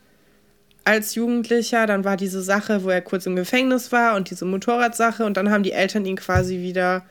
als 0.84 1.14
Jugendlicher. 1.14 1.86
Dann 1.86 2.04
war 2.04 2.16
diese 2.16 2.42
Sache, 2.42 2.84
wo 2.84 2.88
er 2.88 3.02
kurz 3.02 3.26
im 3.26 3.36
Gefängnis 3.36 3.92
war 3.92 4.16
und 4.16 4.30
diese 4.30 4.46
Motorradsache. 4.46 5.24
Und 5.24 5.36
dann 5.36 5.50
haben 5.50 5.62
die 5.62 5.72
Eltern 5.72 6.06
ihn 6.06 6.16
quasi 6.16 6.60
wieder 6.60 7.04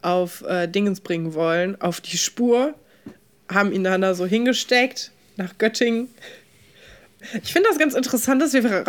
auf 0.00 0.42
äh, 0.42 0.66
Dingens 0.66 1.00
bringen 1.00 1.34
wollen, 1.34 1.80
auf 1.80 2.00
die 2.00 2.16
Spur. 2.16 2.74
Haben 3.52 3.72
ihn 3.72 3.84
dann 3.84 4.00
da 4.00 4.14
so 4.14 4.24
hingesteckt 4.24 5.10
nach 5.36 5.58
Göttingen 5.58 6.08
ich 7.42 7.52
finde 7.52 7.68
das 7.68 7.78
ganz 7.78 7.94
interessant, 7.94 8.42
dass 8.42 8.52
wir 8.52 8.84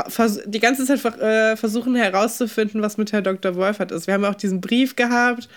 die 0.46 0.60
ganze 0.60 0.86
Zeit 0.86 1.04
äh, 1.20 1.56
versuchen 1.56 1.96
herauszufinden, 1.96 2.82
was 2.82 2.98
mit 2.98 3.12
Herr 3.12 3.22
Dr. 3.22 3.56
Wolfert 3.56 3.92
ist. 3.92 4.08
Wir 4.08 4.14
haben 4.14 4.26
auch 4.26 4.36
diesen 4.36 4.62
Brief 4.62 4.96
gehabt. 4.96 5.50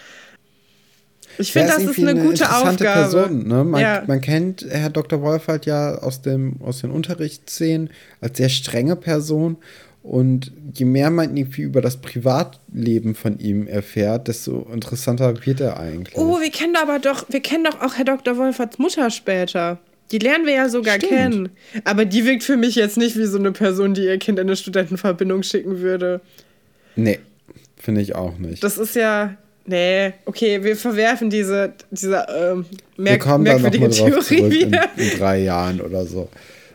Ich 1.38 1.52
finde, 1.52 1.72
das 1.72 1.84
ist 1.84 1.98
eine, 1.98 2.10
eine 2.10 2.22
gute 2.22 2.50
Aufgabe. 2.50 2.76
Person, 2.76 3.46
ne? 3.46 3.64
man, 3.64 3.80
ja. 3.80 4.02
man, 4.06 4.20
kennt 4.20 4.66
Herr 4.68 4.90
Dr. 4.90 5.22
Wolfert 5.22 5.66
ja 5.66 5.96
aus, 5.96 6.22
dem, 6.22 6.60
aus 6.60 6.80
den 6.80 6.90
Unterrichtsszenen 6.90 7.90
als 8.20 8.38
sehr 8.38 8.48
strenge 8.48 8.96
Person. 8.96 9.56
Und 10.02 10.52
je 10.72 10.86
mehr 10.86 11.10
man 11.10 11.36
irgendwie 11.36 11.62
über 11.62 11.80
das 11.80 11.98
Privatleben 11.98 13.14
von 13.14 13.38
ihm 13.38 13.66
erfährt, 13.66 14.28
desto 14.28 14.66
interessanter 14.72 15.44
wird 15.44 15.60
er 15.60 15.78
eigentlich. 15.78 16.16
Oh, 16.16 16.40
wir 16.40 16.50
kennen 16.50 16.76
aber 16.80 16.98
doch, 16.98 17.26
wir 17.28 17.40
kennen 17.40 17.64
doch 17.64 17.80
auch 17.82 17.94
Herr 17.96 18.04
Dr. 18.04 18.36
Wolferts 18.36 18.78
Mutter 18.78 19.10
später. 19.10 19.78
Die 20.10 20.18
lernen 20.18 20.46
wir 20.46 20.54
ja 20.54 20.68
sogar 20.68 20.96
Stimmt. 20.96 21.12
kennen. 21.12 21.48
Aber 21.84 22.04
die 22.04 22.24
wirkt 22.24 22.42
für 22.42 22.56
mich 22.56 22.74
jetzt 22.74 22.96
nicht 22.96 23.16
wie 23.16 23.26
so 23.26 23.38
eine 23.38 23.52
Person, 23.52 23.94
die 23.94 24.04
ihr 24.04 24.18
Kind 24.18 24.38
in 24.38 24.46
eine 24.46 24.56
Studentenverbindung 24.56 25.42
schicken 25.42 25.80
würde. 25.80 26.20
Nee, 26.96 27.18
finde 27.76 28.00
ich 28.00 28.14
auch 28.14 28.38
nicht. 28.38 28.62
Das 28.64 28.78
ist 28.78 28.96
ja. 28.96 29.36
Nee, 29.66 30.14
okay, 30.24 30.64
wir 30.64 30.76
verwerfen 30.76 31.28
diese, 31.28 31.74
diese 31.90 32.24
ähm, 32.34 32.64
merk 32.96 33.16
wir 33.16 33.18
kommen 33.18 33.44
merkwürdige 33.44 33.90
Theorie 33.90 34.50
wieder. 34.50 34.88
In, 34.96 35.02
in, 35.02 35.10
drei 35.18 35.40
Jahren 35.40 35.82
oder 35.82 36.06
so. 36.06 36.30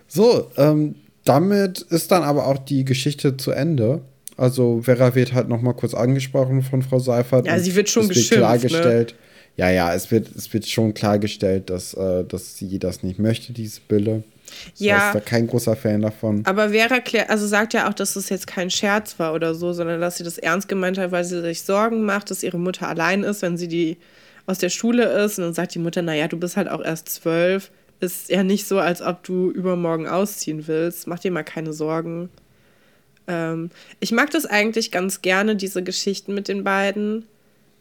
So, 0.08 0.52
ähm, 0.58 0.94
damit 1.26 1.82
ist 1.82 2.12
dann 2.12 2.22
aber 2.22 2.46
auch 2.46 2.60
die 2.60 2.86
Geschichte 2.86 3.36
zu 3.36 3.50
Ende. 3.50 4.02
Also 4.38 4.82
Vera 4.84 5.16
wird 5.16 5.34
halt 5.34 5.50
noch 5.50 5.62
mal 5.62 5.74
kurz 5.74 5.96
angesprochen 5.96 6.62
von 6.62 6.84
Frau 6.84 7.00
Seifert. 7.00 7.48
Ja, 7.48 7.58
sie 7.58 7.76
wird 7.76 7.90
schon 7.90 8.08
geschimpft. 8.08 8.32
Ne? 8.32 8.38
klargestellt. 8.38 9.10
Ne? 9.10 9.16
Ja, 9.56 9.70
ja, 9.70 9.94
es 9.94 10.10
wird, 10.12 10.28
es 10.36 10.52
wird 10.54 10.68
schon 10.68 10.94
klargestellt, 10.94 11.70
dass, 11.70 11.94
äh, 11.94 12.24
dass 12.24 12.58
sie 12.58 12.80
das 12.80 13.04
nicht 13.04 13.20
möchte, 13.20 13.54
diese 13.54 13.82
Bille. 13.88 14.24
Ja. 14.76 15.08
ist 15.08 15.16
da 15.16 15.20
kein 15.20 15.48
großer 15.48 15.76
Fan 15.76 16.02
davon. 16.02 16.44
Aber 16.46 16.70
Vera 16.70 17.00
klärt, 17.00 17.30
also 17.30 17.48
sagt 17.48 17.74
ja 17.74 17.90
auch, 17.90 17.94
dass 17.94 18.16
es 18.16 18.30
jetzt 18.30 18.48
kein 18.48 18.70
Scherz 18.70 19.18
war 19.18 19.34
oder 19.34 19.56
so, 19.56 19.74
sondern 19.74 20.00
dass 20.00 20.18
sie 20.18 20.24
das 20.24 20.38
ernst 20.38 20.68
gemeint 20.68 20.98
hat, 20.98 21.12
weil 21.12 21.24
sie 21.24 21.42
sich 21.42 21.64
Sorgen 21.64 22.04
macht, 22.04 22.30
dass 22.30 22.44
ihre 22.44 22.60
Mutter 22.60 22.88
allein 22.88 23.24
ist, 23.24 23.42
wenn 23.42 23.58
sie 23.58 23.68
die 23.68 23.98
aus 24.46 24.60
der 24.60 24.70
Schule 24.70 25.06
ist. 25.06 25.38
Und 25.38 25.46
dann 25.46 25.54
sagt 25.54 25.74
die 25.76 25.80
Mutter, 25.80 26.02
naja, 26.02 26.28
du 26.28 26.38
bist 26.38 26.58
halt 26.58 26.70
auch 26.70 26.84
erst 26.84 27.10
zwölf. 27.10 27.72
Ist 28.00 28.30
ja 28.30 28.44
nicht 28.44 28.68
so, 28.68 28.80
als 28.80 29.02
ob 29.02 29.24
du 29.24 29.50
übermorgen 29.52 30.08
ausziehen 30.08 30.68
willst. 30.68 31.08
Mach 31.08 31.20
dir 31.20 31.32
mal 31.32 31.44
keine 31.44 31.74
Sorgen. 31.74 32.30
Ähm, 33.28 33.70
ich 34.02 34.12
mag 34.12 34.30
das 34.32 34.46
eigentlich 34.46 34.92
ganz 34.92 35.22
gerne, 35.22 35.56
diese 35.56 35.84
Geschichten 35.84 36.34
mit 36.34 36.48
den 36.48 36.64
beiden 36.64 37.26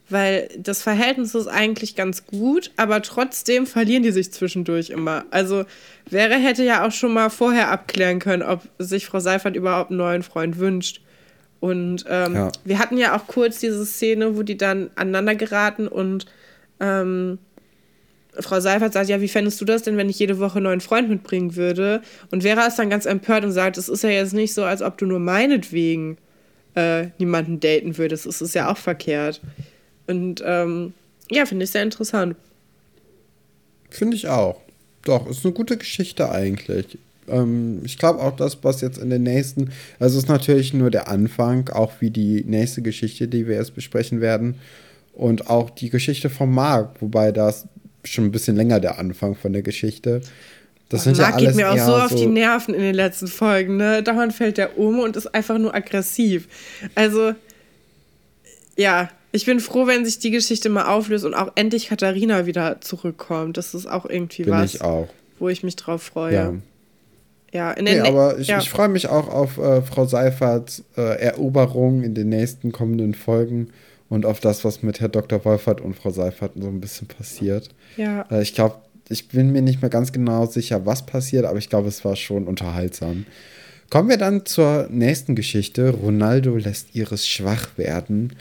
weil 0.09 0.49
das 0.59 0.83
Verhältnis 0.83 1.35
ist 1.35 1.47
eigentlich 1.47 1.97
ganz 1.97 2.27
gut, 2.27 2.71
aber 2.77 3.03
trotzdem 3.03 3.67
verlieren 3.67 4.03
die 4.03 4.13
sich 4.13 4.33
zwischendurch 4.33 4.91
immer. 4.91 5.25
Also 5.31 5.65
Vera 6.09 6.35
hätte 6.35 6.65
ja 6.65 6.87
auch 6.87 6.93
schon 6.93 7.13
mal 7.13 7.31
vorher 7.31 7.71
abklären 7.71 8.19
können, 8.19 8.43
ob 8.43 8.63
sich 8.79 9.07
Frau 9.07 9.21
Seifert 9.21 9.57
überhaupt 9.57 9.91
einen 9.91 9.99
neuen 9.99 10.23
Freund 10.23 10.59
wünscht. 10.59 11.01
Und 11.61 12.05
ähm, 12.09 12.35
ja. 12.35 12.53
wir 12.65 12.79
hatten 12.79 12.97
ja 12.97 13.17
auch 13.17 13.27
kurz 13.27 13.61
diese 13.61 13.87
Szene, 13.87 14.37
wo 14.37 14.43
die 14.43 14.57
dann 14.57 14.91
aneinander 14.97 15.37
geraten 15.37 15.87
und 15.87 16.27
ähm, 16.81 17.39
Frau 18.41 18.61
Seifert 18.61 18.95
sagt, 18.95 19.09
ja, 19.09 19.21
wie 19.21 19.29
fändest 19.29 19.61
du 19.61 19.65
das 19.65 19.83
denn, 19.83 19.97
wenn 19.97 20.09
ich 20.09 20.19
jede 20.19 20.39
Woche 20.39 20.57
einen 20.57 20.65
neuen 20.65 20.81
Freund 20.81 21.09
mitbringen 21.09 21.55
würde? 21.55 22.01
Und 22.31 22.43
Vera 22.43 22.67
ist 22.67 22.79
dann 22.79 22.91
ganz 22.91 23.05
empört 23.05 23.45
und 23.45 23.53
sagt, 23.53 23.77
es 23.77 23.89
ist 23.89 24.03
ja 24.03 24.11
jetzt 24.11 24.33
nicht 24.33 24.55
so, 24.55 24.65
als 24.65 24.81
ob 24.81 24.97
du 24.97 25.07
nur 25.07 25.19
meinetwegen 25.19 26.17
äh, 26.75 27.09
niemanden 27.19 27.61
daten 27.61 27.99
würdest. 27.99 28.25
Es 28.25 28.41
ist 28.41 28.55
ja 28.55 28.71
auch 28.71 28.79
verkehrt. 28.79 29.41
Und 30.07 30.43
ähm, 30.45 30.95
ja, 31.31 31.47
finde 31.47 31.65
ich 31.65 31.71
sehr 31.71 31.83
interessant. 31.83 32.37
Finde 33.91 34.17
ich 34.17 34.29
auch. 34.29 34.61
Doch, 35.05 35.29
ist 35.29 35.45
eine 35.45 35.55
gute 35.55 35.77
Geschichte 35.77 36.31
eigentlich. 36.31 36.99
Ähm, 37.29 37.81
ich 37.85 37.99
glaube 37.99 38.21
auch, 38.21 38.37
das, 38.37 38.59
was 38.63 38.81
jetzt 38.81 38.99
in 38.99 39.11
den 39.11 39.23
nächsten, 39.23 39.71
also 39.99 40.19
ist 40.19 40.29
natürlich 40.29 40.75
nur 40.75 40.91
der 40.91 41.09
Anfang, 41.09 41.69
auch 41.71 41.93
wie 42.01 42.11
die 42.11 42.45
nächste 42.45 42.83
Geschichte, 42.83 43.29
die 43.29 43.47
wir 43.47 43.57
jetzt 43.57 43.75
besprechen 43.75 44.21
werden. 44.21 44.57
Und 45.13 45.51
auch 45.51 45.71
die 45.71 45.91
Geschichte 45.91 46.31
von 46.31 46.51
Marc, 46.51 47.01
wobei 47.01 47.33
das 47.33 47.67
schon 48.05 48.25
ein 48.25 48.33
bisschen 48.33 48.57
länger 48.57 48.81
der 48.81 48.99
Anfang 48.99 49.35
von 49.35 49.53
der 49.53 49.63
Geschichte. 49.63 50.23
Das 50.89 51.05
sind 51.05 51.19
Marc 51.19 51.31
ja 51.31 51.37
alles 51.37 51.57
geht 51.57 51.57
mir 51.57 51.73
auch 51.73 51.87
so 51.87 51.95
auf 51.97 52.11
so 52.11 52.17
die 52.17 52.27
Nerven 52.27 52.75
in 52.75 52.81
den 52.81 52.95
letzten 52.95 53.27
Folgen, 53.27 53.77
ne? 53.77 54.03
Dauernd 54.03 54.33
fällt 54.33 54.59
der 54.59 54.79
um 54.79 55.01
und 55.01 55.17
ist 55.17 55.35
einfach 55.35 55.59
nur 55.59 55.75
aggressiv. 55.75 56.49
Also, 56.95 57.35
ja, 58.77 59.11
ich 59.33 59.47
bin 59.47 59.61
froh, 59.61 59.87
wenn 59.87 60.05
sich 60.05 60.19
die 60.19 60.31
Geschichte 60.31 60.69
mal 60.69 60.87
auflöst 60.87 61.25
und 61.25 61.35
auch 61.35 61.53
endlich 61.55 61.89
Katharina 61.89 62.47
wieder 62.47 62.81
zurückkommt. 62.81 63.57
Das 63.57 63.75
ist 63.75 63.87
auch 63.87 64.05
irgendwie 64.05 64.45
bin 64.45 64.53
was, 64.53 64.75
ich 64.75 64.83
auch. 64.83 65.09
wo 65.39 65.49
ich 65.49 65.63
mich 65.63 65.77
drauf 65.77 66.03
freue. 66.03 66.35
Ja. 66.35 66.55
Ja, 67.55 67.71
in 67.73 67.85
nee, 67.85 68.01
aber 68.01 68.39
ich, 68.39 68.49
ja. 68.49 68.61
ich 68.61 68.71
freue 68.71 68.89
mich 68.89 69.09
auch 69.09 69.29
auf 69.29 69.59
äh, 69.59 69.83
Frau 69.83 70.07
Seiferts 70.07 70.85
äh, 70.97 71.21
Eroberung 71.21 72.03
in 72.03 72.15
den 72.15 72.31
nächsten 72.31 72.73
kommenden 72.73 73.13
Folgen 73.13 73.69
und 74.09 74.25
auf 74.25 74.41
das, 74.41 74.65
was 74.65 74.83
mit 74.83 75.01
Herr 75.01 75.11
Dr. 75.11 75.45
Wolfert 75.45 75.83
und 75.83 75.95
Frau 75.95 76.11
Seifert 76.11 76.53
so 76.57 76.69
ein 76.69 76.81
bisschen 76.81 77.09
passiert. 77.09 77.69
Ja. 77.99 78.27
Äh, 78.31 78.41
ich 78.41 78.55
glaube, 78.55 78.77
ich 79.09 79.29
bin 79.29 79.53
mir 79.53 79.61
nicht 79.61 79.83
mehr 79.83 79.91
ganz 79.91 80.13
genau 80.13 80.47
sicher, 80.47 80.87
was 80.87 81.05
passiert, 81.05 81.45
aber 81.45 81.59
ich 81.59 81.69
glaube, 81.69 81.89
es 81.89 82.05
war 82.05 82.17
schon 82.17 82.47
unterhaltsam. 82.47 83.27
Kommen 83.91 84.09
wir 84.09 84.17
dann 84.17 84.47
zur 84.47 84.89
nächsten 84.91 85.35
Geschichte. 85.35 85.91
Ronaldo 85.91 86.57
lässt 86.57 86.95
Iris 86.95 87.29
schwach 87.29 87.77
werden. 87.77 88.35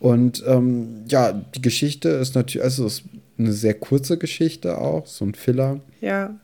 Und 0.00 0.44
ähm, 0.46 1.04
ja, 1.08 1.32
die 1.32 1.62
Geschichte 1.62 2.08
ist 2.08 2.34
natürlich, 2.34 2.64
also 2.64 2.86
ist 2.86 3.04
eine 3.38 3.52
sehr 3.52 3.74
kurze 3.74 4.18
Geschichte 4.18 4.78
auch, 4.78 5.06
so 5.06 5.24
ein 5.24 5.34
Filler. 5.34 5.80
Ja. 6.00 6.34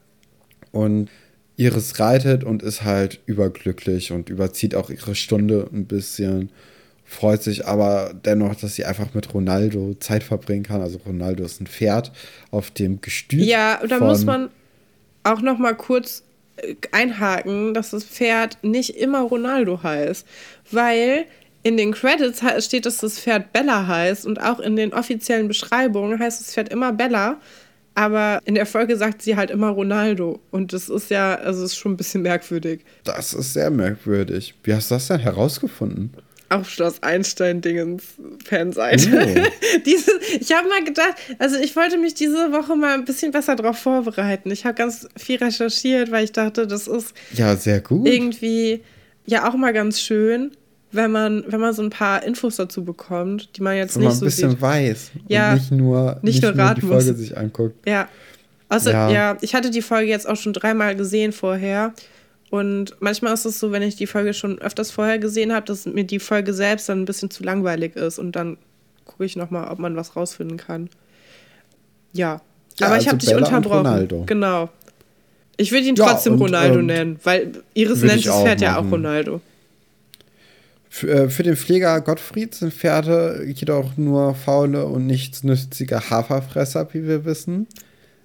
Und 0.70 1.10
Iris 1.56 1.98
reitet 2.00 2.44
und 2.44 2.62
ist 2.62 2.82
halt 2.82 3.20
überglücklich 3.26 4.12
und 4.12 4.30
überzieht 4.30 4.74
auch 4.74 4.90
ihre 4.90 5.14
Stunde 5.14 5.68
ein 5.72 5.84
bisschen, 5.84 6.50
freut 7.04 7.42
sich 7.42 7.66
aber 7.66 8.14
dennoch, 8.24 8.54
dass 8.54 8.74
sie 8.74 8.84
einfach 8.84 9.12
mit 9.14 9.32
Ronaldo 9.34 9.94
Zeit 10.00 10.22
verbringen 10.22 10.62
kann. 10.62 10.80
Also 10.80 10.98
Ronaldo 11.04 11.44
ist 11.44 11.60
ein 11.60 11.66
Pferd 11.66 12.12
auf 12.50 12.70
dem 12.70 13.00
Gestüt. 13.00 13.44
Ja, 13.44 13.80
da 13.86 14.00
muss 14.00 14.24
man 14.24 14.48
auch 15.24 15.42
noch 15.42 15.58
mal 15.58 15.76
kurz 15.76 16.24
äh, 16.56 16.74
einhaken, 16.90 17.74
dass 17.74 17.90
das 17.90 18.04
Pferd 18.04 18.58
nicht 18.62 18.96
immer 18.96 19.20
Ronaldo 19.20 19.82
heißt, 19.82 20.26
weil 20.70 21.26
in 21.62 21.76
den 21.76 21.92
Credits 21.92 22.42
steht, 22.64 22.86
dass 22.86 22.98
das 22.98 23.18
Pferd 23.18 23.52
Bella 23.52 23.86
heißt 23.86 24.26
und 24.26 24.40
auch 24.40 24.58
in 24.60 24.76
den 24.76 24.92
offiziellen 24.92 25.48
Beschreibungen 25.48 26.18
heißt 26.18 26.40
das 26.40 26.54
Pferd 26.54 26.68
immer 26.70 26.92
Bella. 26.92 27.40
Aber 27.94 28.40
in 28.46 28.54
der 28.54 28.64
Folge 28.64 28.96
sagt 28.96 29.20
sie 29.20 29.36
halt 29.36 29.50
immer 29.50 29.68
Ronaldo. 29.68 30.40
Und 30.50 30.72
das 30.72 30.88
ist 30.88 31.10
ja, 31.10 31.34
also 31.34 31.64
ist 31.64 31.76
schon 31.76 31.92
ein 31.92 31.96
bisschen 31.96 32.22
merkwürdig. 32.22 32.80
Das 33.04 33.34
ist 33.34 33.52
sehr 33.52 33.70
merkwürdig. 33.70 34.54
Wie 34.64 34.72
hast 34.72 34.90
du 34.90 34.94
das 34.94 35.08
denn 35.08 35.20
herausgefunden? 35.20 36.10
Auf 36.48 36.70
Schloss 36.70 37.02
Einstein-Dingens 37.02 38.02
Fanseite. 38.44 39.08
Oh. 39.12 39.78
diese, 39.86 40.10
ich 40.40 40.52
habe 40.52 40.68
mal 40.68 40.84
gedacht, 40.84 41.14
also 41.38 41.56
ich 41.56 41.76
wollte 41.76 41.98
mich 41.98 42.14
diese 42.14 42.50
Woche 42.52 42.76
mal 42.76 42.94
ein 42.94 43.04
bisschen 43.04 43.30
besser 43.30 43.56
darauf 43.56 43.78
vorbereiten. 43.78 44.50
Ich 44.50 44.64
habe 44.64 44.74
ganz 44.74 45.06
viel 45.16 45.36
recherchiert, 45.36 46.10
weil 46.10 46.24
ich 46.24 46.32
dachte, 46.32 46.66
das 46.66 46.88
ist 46.88 47.14
ja 47.32 47.56
sehr 47.56 47.80
gut. 47.80 48.06
Irgendwie 48.06 48.82
ja 49.26 49.48
auch 49.48 49.54
mal 49.54 49.72
ganz 49.72 50.00
schön 50.00 50.50
wenn 50.92 51.10
man, 51.10 51.44
wenn 51.48 51.60
man 51.60 51.72
so 51.72 51.82
ein 51.82 51.90
paar 51.90 52.22
Infos 52.22 52.56
dazu 52.56 52.84
bekommt, 52.84 53.56
die 53.56 53.62
man 53.62 53.76
jetzt 53.76 53.96
wenn 53.96 54.06
nicht 54.06 54.16
so 54.16 54.28
sieht. 54.28 54.44
Man 54.44 54.50
ein 54.50 54.56
bisschen 54.56 54.60
weiß 54.60 55.10
ja, 55.26 55.52
und 55.52 55.54
nicht 55.58 55.72
nur, 55.72 56.12
nicht, 56.22 56.42
nicht 56.42 56.56
nur, 56.56 56.74
die 56.74 56.80
Folge 56.82 57.10
muss. 57.10 57.18
sich 57.18 57.36
anguckt. 57.36 57.88
Ja. 57.88 58.08
Also, 58.68 58.90
ja. 58.90 59.10
ja, 59.10 59.36
ich 59.40 59.54
hatte 59.54 59.70
die 59.70 59.82
Folge 59.82 60.08
jetzt 60.08 60.28
auch 60.28 60.36
schon 60.36 60.52
dreimal 60.52 60.94
gesehen 60.94 61.32
vorher. 61.32 61.92
Und 62.50 62.94
manchmal 63.00 63.32
ist 63.32 63.46
es 63.46 63.58
so, 63.58 63.72
wenn 63.72 63.82
ich 63.82 63.96
die 63.96 64.06
Folge 64.06 64.34
schon 64.34 64.58
öfters 64.60 64.90
vorher 64.90 65.18
gesehen 65.18 65.54
habe, 65.54 65.64
dass 65.64 65.86
mir 65.86 66.04
die 66.04 66.18
Folge 66.18 66.52
selbst 66.52 66.88
dann 66.88 67.00
ein 67.00 67.04
bisschen 67.06 67.30
zu 67.30 67.42
langweilig 67.42 67.96
ist. 67.96 68.18
Und 68.18 68.36
dann 68.36 68.58
gucke 69.06 69.24
ich 69.24 69.36
nochmal, 69.36 69.70
ob 69.70 69.78
man 69.78 69.96
was 69.96 70.16
rausfinden 70.16 70.58
kann. 70.58 70.90
Ja. 72.12 72.40
ja 72.78 72.86
Aber 72.86 72.94
also 72.94 73.04
ich 73.04 73.08
habe 73.08 73.18
dich 73.18 73.34
unterbrochen. 73.34 74.26
Genau. 74.26 74.68
Ich 75.56 75.72
würde 75.72 75.86
ihn 75.86 75.94
trotzdem 75.94 76.34
und, 76.34 76.42
Ronaldo 76.42 76.80
ähm, 76.80 76.86
nennen, 76.86 77.20
weil 77.24 77.52
Iris 77.74 78.02
nennt 78.02 78.26
das 78.26 78.42
Pferd 78.42 78.60
ja 78.60 78.78
auch 78.78 78.90
Ronaldo. 78.90 79.40
Für, 80.94 81.08
äh, 81.08 81.30
für 81.30 81.42
den 81.42 81.56
Pfleger 81.56 82.02
Gottfried 82.02 82.54
sind 82.54 82.70
Pferde 82.70 83.46
jedoch 83.46 83.96
nur 83.96 84.34
faule 84.34 84.84
und 84.84 85.06
nichtsnützige 85.06 86.10
Haferfresser, 86.10 86.86
wie 86.92 87.08
wir 87.08 87.24
wissen. 87.24 87.66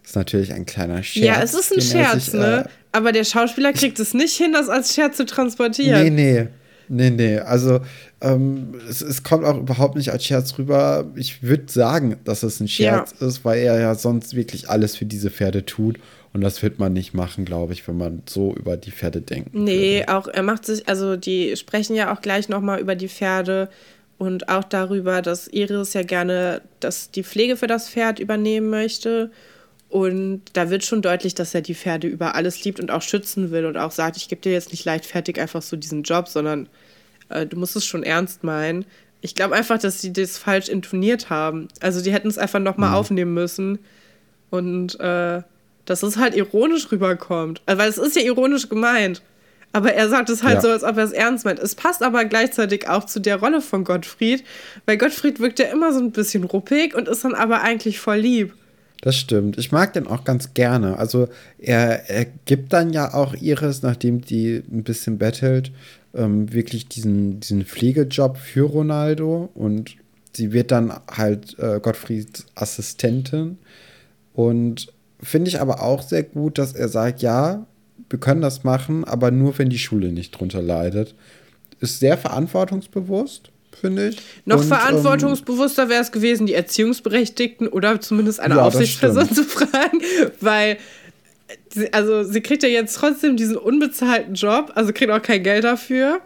Das 0.01 0.11
ist 0.11 0.15
natürlich 0.17 0.51
ein 0.51 0.65
kleiner 0.65 1.01
Scherz. 1.01 1.25
Ja, 1.25 1.41
es 1.41 1.53
ist 1.53 1.71
ein 1.71 1.81
Scherz, 1.81 2.25
sich, 2.25 2.33
ne? 2.33 2.65
Äh, 2.65 2.69
Aber 2.91 3.13
der 3.13 3.23
Schauspieler 3.23 3.71
kriegt 3.71 4.01
es 4.01 4.13
nicht 4.13 4.35
hin, 4.35 4.51
das 4.51 4.67
als 4.67 4.93
Scherz 4.93 5.15
zu 5.15 5.25
transportieren. 5.25 6.13
Nee, 6.13 6.33
nee. 6.33 6.47
Nee, 6.89 7.09
nee. 7.09 7.39
Also, 7.39 7.79
ähm, 8.19 8.75
es, 8.89 9.01
es, 9.01 9.23
kommt 9.23 9.45
auch 9.45 9.57
überhaupt 9.57 9.95
nicht 9.95 10.11
als 10.11 10.25
Scherz 10.25 10.57
rüber. 10.57 11.09
Ich 11.15 11.43
würde 11.43 11.71
sagen, 11.71 12.17
dass 12.25 12.43
es 12.43 12.59
ein 12.59 12.67
Scherz 12.67 13.13
ja. 13.17 13.27
ist, 13.27 13.45
weil 13.45 13.59
er 13.59 13.79
ja 13.79 13.95
sonst 13.95 14.35
wirklich 14.35 14.69
alles 14.69 14.97
für 14.97 15.05
diese 15.05 15.29
Pferde 15.29 15.65
tut. 15.65 15.99
Und 16.33 16.41
das 16.41 16.61
wird 16.61 16.77
man 16.77 16.93
nicht 16.93 17.13
machen, 17.13 17.45
glaube 17.45 17.73
ich, 17.73 17.87
wenn 17.87 17.97
man 17.97 18.21
so 18.27 18.53
über 18.53 18.77
die 18.77 18.91
Pferde 18.91 19.21
denkt. 19.21 19.53
Nee, 19.53 19.99
würde. 19.99 20.15
auch 20.15 20.27
er 20.27 20.43
macht 20.43 20.65
sich, 20.65 20.87
also 20.87 21.15
die 21.15 21.55
sprechen 21.55 21.95
ja 21.95 22.13
auch 22.13 22.21
gleich 22.21 22.49
nochmal 22.49 22.79
über 22.79 22.95
die 22.95 23.09
Pferde 23.09 23.69
und 24.17 24.49
auch 24.49 24.63
darüber, 24.63 25.21
dass 25.21 25.47
Iris 25.47 25.93
ja 25.93 26.03
gerne 26.03 26.61
dass 26.79 27.11
die 27.11 27.23
Pflege 27.23 27.57
für 27.57 27.67
das 27.67 27.89
Pferd 27.89 28.19
übernehmen 28.19 28.69
möchte. 28.69 29.31
Und 29.89 30.41
da 30.53 30.69
wird 30.69 30.83
schon 30.83 31.01
deutlich, 31.01 31.33
dass 31.33 31.53
er 31.53 31.61
die 31.61 31.75
Pferde 31.75 32.07
über 32.07 32.35
alles 32.35 32.63
liebt 32.63 32.79
und 32.79 32.91
auch 32.91 33.01
schützen 33.01 33.51
will 33.51 33.65
und 33.65 33.77
auch 33.77 33.91
sagt, 33.91 34.17
ich 34.17 34.27
gebe 34.27 34.41
dir 34.41 34.51
jetzt 34.51 34.71
nicht 34.71 34.83
leichtfertig 34.83 35.39
einfach 35.39 35.61
so 35.61 35.77
diesen 35.77 36.03
Job, 36.03 36.27
sondern 36.27 36.67
äh, 37.29 37.45
du 37.45 37.57
musst 37.57 37.75
es 37.75 37.85
schon 37.85 38.03
ernst 38.03 38.43
meinen. 38.43 38.85
Ich 39.21 39.33
glaube 39.33 39.55
einfach, 39.55 39.79
dass 39.79 40.01
sie 40.01 40.11
das 40.11 40.37
falsch 40.37 40.67
intoniert 40.67 41.29
haben. 41.29 41.69
Also 41.79 42.01
die 42.01 42.11
hätten 42.11 42.27
es 42.27 42.37
einfach 42.37 42.59
nochmal 42.59 42.89
mhm. 42.89 42.95
aufnehmen 42.95 43.33
müssen. 43.33 43.79
Und 44.49 44.99
äh, 44.99 45.41
dass 45.87 46.03
es 46.03 46.17
halt 46.17 46.35
ironisch 46.35 46.91
rüberkommt. 46.91 47.61
Also, 47.65 47.81
weil 47.81 47.89
es 47.89 47.97
ist 47.97 48.15
ja 48.15 48.21
ironisch 48.21 48.69
gemeint. 48.69 49.23
Aber 49.73 49.93
er 49.93 50.09
sagt 50.09 50.29
es 50.29 50.43
halt 50.43 50.55
ja. 50.55 50.61
so, 50.61 50.69
als 50.69 50.83
ob 50.83 50.97
er 50.97 51.03
es 51.03 51.11
ernst 51.11 51.45
meint. 51.45 51.59
Es 51.59 51.75
passt 51.75 52.01
aber 52.01 52.25
gleichzeitig 52.25 52.87
auch 52.87 53.05
zu 53.05 53.19
der 53.19 53.37
Rolle 53.37 53.61
von 53.61 53.83
Gottfried, 53.83 54.43
weil 54.85 54.97
Gottfried 54.97 55.39
wirkt 55.39 55.59
ja 55.59 55.65
immer 55.67 55.93
so 55.93 55.99
ein 55.99 56.11
bisschen 56.11 56.43
ruppig 56.43 56.95
und 56.95 57.07
ist 57.07 57.23
dann 57.23 57.35
aber 57.35 57.61
eigentlich 57.61 57.99
voll 57.99 58.17
lieb. 58.17 58.53
Das 59.01 59.15
stimmt. 59.15 59.57
Ich 59.57 59.71
mag 59.71 59.93
den 59.93 60.07
auch 60.07 60.23
ganz 60.23 60.53
gerne. 60.53 60.97
Also 60.97 61.27
er, 61.59 62.09
er 62.09 62.25
gibt 62.45 62.73
dann 62.73 62.91
ja 62.91 63.13
auch 63.13 63.35
Iris, 63.35 63.83
nachdem 63.83 64.21
die 64.21 64.63
ein 64.71 64.83
bisschen 64.83 65.17
bettelt, 65.17 65.71
ähm, 66.15 66.51
wirklich 66.51 66.87
diesen, 66.87 67.39
diesen 67.39 67.63
Pflegejob 67.63 68.37
für 68.37 68.63
Ronaldo 68.63 69.49
und 69.53 69.95
sie 70.33 70.51
wird 70.51 70.71
dann 70.71 70.93
halt 71.11 71.57
äh, 71.59 71.79
Gottfrieds 71.79 72.45
Assistentin. 72.55 73.57
Und 74.33 74.87
Finde 75.21 75.49
ich 75.49 75.59
aber 75.59 75.81
auch 75.81 76.01
sehr 76.01 76.23
gut, 76.23 76.57
dass 76.57 76.73
er 76.73 76.89
sagt, 76.89 77.21
ja, 77.21 77.65
wir 78.09 78.19
können 78.19 78.41
das 78.41 78.63
machen, 78.63 79.03
aber 79.03 79.31
nur, 79.31 79.57
wenn 79.57 79.69
die 79.69 79.79
Schule 79.79 80.11
nicht 80.11 80.31
drunter 80.31 80.61
leidet. 80.61 81.15
Ist 81.79 81.99
sehr 81.99 82.17
verantwortungsbewusst, 82.17 83.51
finde 83.79 84.09
ich. 84.09 84.17
Noch 84.45 84.57
Und, 84.57 84.63
ähm, 84.63 84.67
verantwortungsbewusster 84.69 85.89
wäre 85.89 86.01
es 86.01 86.11
gewesen, 86.11 86.47
die 86.47 86.53
Erziehungsberechtigten 86.53 87.67
oder 87.67 87.99
zumindest 87.99 88.39
eine 88.39 88.55
ja, 88.55 88.63
Aufsichtsperson 88.63 89.31
zu 89.33 89.43
fragen, 89.43 90.01
weil 90.39 90.77
also 91.91 92.23
sie 92.23 92.41
kriegt 92.41 92.63
ja 92.63 92.69
jetzt 92.69 92.95
trotzdem 92.95 93.37
diesen 93.37 93.57
unbezahlten 93.57 94.33
Job, 94.33 94.71
also 94.75 94.91
kriegt 94.93 95.11
auch 95.11 95.21
kein 95.21 95.43
Geld 95.43 95.63
dafür. 95.63 96.21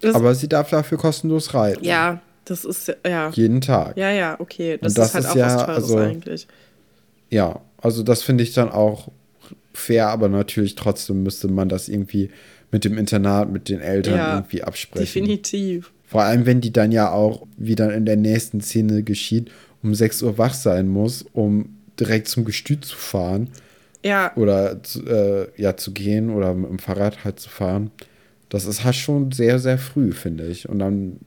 Das 0.00 0.14
aber 0.14 0.34
sie 0.34 0.48
darf 0.48 0.70
dafür 0.70 0.98
kostenlos 0.98 1.54
reiten. 1.54 1.84
Ja, 1.84 2.20
das 2.44 2.64
ist 2.64 2.94
ja. 3.06 3.30
Jeden 3.30 3.60
Tag. 3.60 3.96
Ja, 3.96 4.10
ja, 4.10 4.36
okay. 4.38 4.78
Das, 4.80 4.94
das 4.94 5.08
ist 5.08 5.14
halt 5.14 5.24
ist 5.24 5.30
auch 5.30 5.36
ja, 5.36 5.46
was 5.46 5.64
Teures 5.64 5.84
also, 5.84 5.98
eigentlich. 5.98 6.46
Ja, 7.30 7.60
also 7.78 8.02
das 8.02 8.22
finde 8.22 8.44
ich 8.44 8.52
dann 8.52 8.70
auch 8.70 9.10
fair, 9.72 10.08
aber 10.08 10.28
natürlich 10.28 10.74
trotzdem 10.74 11.22
müsste 11.22 11.48
man 11.48 11.68
das 11.68 11.88
irgendwie 11.88 12.30
mit 12.70 12.84
dem 12.84 12.98
Internat, 12.98 13.50
mit 13.50 13.68
den 13.68 13.80
Eltern 13.80 14.16
ja, 14.16 14.34
irgendwie 14.34 14.62
absprechen. 14.62 15.04
Definitiv. 15.06 15.92
Vor 16.04 16.22
allem, 16.22 16.46
wenn 16.46 16.60
die 16.60 16.72
dann 16.72 16.92
ja 16.92 17.10
auch, 17.12 17.46
wie 17.56 17.74
dann 17.74 17.90
in 17.90 18.06
der 18.06 18.16
nächsten 18.16 18.60
Szene 18.60 19.02
geschieht, 19.02 19.50
um 19.82 19.94
6 19.94 20.22
Uhr 20.22 20.38
wach 20.38 20.54
sein 20.54 20.88
muss, 20.88 21.24
um 21.32 21.76
direkt 21.98 22.28
zum 22.28 22.44
Gestüt 22.44 22.84
zu 22.84 22.96
fahren. 22.96 23.50
Ja. 24.04 24.34
Oder 24.36 24.80
äh, 25.06 25.46
ja, 25.60 25.76
zu 25.76 25.92
gehen 25.92 26.30
oder 26.30 26.54
mit 26.54 26.70
dem 26.70 26.78
Fahrrad 26.78 27.24
halt 27.24 27.40
zu 27.40 27.48
fahren. 27.48 27.90
Das 28.48 28.64
ist 28.64 28.84
halt 28.84 28.96
schon 28.96 29.32
sehr, 29.32 29.58
sehr 29.58 29.76
früh, 29.76 30.12
finde 30.12 30.46
ich. 30.46 30.68
Und 30.68 30.78
dann 30.78 31.18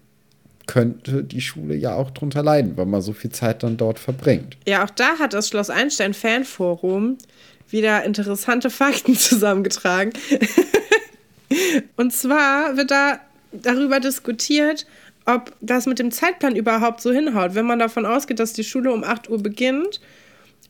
könnte 0.67 1.24
die 1.24 1.41
Schule 1.41 1.76
ja 1.76 1.95
auch 1.95 2.12
drunter 2.12 2.43
leiden, 2.43 2.78
weil 2.78 2.86
man 2.86 3.02
so 3.02 3.13
viel 3.13 3.32
Zeit 3.32 3.63
dann 3.63 3.78
dort 3.78 4.00
verbringt. 4.00 4.58
Ja, 4.67 4.84
auch 4.84 4.89
da 4.89 5.19
hat 5.19 5.34
das 5.34 5.50
Schloss 5.50 5.69
Einstein 5.69 6.13
Fanforum 6.13 7.17
wieder 7.69 8.04
interessante 8.04 8.69
Fakten 8.69 9.15
zusammengetragen. 9.17 10.13
Und 11.97 12.13
zwar 12.13 12.78
wird 12.78 12.91
da 12.91 13.19
darüber 13.52 14.00
diskutiert, 14.00 14.86
ob 15.26 15.54
das 15.62 15.86
mit 15.86 16.00
dem 16.00 16.12
Zeitplan 16.12 16.56
überhaupt 16.56 17.02
so 17.02 17.12
hinhaut. 17.12 17.56
Wenn 17.56 17.65
man 17.65 17.80
davon 17.80 18.06
ausgeht, 18.06 18.39
dass 18.39 18.54
die 18.54 18.63
Schule 18.63 18.91
um 18.91 19.04
8 19.04 19.30
Uhr 19.30 19.41
beginnt 19.41 20.00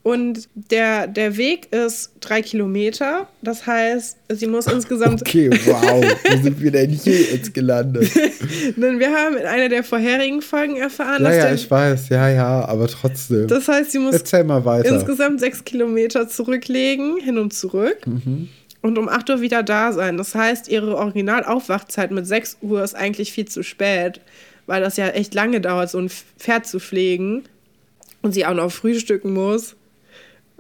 und 0.03 0.49
der, 0.55 1.05
der 1.05 1.37
Weg 1.37 1.71
ist 1.71 2.11
drei 2.21 2.41
Kilometer. 2.41 3.27
Das 3.43 3.67
heißt, 3.67 4.17
sie 4.29 4.47
muss 4.47 4.65
insgesamt. 4.65 5.21
Okay, 5.31 5.49
wow. 5.65 6.03
Wo 6.29 6.43
sind 6.43 6.59
wir 6.59 6.71
denn 6.71 6.89
hier 6.89 7.21
jetzt 7.21 7.53
gelandet? 7.53 8.09
denn 8.75 8.99
wir 8.99 9.13
haben 9.13 9.37
in 9.37 9.45
einer 9.45 9.69
der 9.69 9.83
vorherigen 9.83 10.41
Folgen 10.41 10.77
erfahren, 10.77 11.23
ja, 11.23 11.29
dass. 11.29 11.37
Ja, 11.37 11.47
ja, 11.47 11.53
ich 11.53 11.69
weiß. 11.69 12.09
Ja, 12.09 12.29
ja, 12.29 12.65
aber 12.65 12.87
trotzdem. 12.87 13.47
Das 13.47 13.67
heißt, 13.67 13.91
sie 13.91 13.99
muss 13.99 14.15
Erzähl 14.15 14.43
mal 14.43 14.65
weiter. 14.65 14.89
insgesamt 14.89 15.39
sechs 15.39 15.63
Kilometer 15.63 16.27
zurücklegen, 16.27 17.17
hin 17.17 17.37
und 17.37 17.53
zurück. 17.53 18.07
Mhm. 18.07 18.49
Und 18.81 18.97
um 18.97 19.07
8 19.07 19.29
Uhr 19.29 19.41
wieder 19.41 19.61
da 19.61 19.93
sein. 19.93 20.17
Das 20.17 20.33
heißt, 20.33 20.67
ihre 20.67 20.97
Originalaufwachzeit 20.97 22.09
mit 22.09 22.25
6 22.25 22.57
Uhr 22.61 22.83
ist 22.83 22.95
eigentlich 22.95 23.31
viel 23.31 23.45
zu 23.45 23.63
spät, 23.63 24.19
weil 24.65 24.81
das 24.81 24.97
ja 24.97 25.09
echt 25.09 25.35
lange 25.35 25.61
dauert, 25.61 25.91
so 25.91 25.99
ein 25.99 26.09
Pferd 26.09 26.65
zu 26.65 26.79
pflegen. 26.79 27.43
Und 28.23 28.33
sie 28.33 28.45
auch 28.45 28.53
noch 28.53 28.71
frühstücken 28.71 29.33
muss. 29.33 29.75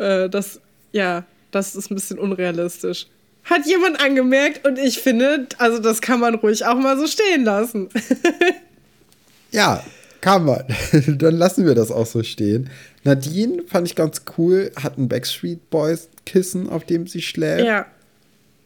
Äh, 0.01 0.29
das, 0.29 0.59
ja, 0.91 1.25
das 1.51 1.75
ist 1.75 1.91
ein 1.91 1.95
bisschen 1.95 2.17
unrealistisch. 2.19 3.07
Hat 3.43 3.65
jemand 3.65 4.03
angemerkt 4.03 4.67
und 4.67 4.77
ich 4.77 4.99
finde, 4.99 5.47
also 5.57 5.79
das 5.79 6.01
kann 6.01 6.19
man 6.19 6.35
ruhig 6.35 6.65
auch 6.65 6.75
mal 6.75 6.97
so 6.97 7.07
stehen 7.07 7.43
lassen. 7.43 7.89
ja, 9.51 9.83
kann 10.21 10.45
man. 10.45 10.63
Dann 11.07 11.35
lassen 11.35 11.65
wir 11.65 11.75
das 11.75 11.91
auch 11.91 12.05
so 12.05 12.23
stehen. 12.23 12.69
Nadine 13.03 13.63
fand 13.67 13.87
ich 13.87 13.95
ganz 13.95 14.23
cool, 14.37 14.71
hat 14.81 14.97
ein 14.97 15.09
Backstreet 15.09 15.69
Boys 15.69 16.09
Kissen, 16.25 16.69
auf 16.69 16.85
dem 16.85 17.07
sie 17.07 17.21
schläft. 17.21 17.65
Ja. 17.65 17.87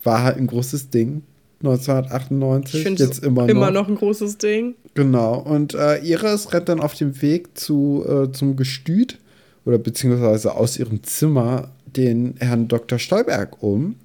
War 0.03 0.23
halt 0.23 0.37
ein 0.37 0.47
großes 0.47 0.89
Ding. 0.89 1.23
1998. 1.63 2.85
Ich 2.85 2.99
jetzt 2.99 3.23
immer 3.23 3.43
noch. 3.43 3.49
Immer 3.49 3.71
noch 3.71 3.87
ein 3.87 3.95
großes 3.95 4.37
Ding. 4.37 4.75
Genau. 4.93 5.39
Und 5.39 5.73
äh, 5.73 5.97
Iris 5.99 6.53
rennt 6.53 6.67
dann 6.69 6.81
auf 6.81 6.95
dem 6.95 7.21
Weg 7.21 7.57
zu, 7.57 8.05
äh, 8.07 8.31
zum 8.33 8.57
Gestüt 8.57 9.17
oder 9.65 9.77
beziehungsweise 9.77 10.55
aus 10.55 10.77
ihrem 10.77 11.03
Zimmer 11.03 11.71
den 11.85 12.35
Herrn 12.39 12.67
Dr. 12.67 12.99
Stolberg 12.99 13.61
um. 13.61 13.95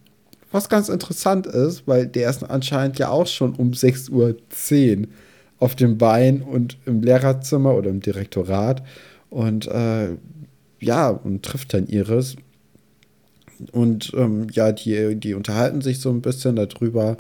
Was 0.52 0.68
ganz 0.68 0.88
interessant 0.88 1.46
ist, 1.46 1.86
weil 1.86 2.06
der 2.06 2.28
ist 2.28 2.42
anscheinend 2.42 2.98
ja 2.98 3.10
auch 3.10 3.26
schon 3.26 3.54
um 3.54 3.70
6.10 3.70 4.10
Uhr 4.10 5.08
auf 5.58 5.76
dem 5.76 5.98
Bein 5.98 6.42
und 6.42 6.78
im 6.86 7.02
Lehrerzimmer 7.02 7.74
oder 7.74 7.90
im 7.90 8.00
Direktorat 8.00 8.82
und 9.28 9.68
äh, 9.68 10.16
ja, 10.80 11.10
und 11.10 11.44
trifft 11.44 11.74
dann 11.74 11.86
Iris. 11.86 12.36
Und 13.72 14.12
ähm, 14.16 14.46
ja, 14.50 14.72
die, 14.72 15.16
die 15.16 15.34
unterhalten 15.34 15.82
sich 15.82 16.00
so 16.00 16.10
ein 16.10 16.22
bisschen 16.22 16.56
darüber, 16.56 17.18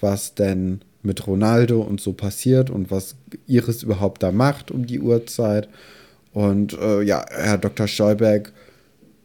was 0.00 0.34
denn 0.34 0.80
mit 1.02 1.26
Ronaldo 1.26 1.80
und 1.80 2.00
so 2.00 2.12
passiert 2.12 2.70
und 2.70 2.90
was 2.90 3.16
Iris 3.46 3.82
überhaupt 3.82 4.22
da 4.22 4.32
macht 4.32 4.70
um 4.70 4.86
die 4.86 5.00
Uhrzeit. 5.00 5.68
Und 6.32 6.78
äh, 6.78 7.02
ja, 7.02 7.24
Herr 7.30 7.58
Dr. 7.58 7.88
Stolberg 7.88 8.52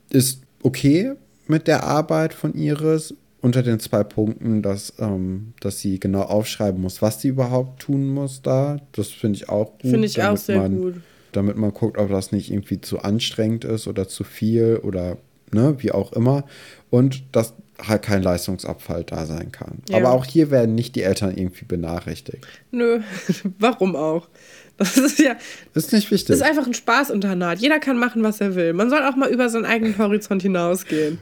ist 0.09 0.41
okay 0.63 1.13
mit 1.47 1.67
der 1.67 1.83
Arbeit 1.83 2.33
von 2.33 2.53
Iris 2.53 3.13
unter 3.41 3.61
den 3.61 3.79
zwei 3.79 4.03
Punkten, 4.03 4.63
dass, 4.63 4.93
ähm, 4.97 5.53
dass 5.59 5.79
sie 5.79 5.99
genau 5.99 6.23
aufschreiben 6.23 6.81
muss, 6.81 7.03
was 7.03 7.21
sie 7.21 7.27
überhaupt 7.27 7.79
tun 7.79 8.09
muss 8.09 8.41
da. 8.41 8.77
Das 8.93 9.09
finde 9.09 9.37
ich 9.37 9.49
auch 9.49 9.71
gut. 9.73 9.91
Finde 9.91 10.07
ich 10.07 10.21
auch 10.23 10.37
sehr 10.37 10.61
man, 10.61 10.81
gut. 10.81 10.95
Damit 11.31 11.55
man 11.55 11.71
guckt, 11.71 11.99
ob 11.99 12.09
das 12.09 12.31
nicht 12.31 12.49
irgendwie 12.51 12.81
zu 12.81 12.99
anstrengend 12.99 13.63
ist 13.63 13.87
oder 13.87 14.07
zu 14.07 14.23
viel 14.23 14.79
oder 14.81 15.17
ne, 15.51 15.75
wie 15.79 15.91
auch 15.91 16.11
immer. 16.13 16.45
Und 16.89 17.23
dass 17.33 17.53
halt 17.79 18.01
kein 18.01 18.23
Leistungsabfall 18.23 19.03
da 19.03 19.25
sein 19.25 19.51
kann. 19.51 19.79
Ja. 19.89 19.97
Aber 19.97 20.11
auch 20.11 20.25
hier 20.25 20.49
werden 20.49 20.75
nicht 20.75 20.95
die 20.95 21.03
Eltern 21.03 21.37
irgendwie 21.37 21.65
benachrichtigt. 21.65 22.45
Nö, 22.71 23.01
warum 23.59 23.95
auch? 23.95 24.27
Das 24.77 24.97
ist 24.97 25.19
ja. 25.19 25.35
Ist 25.73 25.93
nicht 25.93 26.11
wichtig. 26.11 26.27
Das 26.27 26.37
ist 26.37 26.43
einfach 26.43 26.67
ein 26.67 26.73
Spaßinternat. 26.73 27.59
Jeder 27.59 27.79
kann 27.79 27.97
machen, 27.97 28.23
was 28.23 28.41
er 28.41 28.55
will. 28.55 28.73
Man 28.73 28.89
soll 28.89 29.03
auch 29.03 29.15
mal 29.15 29.29
über 29.29 29.49
seinen 29.49 29.65
eigenen 29.65 29.97
Horizont 29.97 30.41
hinausgehen. 30.41 31.19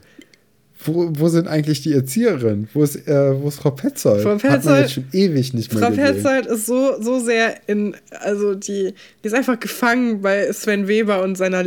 Wo, 0.85 1.09
wo 1.17 1.29
sind 1.29 1.47
eigentlich 1.47 1.81
die 1.81 1.93
Erzieherinnen? 1.93 2.67
Wo 2.73 2.83
ist, 2.83 3.07
äh, 3.07 3.41
wo 3.41 3.47
ist 3.47 3.59
Frau 3.59 3.71
Petzold? 3.71 4.23
Frau 4.23 4.31
Hat 4.31 4.43
man 4.43 4.51
Petzold- 4.59 4.81
jetzt 4.81 4.93
schon 4.93 5.05
ewig 5.13 5.53
nicht 5.53 5.71
mehr 5.71 5.81
Frau 5.83 5.89
gesehen. 5.91 6.15
Petzold 6.15 6.45
ist 6.47 6.65
so, 6.65 6.99
so 7.01 7.19
sehr 7.19 7.55
in, 7.67 7.95
also 8.19 8.55
die, 8.55 8.93
die 9.23 9.27
ist 9.27 9.33
einfach 9.35 9.59
gefangen 9.59 10.21
bei 10.21 10.51
Sven 10.51 10.87
Weber 10.87 11.21
und 11.21 11.35
seiner 11.37 11.63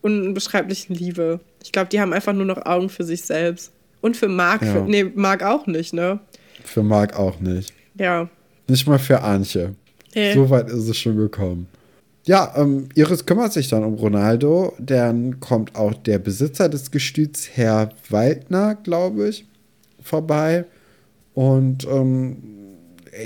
unbeschreiblichen 0.00 0.96
Liebe. 0.96 1.40
Ich 1.62 1.72
glaube, 1.72 1.88
die 1.90 2.00
haben 2.00 2.12
einfach 2.12 2.32
nur 2.32 2.46
noch 2.46 2.64
Augen 2.66 2.88
für 2.88 3.04
sich 3.04 3.22
selbst. 3.22 3.72
Und 4.00 4.16
für 4.16 4.28
Marc. 4.28 4.62
Ja. 4.62 4.80
Nee, 4.82 5.04
Marc 5.14 5.44
auch 5.44 5.66
nicht, 5.66 5.92
ne? 5.92 6.18
Für 6.64 6.82
Marc 6.82 7.16
auch 7.16 7.38
nicht. 7.40 7.72
Ja. 7.96 8.28
Nicht 8.68 8.86
mal 8.88 8.98
für 8.98 9.20
Antje. 9.20 9.74
Nee. 10.14 10.34
So 10.34 10.50
weit 10.50 10.68
ist 10.68 10.88
es 10.88 10.96
schon 10.96 11.16
gekommen. 11.16 11.66
Ja, 12.24 12.54
ähm, 12.56 12.88
Iris 12.94 13.26
kümmert 13.26 13.52
sich 13.52 13.68
dann 13.68 13.82
um 13.82 13.94
Ronaldo. 13.94 14.74
Dann 14.78 15.40
kommt 15.40 15.74
auch 15.74 15.94
der 15.94 16.18
Besitzer 16.18 16.68
des 16.68 16.90
Gestüts, 16.90 17.48
Herr 17.54 17.90
Waldner, 18.10 18.76
glaube 18.76 19.28
ich, 19.28 19.44
vorbei. 20.00 20.64
Und 21.34 21.86
ähm, 21.86 22.36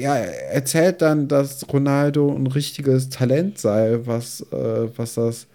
ja, 0.01 0.17
er 0.17 0.53
erzählt 0.53 1.03
dann, 1.03 1.29
dass 1.29 1.69
Ronaldo 1.73 2.35
ein 2.35 2.47
richtiges 2.47 3.11
Talent 3.11 3.59
sei, 3.59 3.99
was, 4.05 4.41
äh, 4.53 4.89
was 4.97 5.15
das 5.15 5.47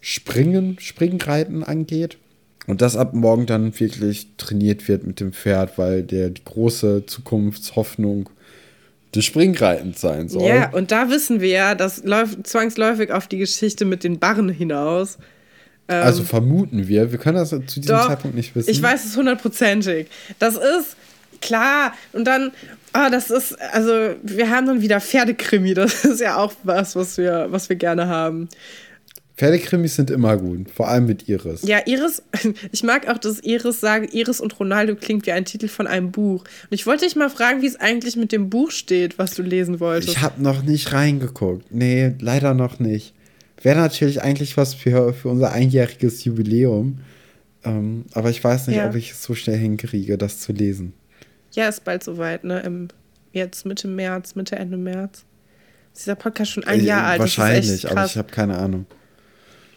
Springen, 0.00 0.76
Springreiten 0.78 1.64
angeht. 1.64 2.18
Und 2.66 2.82
dass 2.82 2.96
ab 2.96 3.14
morgen 3.14 3.46
dann 3.46 3.78
wirklich 3.78 4.28
trainiert 4.36 4.88
wird 4.88 5.06
mit 5.06 5.20
dem 5.20 5.32
Pferd, 5.32 5.78
weil 5.78 6.02
der 6.02 6.30
die 6.30 6.44
große 6.44 7.06
Zukunftshoffnung 7.06 8.28
des 9.16 9.24
Springreitens 9.24 10.00
sein 10.00 10.28
soll. 10.28 10.46
Ja, 10.48 10.70
und 10.70 10.92
da 10.92 11.10
wissen 11.10 11.40
wir 11.40 11.48
ja, 11.48 11.74
das 11.74 12.04
läuft 12.04 12.46
zwangsläufig 12.46 13.10
auf 13.10 13.26
die 13.26 13.38
Geschichte 13.38 13.84
mit 13.84 14.04
den 14.04 14.18
Barren 14.18 14.48
hinaus. 14.48 15.18
also 15.88 16.22
vermuten 16.22 16.88
wir, 16.88 17.12
wir 17.12 17.18
können 17.18 17.36
das 17.36 17.50
zu 17.50 17.80
diesem 17.80 17.96
Doch, 17.96 18.08
Zeitpunkt 18.08 18.36
nicht 18.36 18.54
wissen. 18.54 18.70
Ich 18.70 18.82
weiß 18.82 19.04
es 19.04 19.16
hundertprozentig. 19.16 20.08
Das 20.38 20.56
ist 20.56 20.96
klar. 21.40 21.92
Und 22.12 22.24
dann, 22.24 22.52
ah, 22.92 23.10
das 23.10 23.30
ist, 23.30 23.60
also 23.72 24.14
wir 24.22 24.50
haben 24.50 24.66
dann 24.66 24.80
wieder 24.80 25.00
Pferdekrimi. 25.00 25.74
Das 25.74 26.04
ist 26.04 26.20
ja 26.20 26.36
auch 26.36 26.52
was, 26.62 26.96
was 26.96 27.18
wir, 27.18 27.46
was 27.50 27.68
wir 27.68 27.76
gerne 27.76 28.08
haben. 28.08 28.48
Pferdekrimis 29.36 29.96
sind 29.96 30.10
immer 30.10 30.38
gut, 30.38 30.70
vor 30.70 30.88
allem 30.88 31.06
mit 31.06 31.28
Iris. 31.28 31.62
Ja, 31.62 31.80
Iris, 31.86 32.22
ich 32.72 32.82
mag 32.82 33.06
auch, 33.08 33.18
dass 33.18 33.40
Iris 33.40 33.80
sagt, 33.80 34.14
Iris 34.14 34.40
und 34.40 34.58
Ronaldo 34.58 34.96
klingt 34.96 35.26
wie 35.26 35.32
ein 35.32 35.44
Titel 35.44 35.68
von 35.68 35.86
einem 35.86 36.10
Buch. 36.10 36.40
Und 36.42 36.70
ich 36.70 36.86
wollte 36.86 37.04
dich 37.04 37.16
mal 37.16 37.28
fragen, 37.28 37.60
wie 37.60 37.66
es 37.66 37.76
eigentlich 37.76 38.16
mit 38.16 38.32
dem 38.32 38.48
Buch 38.48 38.70
steht, 38.70 39.18
was 39.18 39.34
du 39.34 39.42
lesen 39.42 39.78
wolltest. 39.78 40.08
Ich 40.16 40.22
habe 40.22 40.42
noch 40.42 40.62
nicht 40.62 40.92
reingeguckt. 40.94 41.66
Nee, 41.70 42.14
leider 42.18 42.54
noch 42.54 42.78
nicht. 42.78 43.12
Wäre 43.60 43.78
natürlich 43.78 44.22
eigentlich 44.22 44.56
was 44.56 44.72
für, 44.74 45.12
für 45.12 45.28
unser 45.28 45.52
einjähriges 45.52 46.24
Jubiläum. 46.24 47.00
Ähm, 47.64 48.04
aber 48.12 48.30
ich 48.30 48.42
weiß 48.42 48.68
nicht, 48.68 48.76
Ja. 48.76 48.88
ob 48.88 48.94
ich 48.94 49.10
es 49.10 49.22
so 49.22 49.34
schnell 49.34 49.58
hinkriege, 49.58 50.16
das 50.16 50.40
zu 50.40 50.52
lesen. 50.52 50.94
Ja, 51.52 51.68
ist 51.68 51.84
bald 51.84 52.02
soweit, 52.04 52.44
ne? 52.44 52.60
Im, 52.60 52.88
jetzt 53.32 53.66
Mitte 53.66 53.88
März, 53.88 54.34
Mitte, 54.34 54.56
Ende 54.56 54.76
März. 54.78 55.24
Ist 55.94 56.06
dieser 56.06 56.14
Podcast 56.14 56.52
schon 56.52 56.64
ein 56.64 56.80
Äh, 56.80 56.84
Jahr 56.84 57.04
alt? 57.04 57.18
Wahrscheinlich, 57.20 57.90
aber 57.90 58.06
ich 58.06 58.16
habe 58.16 58.30
keine 58.30 58.56
Ahnung. 58.56 58.86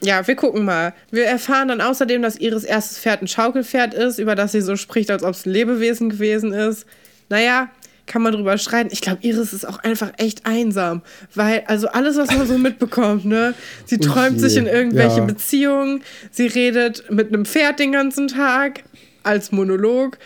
Ja, 0.02 0.26
wir 0.28 0.36
gucken 0.36 0.64
mal. 0.66 0.94
Wir 1.12 1.26
erfahren 1.26 1.68
dann 1.68 1.82
außerdem, 1.82 2.22
dass 2.22 2.38
Iris 2.38 2.64
erstes 2.64 3.00
Pferd 3.00 3.22
ein 3.22 3.28
Schaukelpferd 3.28 3.94
ist, 3.94 4.18
über 4.18 4.36
das 4.36 4.54
sie 4.54 4.62
so 4.62 4.76
spricht, 4.78 5.12
als 5.12 5.24
ob 5.24 5.32
es 5.32 5.46
ein 5.46 5.52
Lebewesen 5.52 6.10
gewesen 6.10 6.54
ist. 6.54 6.86
Naja, 7.28 7.70
kann 8.06 8.22
man 8.22 8.34
drüber 8.34 8.58
streiten. 8.58 8.90
Ich 8.92 9.02
glaube, 9.02 9.20
Iris 9.22 9.52
ist 9.54 9.68
auch 9.68 9.80
einfach 9.80 10.14
echt 10.18 10.46
einsam. 10.46 11.02
Weil, 11.36 11.64
also 11.68 11.90
alles, 11.90 12.18
was 12.18 12.30
man 12.36 12.48
so 12.48 12.58
mitbekommt, 12.58 13.26
ne? 13.26 13.54
Sie 13.86 13.98
Oh 13.98 14.04
träumt 14.06 14.38
je, 14.42 14.48
sich 14.48 14.58
in 14.58 14.68
irgendwelche 14.68 15.18
ja. 15.20 15.26
Beziehungen. 15.26 16.02
Sie 16.32 16.48
redet 16.48 17.12
mit 17.12 17.28
einem 17.28 17.46
Pferd 17.46 17.80
den 17.80 17.92
ganzen 17.92 18.28
Tag 18.30 18.84
als 19.24 19.52
Monolog. 19.52 20.18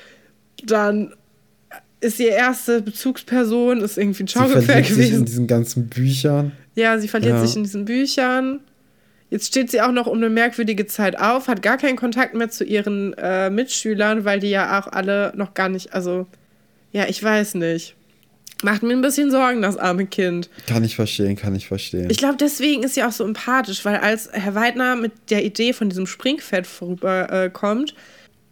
Dann 0.63 1.13
ist 1.99 2.19
ihre 2.19 2.35
erste 2.35 2.81
Bezugsperson, 2.81 3.81
ist 3.81 3.97
irgendwie 3.97 4.23
ein 4.23 4.27
Sie 4.27 4.33
Schaukelpferd 4.33 4.65
verliert 4.65 4.85
sich 4.87 4.95
in 4.97 5.03
gewesen. 5.05 5.25
diesen 5.25 5.47
ganzen 5.47 5.87
Büchern. 5.87 6.51
Ja, 6.75 6.99
sie 6.99 7.07
verliert 7.07 7.33
Ja. 7.37 7.45
sich 7.45 7.55
in 7.55 7.63
diesen 7.63 7.85
Büchern. 7.85 8.59
Jetzt 9.33 9.47
steht 9.47 9.71
sie 9.71 9.81
auch 9.81 9.91
noch 9.91 10.05
um 10.05 10.17
eine 10.17 10.29
merkwürdige 10.29 10.85
Zeit 10.85 11.19
auf, 11.19 11.47
hat 11.47 11.63
gar 11.63 11.77
keinen 11.77 11.95
Kontakt 11.95 12.35
mehr 12.35 12.51
zu 12.51 12.63
ihren 12.63 13.13
äh, 13.13 13.49
Mitschülern, 13.49 14.25
weil 14.25 14.39
die 14.39 14.51
ja 14.51 14.79
auch 14.79 14.85
alle 14.85 15.33
noch 15.35 15.55
gar 15.55 15.69
nicht, 15.69 15.91
also, 15.91 16.27
ja, 16.91 17.07
ich 17.07 17.23
weiß 17.23 17.55
nicht. 17.55 17.95
Macht 18.61 18.83
mir 18.83 18.93
ein 18.93 19.01
bisschen 19.01 19.31
Sorgen, 19.31 19.63
das 19.63 19.75
arme 19.75 20.05
Kind. 20.05 20.51
Kann 20.67 20.83
ich 20.83 20.95
verstehen, 20.95 21.35
kann 21.35 21.55
ich 21.55 21.67
verstehen. 21.67 22.11
Ich 22.11 22.17
glaube, 22.17 22.37
deswegen 22.39 22.83
ist 22.83 22.93
sie 22.93 23.01
auch 23.01 23.11
so 23.11 23.23
empathisch, 23.23 23.83
weil 23.85 23.95
als 23.95 24.29
Herr 24.31 24.53
Weidner 24.53 24.95
mit 24.95 25.13
der 25.31 25.43
Idee 25.43 25.73
von 25.73 25.89
diesem 25.89 26.05
Springpferd 26.05 26.67
vorüberkommt, 26.67 27.95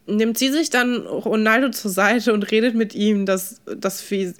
äh, 0.07 0.11
nimmt 0.11 0.39
sie 0.39 0.49
sich 0.49 0.71
dann 0.71 1.05
Ronaldo 1.05 1.69
zur 1.69 1.91
Seite 1.91 2.33
und 2.33 2.49
redet 2.49 2.73
mit 2.73 2.95
ihm, 2.95 3.27
dass 3.27 3.61
das 3.67 4.01
für 4.01 4.33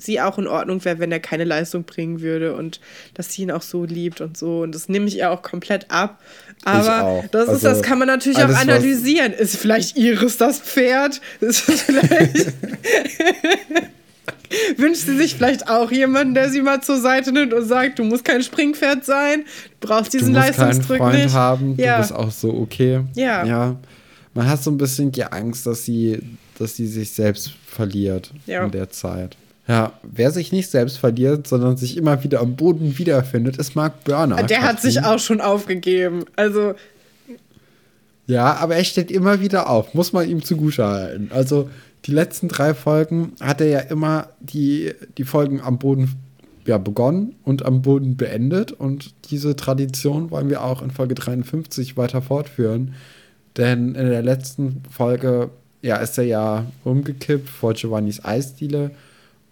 sie 0.00 0.20
auch 0.20 0.38
in 0.38 0.46
Ordnung 0.46 0.84
wäre, 0.84 0.98
wenn 0.98 1.12
er 1.12 1.20
keine 1.20 1.44
Leistung 1.44 1.84
bringen 1.84 2.20
würde 2.20 2.54
und 2.56 2.80
dass 3.14 3.32
sie 3.32 3.42
ihn 3.42 3.50
auch 3.50 3.62
so 3.62 3.84
liebt 3.84 4.20
und 4.20 4.36
so. 4.36 4.60
Und 4.62 4.74
das 4.74 4.88
nehme 4.88 5.06
ich 5.06 5.18
ihr 5.18 5.30
auch 5.30 5.42
komplett 5.42 5.90
ab. 5.90 6.20
Aber 6.64 7.02
auch. 7.04 7.24
das, 7.30 7.44
ist, 7.44 7.48
Also, 7.50 7.68
das 7.68 7.82
kann 7.82 7.98
man 7.98 8.08
natürlich 8.08 8.38
auch 8.38 8.42
alles, 8.44 8.56
was- 8.56 8.62
analysieren. 8.62 9.32
Ist 9.32 9.56
vielleicht 9.56 9.96
Iris 9.96 10.36
das 10.36 10.58
Pferd? 10.60 11.20
Ist 11.40 11.68
es 11.68 11.82
vielleicht. 11.82 12.52
Wünscht 14.76 15.06
sie 15.06 15.16
sich 15.16 15.36
vielleicht 15.36 15.68
auch 15.68 15.90
jemanden, 15.92 16.34
der 16.34 16.50
sie 16.50 16.60
mal 16.60 16.82
zur 16.82 17.00
Seite 17.00 17.30
nimmt 17.32 17.54
und 17.54 17.64
sagt, 17.66 17.98
du 18.00 18.04
musst 18.04 18.24
kein 18.24 18.42
Springpferd 18.42 19.04
sein, 19.04 19.44
du 19.80 19.86
brauchst 19.88 20.12
du 20.12 20.18
diesen 20.18 20.32
musst 20.34 20.52
keinen 20.54 20.66
Leistungsdruck 20.68 20.98
Freund 20.98 21.18
nicht. 21.22 21.34
haben, 21.34 21.74
Ja. 21.78 21.96
du 21.96 22.02
bist 22.02 22.12
auch 22.14 22.30
so 22.32 22.52
okay. 22.54 23.00
Ja. 23.14 23.44
ja. 23.44 23.76
Man 24.34 24.48
hat 24.48 24.62
so 24.62 24.70
ein 24.72 24.76
bisschen 24.78 25.12
die 25.12 25.22
Angst, 25.24 25.66
dass 25.66 25.84
sie, 25.84 26.18
dass 26.58 26.74
sie 26.76 26.86
sich 26.88 27.10
selbst 27.12 27.52
verliert 27.66 28.32
Ja. 28.46 28.64
in 28.64 28.70
der 28.72 28.90
Zeit. 28.90 29.36
Ja, 29.70 29.92
wer 30.02 30.32
sich 30.32 30.50
nicht 30.50 30.68
selbst 30.68 30.98
verliert, 30.98 31.46
sondern 31.46 31.76
sich 31.76 31.96
immer 31.96 32.24
wieder 32.24 32.40
am 32.40 32.56
Boden 32.56 32.98
wiederfindet, 32.98 33.56
ist 33.56 33.76
Mark 33.76 34.02
Burner. 34.02 34.42
Der 34.42 34.62
hat 34.62 34.82
sich 34.82 35.04
auch 35.04 35.20
schon 35.20 35.40
aufgegeben. 35.40 36.24
Also, 36.34 36.74
Ja, 38.26 38.54
aber 38.54 38.74
er 38.74 38.82
steht 38.82 39.12
immer 39.12 39.40
wieder 39.40 39.70
auf, 39.70 39.94
muss 39.94 40.12
man 40.12 40.28
ihm 40.28 40.42
zugute 40.42 40.84
halten. 40.84 41.30
Also 41.32 41.70
die 42.06 42.10
letzten 42.10 42.48
drei 42.48 42.74
Folgen 42.74 43.34
hat 43.38 43.60
er 43.60 43.68
ja 43.68 43.78
immer 43.78 44.30
die, 44.40 44.92
die 45.18 45.22
Folgen 45.22 45.60
am 45.60 45.78
Boden 45.78 46.16
ja, 46.66 46.76
begonnen 46.76 47.36
und 47.44 47.64
am 47.64 47.80
Boden 47.80 48.16
beendet. 48.16 48.72
Und 48.72 49.14
diese 49.30 49.54
Tradition 49.54 50.32
wollen 50.32 50.50
wir 50.50 50.64
auch 50.64 50.82
in 50.82 50.90
Folge 50.90 51.14
53 51.14 51.96
weiter 51.96 52.22
fortführen. 52.22 52.94
Denn 53.56 53.94
in 53.94 54.10
der 54.10 54.22
letzten 54.22 54.82
Folge 54.90 55.50
ja, 55.80 55.98
ist 55.98 56.18
er 56.18 56.24
ja 56.24 56.66
umgekippt 56.82 57.48
vor 57.48 57.74
Giovannis 57.74 58.24
Eisdiele 58.24 58.90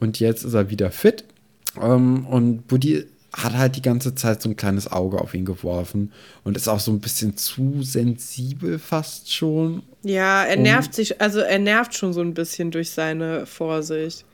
und 0.01 0.21
jetzt 0.21 0.45
ist 0.45 0.55
er 0.55 0.71
wieder 0.71 0.91
fit. 0.91 1.25
Ähm, 1.81 2.27
und 2.27 2.67
Buddy 2.69 3.05
hat 3.33 3.53
halt 3.57 3.77
die 3.77 3.83
ganze 3.83 4.15
Zeit 4.15 4.41
so 4.43 4.49
ein 4.49 4.57
kleines 4.57 4.91
Auge 4.91 5.21
auf 5.21 5.35
ihn 5.35 5.45
geworfen 5.45 6.13
und 6.45 6.57
ist 6.57 6.67
auch 6.67 6.81
so 6.81 6.91
ein 6.91 7.01
bisschen 7.01 7.37
zu 7.37 7.83
sensibel 7.83 8.79
fast 8.79 9.33
schon. 9.33 9.83
ja, 10.03 10.45
er 10.45 10.57
nervt 10.57 10.95
sich, 10.95 11.21
also 11.21 11.41
er 11.41 11.59
nervt 11.59 11.95
schon 11.95 12.13
so 12.13 12.21
ein 12.23 12.33
bisschen 12.35 12.71
durch 12.71 12.91
seine 12.91 13.45
Vorsicht. 13.47 14.25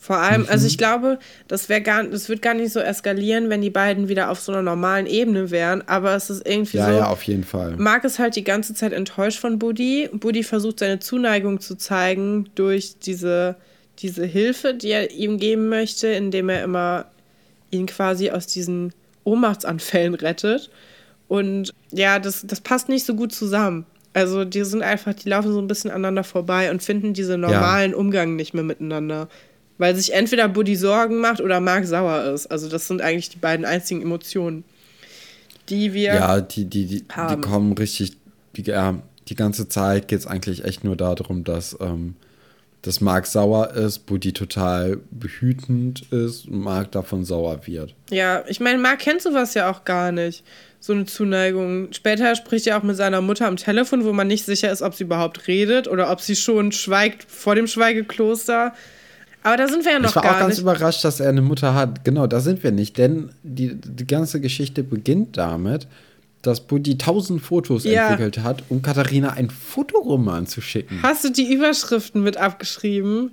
Vor 0.00 0.16
allem, 0.16 0.42
Mhm. 0.42 0.48
also 0.50 0.66
ich 0.66 0.76
glaube, 0.76 1.20
das 1.46 1.68
wäre 1.68 1.80
gar, 1.80 2.02
das 2.02 2.28
wird 2.28 2.42
gar 2.42 2.54
nicht 2.54 2.72
so 2.72 2.80
eskalieren, 2.80 3.48
wenn 3.48 3.60
die 3.62 3.70
beiden 3.70 4.08
wieder 4.08 4.30
auf 4.30 4.40
so 4.40 4.50
einer 4.50 4.62
normalen 4.62 5.06
Ebene 5.06 5.52
wären, 5.52 5.86
aber 5.86 6.16
es 6.16 6.28
ist 6.28 6.44
irgendwie 6.44 6.78
Ja, 6.78 6.86
so. 6.86 6.92
ja, 6.98 7.06
auf 7.06 7.22
jeden 7.22 7.44
Fall. 7.44 7.76
Mark 7.76 8.02
ist 8.02 8.18
halt 8.18 8.34
die 8.34 8.42
ganze 8.42 8.74
Zeit 8.74 8.92
enttäuscht 8.92 9.38
von 9.38 9.60
Buddy. 9.60 10.10
Buddy 10.12 10.42
versucht 10.42 10.80
seine 10.80 10.98
Zuneigung 10.98 11.60
zu 11.60 11.76
zeigen 11.76 12.48
durch 12.56 12.98
diese, 12.98 13.54
diese 13.98 14.24
Hilfe, 14.24 14.74
die 14.74 14.90
er 14.90 15.10
ihm 15.10 15.38
geben 15.38 15.68
möchte, 15.68 16.08
indem 16.08 16.48
er 16.48 16.64
immer 16.64 17.06
ihn 17.70 17.86
quasi 17.86 18.30
aus 18.30 18.46
diesen 18.46 18.92
Ohnmachtsanfällen 19.24 20.14
rettet. 20.14 20.70
Und 21.28 21.72
ja, 21.90 22.18
das, 22.18 22.44
das 22.46 22.60
passt 22.60 22.88
nicht 22.88 23.06
so 23.06 23.14
gut 23.14 23.32
zusammen. 23.32 23.86
Also 24.12 24.44
die 24.44 24.62
sind 24.64 24.82
einfach, 24.82 25.14
die 25.14 25.28
laufen 25.28 25.52
so 25.52 25.58
ein 25.58 25.68
bisschen 25.68 25.90
aneinander 25.90 26.24
vorbei 26.24 26.70
und 26.70 26.82
finden 26.82 27.14
diesen 27.14 27.40
normalen 27.40 27.94
Umgang 27.94 28.36
nicht 28.36 28.52
mehr 28.52 28.64
miteinander. 28.64 29.28
Weil 29.78 29.96
sich 29.96 30.12
entweder 30.12 30.48
Buddy 30.48 30.76
Sorgen 30.76 31.20
macht 31.20 31.40
oder 31.40 31.60
Mark 31.60 31.86
sauer 31.86 32.24
ist. 32.34 32.46
Also 32.48 32.68
das 32.68 32.86
sind 32.88 33.00
eigentlich 33.00 33.30
die 33.30 33.38
beiden 33.38 33.64
einzigen 33.64 34.02
Emotionen, 34.02 34.64
die 35.70 35.94
wir 35.94 36.14
Ja, 36.14 36.40
die, 36.40 36.66
die, 36.66 36.86
die, 36.86 37.02
die 37.02 37.14
haben. 37.14 37.40
kommen 37.40 37.72
richtig, 37.72 38.12
die, 38.56 38.62
ja, 38.64 38.98
die 39.28 39.34
ganze 39.34 39.68
Zeit 39.68 40.08
geht 40.08 40.18
es 40.18 40.26
eigentlich 40.26 40.64
echt 40.64 40.84
nur 40.84 40.96
darum, 40.96 41.44
dass, 41.44 41.76
ähm, 41.80 42.14
dass 42.82 43.00
Mark 43.00 43.26
sauer 43.26 43.70
ist, 43.74 44.06
Buddy 44.06 44.32
total 44.32 44.98
behütend 45.10 46.02
ist 46.12 46.48
und 46.48 46.60
Mark 46.60 46.90
davon 46.92 47.24
sauer 47.24 47.66
wird. 47.66 47.94
Ja, 48.10 48.44
ich 48.48 48.58
meine, 48.60 48.78
Mark 48.78 48.98
kennt 48.98 49.22
sowas 49.22 49.54
ja 49.54 49.70
auch 49.70 49.84
gar 49.84 50.10
nicht. 50.10 50.44
So 50.80 50.92
eine 50.92 51.06
Zuneigung. 51.06 51.92
Später 51.92 52.34
spricht 52.34 52.66
er 52.66 52.76
auch 52.76 52.82
mit 52.82 52.96
seiner 52.96 53.20
Mutter 53.20 53.46
am 53.46 53.56
Telefon, 53.56 54.04
wo 54.04 54.12
man 54.12 54.26
nicht 54.26 54.44
sicher 54.44 54.72
ist, 54.72 54.82
ob 54.82 54.94
sie 54.94 55.04
überhaupt 55.04 55.46
redet 55.46 55.86
oder 55.86 56.10
ob 56.10 56.20
sie 56.20 56.34
schon 56.34 56.72
schweigt 56.72 57.24
vor 57.30 57.54
dem 57.54 57.68
Schweigekloster. 57.68 58.74
Aber 59.44 59.56
da 59.56 59.68
sind 59.68 59.84
wir 59.84 59.92
ja 59.92 59.98
noch 60.00 60.10
ich 60.10 60.16
war 60.16 60.22
gar 60.22 60.34
auch 60.34 60.40
ganz 60.40 60.54
nicht. 60.54 60.62
überrascht, 60.62 61.04
dass 61.04 61.20
er 61.20 61.28
eine 61.28 61.42
Mutter 61.42 61.74
hat. 61.74 62.04
Genau, 62.04 62.26
da 62.26 62.40
sind 62.40 62.64
wir 62.64 62.72
nicht, 62.72 62.98
denn 62.98 63.30
die, 63.44 63.74
die 63.76 64.06
ganze 64.06 64.40
Geschichte 64.40 64.82
beginnt 64.82 65.36
damit, 65.36 65.86
dass 66.42 66.60
Buddy 66.60 66.98
tausend 66.98 67.40
Fotos 67.42 67.84
Ja. 67.84 68.08
entwickelt 68.08 68.42
hat, 68.42 68.64
um 68.68 68.82
Katharina 68.82 69.30
einen 69.32 69.50
Fotoroman 69.50 70.46
zu 70.46 70.60
schicken. 70.60 71.00
Hast 71.02 71.24
du 71.24 71.30
die 71.30 71.52
Überschriften 71.52 72.22
mit 72.22 72.36
abgeschrieben? 72.36 73.30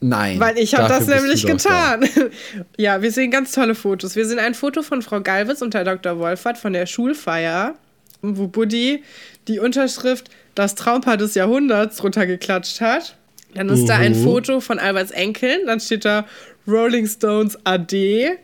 Nein. 0.00 0.38
Weil 0.40 0.58
ich 0.58 0.74
habe 0.74 0.88
das 0.88 1.06
nämlich 1.06 1.42
doch 1.42 1.56
da. 1.62 1.96
getan. 1.96 2.30
ja, 2.76 3.00
wir 3.02 3.10
sehen 3.10 3.30
ganz 3.30 3.52
tolle 3.52 3.74
Fotos. 3.74 4.14
Wir 4.16 4.26
sehen 4.26 4.38
ein 4.38 4.54
Foto 4.54 4.82
von 4.82 5.00
Frau 5.02 5.20
Galwitz 5.20 5.62
und 5.62 5.74
Herr 5.74 5.84
Dr. 5.84 6.18
Wolfert 6.18 6.58
von 6.58 6.72
der 6.74 6.86
Schulfeier, 6.86 7.74
wo 8.22 8.46
Buddy 8.46 9.02
die 9.48 9.58
Unterschrift 9.58 10.28
Das 10.54 10.74
Traumpaar 10.74 11.16
des 11.16 11.34
Jahrhunderts 11.34 12.02
runtergeklatscht 12.02 12.80
hat. 12.80 13.16
Dann 13.54 13.68
ist 13.70 13.86
da 13.86 13.96
ein. 13.96 14.14
Foto 14.14 14.60
von 14.60 14.78
Alberts 14.78 15.10
Enkeln, 15.12 15.60
dann 15.66 15.80
steht 15.80 16.04
da 16.04 16.26
Rolling 16.68 17.06
Stones 17.06 17.58
AD. 17.64 18.36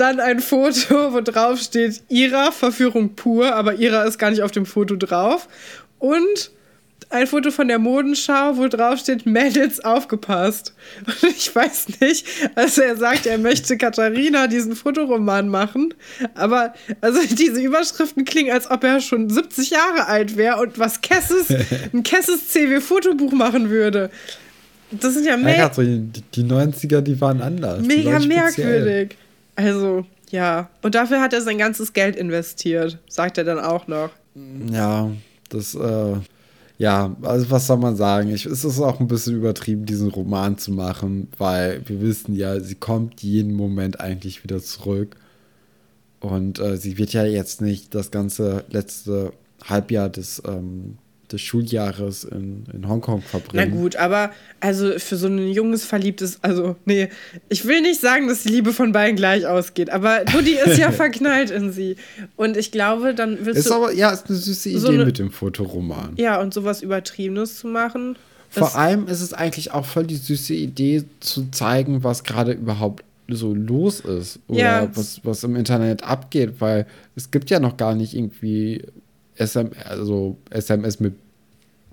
Dann 0.00 0.18
ein 0.18 0.40
Foto, 0.40 1.12
wo 1.12 1.20
drauf 1.20 1.60
steht 1.60 2.00
Ira, 2.08 2.52
Verführung 2.52 3.16
pur, 3.16 3.54
aber 3.54 3.74
Ira 3.74 4.04
ist 4.04 4.18
gar 4.18 4.30
nicht 4.30 4.40
auf 4.40 4.50
dem 4.50 4.64
Foto 4.64 4.96
drauf. 4.96 5.46
Und 5.98 6.50
ein 7.10 7.26
Foto 7.26 7.50
von 7.50 7.68
der 7.68 7.78
Modenschau, 7.78 8.56
wo 8.56 8.66
drauf 8.68 9.00
steht, 9.00 9.26
Mädels 9.26 9.80
aufgepasst. 9.80 10.72
Und 11.06 11.36
ich 11.36 11.54
weiß 11.54 12.00
nicht, 12.00 12.26
also 12.54 12.80
er 12.80 12.96
sagt, 12.96 13.26
er 13.26 13.36
möchte 13.36 13.76
Katharina 13.76 14.46
diesen 14.46 14.74
Fotoroman 14.74 15.48
machen, 15.48 15.92
aber 16.34 16.72
also 17.02 17.20
diese 17.34 17.60
Überschriften 17.60 18.24
klingen, 18.24 18.52
als 18.52 18.70
ob 18.70 18.82
er 18.84 19.02
schon 19.02 19.28
70 19.28 19.68
Jahre 19.68 20.06
alt 20.06 20.38
wäre 20.38 20.62
und 20.62 20.78
was 20.78 21.02
Kesses, 21.02 21.48
ein 21.92 22.04
Kesses 22.04 22.48
CW-Fotobuch 22.48 23.32
machen 23.32 23.68
würde. 23.68 24.10
Das 24.92 25.12
sind 25.12 25.26
ja 25.26 25.32
Ja, 25.32 25.36
me 25.36 25.56
grad 25.56 25.74
so 25.74 25.82
die, 25.82 26.22
die 26.34 26.42
90er, 26.44 27.02
die 27.02 27.20
waren 27.20 27.42
anders. 27.42 27.84
Mega 27.84 28.12
waren 28.12 28.22
speziell. 28.22 29.10
Also, 29.56 30.04
ja. 30.30 30.70
Und 30.82 30.94
dafür 30.94 31.20
hat 31.20 31.32
er 31.32 31.42
sein 31.42 31.58
ganzes 31.58 31.92
Geld 31.92 32.16
investiert, 32.16 32.98
sagt 33.08 33.38
er 33.38 33.44
dann 33.44 33.58
auch 33.58 33.86
noch. 33.86 34.10
Ja, 34.70 35.10
das, 35.48 35.74
äh, 35.74 36.16
ja, 36.78 37.14
also 37.22 37.50
was 37.50 37.66
soll 37.66 37.76
man 37.76 37.96
sagen? 37.96 38.30
Ich, 38.30 38.46
es 38.46 38.64
ist 38.64 38.80
auch 38.80 39.00
ein 39.00 39.08
bisschen 39.08 39.36
übertrieben, 39.36 39.84
diesen 39.84 40.08
Roman 40.08 40.56
zu 40.56 40.72
machen, 40.72 41.28
weil 41.36 41.82
wir 41.86 42.00
wissen 42.00 42.34
ja, 42.34 42.58
sie 42.60 42.76
kommt 42.76 43.22
jeden 43.22 43.52
Moment 43.54 44.00
eigentlich 44.00 44.42
wieder 44.44 44.62
zurück. 44.62 45.16
Und 46.20 46.58
äh, 46.58 46.76
sie 46.76 46.96
wird 46.96 47.12
ja 47.12 47.24
jetzt 47.24 47.60
nicht 47.60 47.94
das 47.94 48.10
ganze 48.10 48.64
letzte 48.70 49.32
Halbjahr 49.64 50.08
des, 50.08 50.42
ähm, 50.46 50.98
des 51.32 51.40
Schuljahres 51.40 52.24
in, 52.24 52.64
in 52.72 52.88
Hongkong 52.88 53.22
Na 53.22 53.28
verbringen. 53.28 53.70
gut, 53.72 53.96
aber 53.96 54.30
also 54.60 54.98
für 54.98 55.16
so 55.16 55.26
ein 55.28 55.48
junges 55.50 55.84
Verliebtes, 55.84 56.38
also 56.42 56.76
nee, 56.84 57.08
ich 57.48 57.64
will 57.66 57.80
nicht 57.82 58.00
sagen, 58.00 58.28
dass 58.28 58.42
die 58.42 58.48
Liebe 58.50 58.72
von 58.72 58.92
beiden 58.92 59.16
gleich 59.16 59.46
ausgeht, 59.46 59.90
aber 59.90 60.24
Buddy 60.32 60.56
ist 60.64 60.78
ja 60.78 60.90
verknallt 60.92 61.50
in 61.50 61.72
sie. 61.72 61.96
Und 62.36 62.56
ich 62.56 62.70
glaube, 62.72 63.14
dann 63.14 63.38
willst 63.44 63.60
Ist 63.60 63.70
du. 63.70 63.74
aber, 63.74 63.92
ja, 63.92 64.10
ist 64.10 64.28
eine 64.28 64.36
süße 64.38 64.68
Idee 64.70 64.78
so 64.78 64.88
eine- 64.88 65.04
mit 65.04 65.18
dem 65.18 65.30
Fotoroman. 65.30 66.14
ja, 66.16 66.40
und 66.40 66.52
sowas 66.54 66.82
Übertriebenes 66.82 67.58
zu 67.58 67.66
machen. 67.68 68.16
Vor 68.52 68.74
allem 68.76 69.06
ist 69.06 69.20
es 69.20 69.32
eigentlich 69.32 69.70
auch 69.72 69.84
voll 69.86 70.04
die 70.06 70.16
süße 70.16 70.54
Idee 70.54 71.04
zu 71.20 71.50
zeigen, 71.52 72.02
was 72.02 72.24
gerade 72.24 72.52
überhaupt 72.52 73.04
so 73.28 73.54
los 73.54 74.00
ist 74.00 74.40
oder 74.48 74.58
Ja. 74.58 74.88
was, 74.92 75.20
was 75.22 75.44
im 75.44 75.54
Internet 75.54 76.02
abgeht, 76.02 76.54
weil 76.58 76.84
es 77.14 77.30
gibt 77.30 77.48
ja 77.48 77.60
noch 77.60 77.76
gar 77.76 77.94
nicht 77.94 78.12
irgendwie 78.14 78.82
SM, 79.44 79.68
also 79.88 80.36
SMS 80.50 81.00
mit 81.00 81.14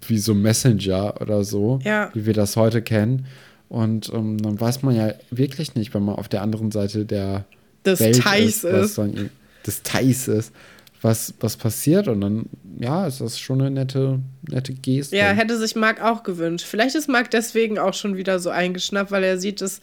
wie 0.08 0.18
so 0.20 0.34
Messenger 0.36 1.20
oder 1.22 1.44
so, 1.44 1.80
Ja. 1.84 2.12
wie 2.14 2.26
wir 2.26 2.34
das 2.34 2.56
heute 2.56 2.82
kennen. 2.82 3.26
Und 3.70 4.12
ähm, 4.14 4.38
dann 4.38 4.60
weiß 4.60 4.84
man 4.84 4.96
ja 4.96 5.14
wirklich 5.32 5.76
nicht, 5.76 5.94
wenn 5.94 6.04
man 6.04 6.16
auf 6.16 6.30
der 6.30 6.42
anderen 6.42 6.72
Seite 6.72 7.06
der 7.06 7.46
Des 7.86 8.00
Welt 8.00 8.22
Teils 8.22 8.64
was 8.64 8.86
ist. 8.92 8.98
Dann, 8.98 9.30
des 9.66 9.84
Teils 9.84 10.28
ist, 10.28 10.54
was, 11.02 11.34
was 11.42 11.58
passiert. 11.58 12.08
Und 12.08 12.22
dann, 12.22 12.46
ja, 12.80 13.08
ist 13.08 13.20
das 13.22 13.40
schon 13.40 13.60
eine 13.62 13.72
nette, 13.72 14.20
nette 14.50 14.74
Geste. 14.74 15.18
Ja, 15.18 15.26
hätte 15.32 15.58
sich 15.58 15.76
Marc 15.76 16.02
auch 16.02 16.24
gewünscht. 16.24 16.66
Vielleicht 16.66 16.96
ist 16.96 17.10
Marc 17.10 17.32
deswegen 17.32 17.78
auch 17.80 17.94
schon 17.94 18.16
wieder 18.16 18.40
so 18.40 18.50
eingeschnappt, 18.50 19.12
weil 19.12 19.24
er 19.24 19.38
sieht, 19.38 19.60
dass, 19.62 19.82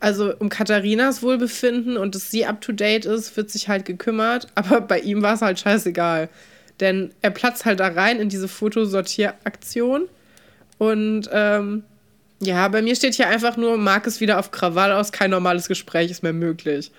also 0.00 0.34
um 0.38 0.48
Katharinas 0.48 1.22
Wohlbefinden 1.22 1.96
und 1.98 2.14
dass 2.14 2.30
sie 2.30 2.46
up 2.46 2.60
to 2.62 2.72
date 2.72 3.04
ist, 3.04 3.36
wird 3.36 3.50
sich 3.50 3.68
halt 3.68 3.84
gekümmert. 3.84 4.48
Aber 4.56 4.80
bei 4.80 4.98
ihm 5.00 5.22
war 5.22 5.34
es 5.34 5.42
halt 5.42 5.60
scheißegal. 5.60 6.28
Denn 6.80 7.12
er 7.22 7.30
platzt 7.30 7.64
halt 7.64 7.80
da 7.80 7.88
rein 7.88 8.18
in 8.18 8.28
diese 8.28 8.48
Fotosortieraktion. 8.48 10.08
Und 10.78 11.28
ähm, 11.32 11.84
ja, 12.40 12.66
bei 12.68 12.80
mir 12.80 12.96
steht 12.96 13.14
hier 13.14 13.28
einfach 13.28 13.56
nur, 13.56 13.76
Marc 13.76 14.06
ist 14.06 14.20
wieder 14.20 14.38
auf 14.38 14.50
Krawall 14.50 14.92
aus, 14.92 15.12
kein 15.12 15.30
normales 15.30 15.68
Gespräch 15.68 16.10
ist 16.10 16.22
mehr 16.22 16.32
möglich. 16.32 16.90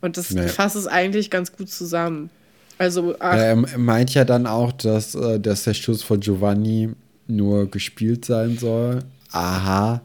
Und 0.00 0.16
das 0.16 0.30
Nee. 0.30 0.48
fasst 0.48 0.76
es 0.76 0.86
eigentlich 0.86 1.30
ganz 1.30 1.52
gut 1.52 1.70
zusammen. 1.70 2.30
Also, 2.78 3.16
ach, 3.18 3.36
er 3.36 3.56
er 3.72 3.78
meint 3.78 4.14
ja 4.14 4.24
dann 4.24 4.46
auch, 4.46 4.72
dass, 4.72 5.14
äh, 5.14 5.40
dass 5.40 5.64
der 5.64 5.74
Schuss 5.74 6.02
von 6.02 6.20
Giovanni 6.20 6.90
nur 7.26 7.68
gespielt 7.70 8.24
sein 8.24 8.56
soll. 8.58 9.00
Aha, 9.32 10.00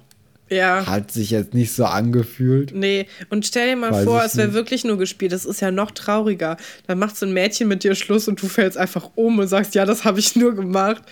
ja. 0.54 0.86
hat 0.86 1.12
sich 1.12 1.32
jetzt 1.32 1.54
nicht 1.54 1.74
so 1.74 1.86
angefühlt. 1.86 2.74
Nee, 2.74 3.08
und 3.30 3.46
stell 3.46 3.70
dir 3.70 3.76
mal 3.76 3.92
Weiß 3.92 4.04
vor, 4.06 4.24
es 4.24 4.38
wäre 4.38 4.54
wirklich 4.54 4.84
nur 4.84 4.98
gespielt. 4.98 5.32
Das 5.32 5.46
ist 5.46 5.62
ja 5.62 5.72
noch 5.72 5.92
trauriger. 5.92 6.58
Dann 6.88 7.00
macht 7.00 7.18
so 7.18 7.26
ein 7.26 7.34
Mädchen 7.34 7.68
mit 7.68 7.84
dir 7.84 7.96
Schluss 7.96 8.28
und 8.28 8.42
du 8.42 8.48
fällst 8.48 8.78
einfach 8.78 9.10
um 9.16 9.40
und 9.40 9.48
sagst, 9.48 9.76
ja, 9.76 9.86
das 9.86 10.06
habe 10.06 10.20
ich 10.20 10.36
nur 10.36 10.56
gemacht, 10.56 11.04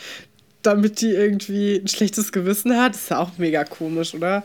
damit 0.62 1.02
die 1.02 1.10
irgendwie 1.12 1.76
ein 1.78 1.88
schlechtes 1.88 2.32
Gewissen 2.32 2.78
hat. 2.78 2.94
Das 2.94 3.02
ist 3.04 3.10
ja 3.10 3.20
auch 3.20 3.38
mega 3.38 3.64
komisch, 3.64 4.14
oder? 4.14 4.44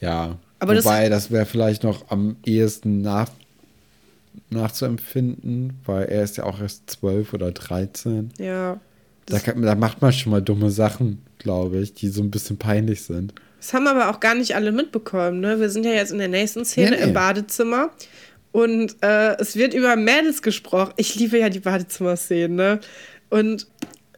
Ja, 0.00 0.38
Aber 0.58 0.74
das- 0.74 0.84
wobei 0.84 1.08
das, 1.08 1.30
wäre 1.30 1.46
vielleicht 1.46 1.82
noch 1.82 2.10
am 2.10 2.36
ehesten 2.44 3.00
nach, 3.00 3.30
nachzuempfinden, 4.50 5.74
weil 5.84 6.04
er 6.06 6.22
ist 6.24 6.36
ja 6.36 6.44
auch 6.44 6.60
erst 6.60 6.90
12 6.90 7.32
oder 7.32 7.52
13. 7.52 8.30
Ja. 8.38 8.80
Da, 9.26 9.38
kann, 9.38 9.62
da 9.62 9.74
macht 9.74 10.02
man 10.02 10.12
schon 10.12 10.32
mal 10.32 10.42
dumme 10.42 10.70
Sachen, 10.70 11.22
glaube 11.38 11.78
ich, 11.78 11.94
die 11.94 12.08
so 12.08 12.22
ein 12.22 12.30
bisschen 12.30 12.58
peinlich 12.58 13.02
sind. 13.02 13.34
Das 13.64 13.72
haben 13.72 13.86
aber 13.86 14.10
auch 14.10 14.20
gar 14.20 14.34
nicht 14.34 14.54
alle 14.54 14.72
mitbekommen, 14.72 15.40
ne? 15.40 15.58
Wir 15.58 15.70
sind 15.70 15.86
ja 15.86 15.92
jetzt 15.92 16.12
in 16.12 16.18
der 16.18 16.28
nächsten 16.28 16.66
Szene 16.66 16.90
Nee, 16.90 16.96
nee. 16.98 17.02
im 17.04 17.12
Badezimmer. 17.14 17.88
Und 18.52 18.94
äh, 19.00 19.38
es 19.38 19.56
wird 19.56 19.72
über 19.72 19.96
Mädels 19.96 20.42
gesprochen. 20.42 20.92
Ich 20.98 21.14
liebe 21.14 21.38
ja 21.38 21.48
die 21.48 21.60
Badezimmer-Szenen, 21.60 22.56
ne? 22.56 22.80
Und 23.30 23.66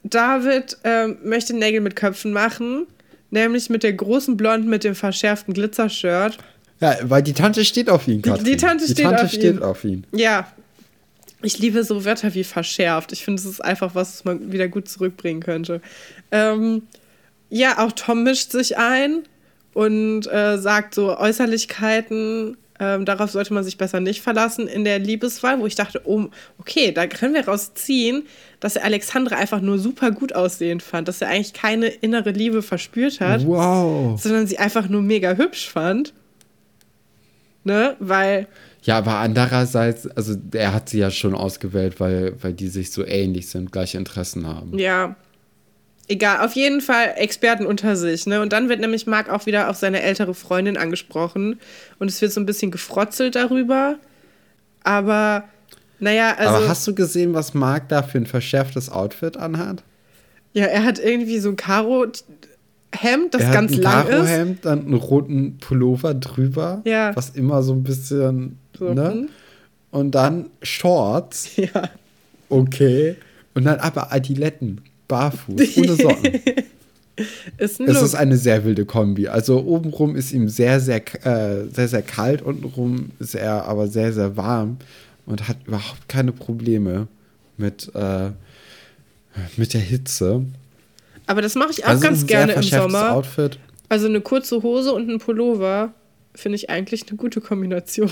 David 0.03 0.79
ähm, 0.83 1.19
möchte 1.23 1.55
Nägel 1.55 1.81
mit 1.81 1.95
Köpfen 1.95 2.33
machen. 2.33 2.89
Nämlich 3.31 3.71
mit 3.71 3.85
der 3.85 3.93
großen 3.93 4.37
Blonden 4.37 4.69
mit 4.69 4.83
dem 4.83 4.97
verschärften 4.97 5.55
Glitzershirt. 5.55 6.39
Ja, 6.81 6.97
weil 7.05 7.23
die 7.23 7.33
Tante 7.33 7.65
steht 7.65 7.89
auf 7.89 8.09
ihn, 8.09 8.23
Katrin. 8.23 8.45
die 8.45 8.57
Tante 8.57 8.89
steht 8.89 9.07
auf 9.07 9.29
steht 9.31 9.43
ihn. 9.45 9.63
auf 9.63 9.85
ihn. 9.85 10.05
Ja. 10.11 10.51
Ich 11.43 11.61
liebe 11.61 11.85
so 11.85 12.05
Wörter 12.05 12.35
wie 12.35 12.43
verschärft. 12.43 13.13
Ich 13.13 13.25
finde, 13.25 13.41
es 13.41 13.47
ist 13.47 13.65
einfach 13.65 13.95
was, 13.95 14.13
was 14.15 14.25
man 14.25 14.51
wieder 14.51 14.67
gut 14.67 14.89
zurückbringen 14.89 15.41
könnte. 15.41 15.81
Ähm, 16.33 16.83
ja, 17.49 17.79
auch 17.79 17.93
Tom 17.93 18.25
mischt 18.25 18.51
sich 18.51 18.77
ein 18.77 19.23
und 19.77 20.27
äh, 20.33 20.57
sagt 20.57 20.95
so 20.95 21.19
Äußerlichkeiten, 21.19 22.57
ähm, 22.81 23.05
darauf 23.05 23.31
sollte 23.31 23.53
man 23.53 23.63
sich 23.63 23.77
besser 23.77 24.01
nicht 24.01 24.23
verlassen 24.23 24.69
in 24.69 24.85
der 24.85 24.99
Liebeswahl, 24.99 25.61
wo 25.61 25.67
ich 25.67 25.75
dachte, 25.75 26.01
oh, 26.07 26.29
okay, 26.57 26.93
da 26.93 27.07
können 27.07 27.35
wir 27.35 27.47
rausziehen, 27.47 28.23
dass 28.59 28.77
er 28.77 28.85
Alexandra 28.85 29.37
einfach 29.37 29.61
nur 29.61 29.79
super 29.79 30.13
gut 30.13 30.35
aussehend 30.35 30.83
fand, 30.83 31.09
dass 31.09 31.21
er 31.21 31.29
eigentlich 31.29 31.53
keine 31.53 31.89
innere 31.89 32.31
Liebe 32.31 32.63
verspürt 32.63 33.21
hat 33.21 33.47
Wow. 33.47 34.19
sondern 34.19 34.47
sie 34.47 34.59
einfach 34.59 34.89
nur 34.89 35.03
mega 35.03 35.35
hübsch 35.35 35.69
fand. 35.69 36.15
Ne? 37.65 37.97
Weil, 37.99 38.47
Ja, 38.83 38.97
aber 38.97 39.17
andererseits, 39.17 40.07
also 40.07 40.37
er 40.55 40.73
hat 40.73 40.89
sie 40.89 41.01
ja 41.01 41.11
schon 41.11 41.35
ausgewählt, 41.35 42.01
weil, 42.01 42.33
weil 42.43 42.55
die 42.55 42.69
sich 42.69 42.93
so 42.93 43.05
ähnlich 43.05 43.49
sind, 43.51 43.73
gleiche 43.73 43.99
Interessen 43.99 44.47
haben. 44.47 44.79
ja, 44.79 45.17
egal, 46.09 46.45
auf 46.45 46.53
jeden 46.55 46.81
Fall 46.81 47.15
Experten 47.17 47.67
unter 47.67 47.97
sich. 47.97 48.27
Ne? 48.27 48.41
Und 48.41 48.53
dann 48.53 48.69
wird 48.69 48.81
nämlich 48.81 49.07
Marc 49.07 49.29
auch 49.31 49.47
wieder 49.47 49.71
auf 49.71 49.77
seine 49.77 50.03
ältere 50.03 50.35
Freundin 50.35 50.77
angesprochen. 50.77 51.59
Und 51.99 52.09
es 52.09 52.21
wird 52.23 52.33
so 52.33 52.41
ein 52.41 52.47
bisschen 52.47 52.71
gefrotzelt 52.71 53.35
darüber. 53.37 53.97
Aber, 54.85 55.45
naja, 55.99 56.35
also. 56.39 56.55
aber 56.55 56.69
hast 56.69 56.87
du 56.87 56.95
gesehen, 56.95 57.35
was 57.35 57.55
Marc 57.55 57.89
da 57.89 58.03
für 58.03 58.19
ein 58.19 58.27
verschärftes 58.27 58.91
Outfit 58.91 59.37
anhat? 59.37 59.83
Ja, 60.53 60.67
er 60.67 60.85
hat 60.85 60.99
irgendwie 60.99 61.39
so 61.39 61.51
ein 61.51 61.57
Karo 61.57 62.07
Hemd, 62.95 63.35
das 63.35 63.43
er 63.43 63.51
ganz 63.53 63.73
hat 63.73 63.79
ein 63.79 63.83
lang 63.83 64.07
ist. 64.07 64.11
Karohemd, 64.13 64.65
dann 64.65 64.81
einen 64.87 64.95
roten 64.95 65.59
Pullover 65.59 66.15
drüber, 66.15 66.83
Ja. 66.85 67.15
was 67.15 67.31
immer 67.31 67.63
so 67.63 67.73
ein 67.75 67.83
bisschen, 67.83 68.59
So, 68.79 68.95
ne? 68.95 69.11
hm. 69.13 69.29
Und 69.91 70.15
dann 70.15 70.51
Shorts, 70.63 71.51
Ja. 71.57 71.91
okay. 72.49 73.17
Und 73.55 73.65
dann 73.65 73.81
aber 73.81 74.13
Adiletten, 74.13 74.81
barfuß, 75.09 75.77
ohne 75.79 75.97
Socken. 75.97 76.41
Ist 77.57 77.81
Es 77.81 78.03
ist 78.03 78.15
eine 78.15 78.37
sehr 78.37 78.65
wilde 78.65 78.85
Kombi. 78.85 79.29
Also 79.29 79.65
obenrum 79.65 80.17
ist 80.17 80.33
ihm 80.33 80.51
sehr, 80.51 80.81
sehr, 80.81 81.01
äh, 81.25 81.67
sehr, 81.73 81.89
sehr 81.89 82.03
kalt, 82.03 82.43
untenrum 82.43 83.11
ist 83.19 83.35
er 83.35 83.65
aber 83.65 83.89
sehr, 83.89 84.13
sehr 84.13 84.37
warm 84.37 84.77
und 85.25 85.49
hat 85.49 85.57
überhaupt 85.67 86.09
keine 86.09 86.33
Probleme 86.33 87.09
mit, 87.57 87.91
äh, 87.95 88.33
mit 89.57 89.73
der 89.73 89.81
Hitze. 89.81 90.45
Aber 91.27 91.41
das 91.41 91.55
mache 91.55 91.71
ich 91.71 91.85
auch 91.85 91.91
also 91.91 92.03
ganz 92.03 92.27
gerne 92.27 92.53
im 92.53 92.63
Sommer. 92.63 93.13
Outfit. 93.13 93.59
Also 93.89 94.07
eine 94.09 94.21
kurze 94.21 94.63
Hose 94.63 94.93
und 94.93 95.09
ein 95.09 95.19
Pullover 95.19 95.95
finde 96.35 96.57
ich 96.57 96.69
eigentlich 96.69 97.09
eine 97.09 97.17
gute 97.17 97.41
Kombination. 97.41 98.11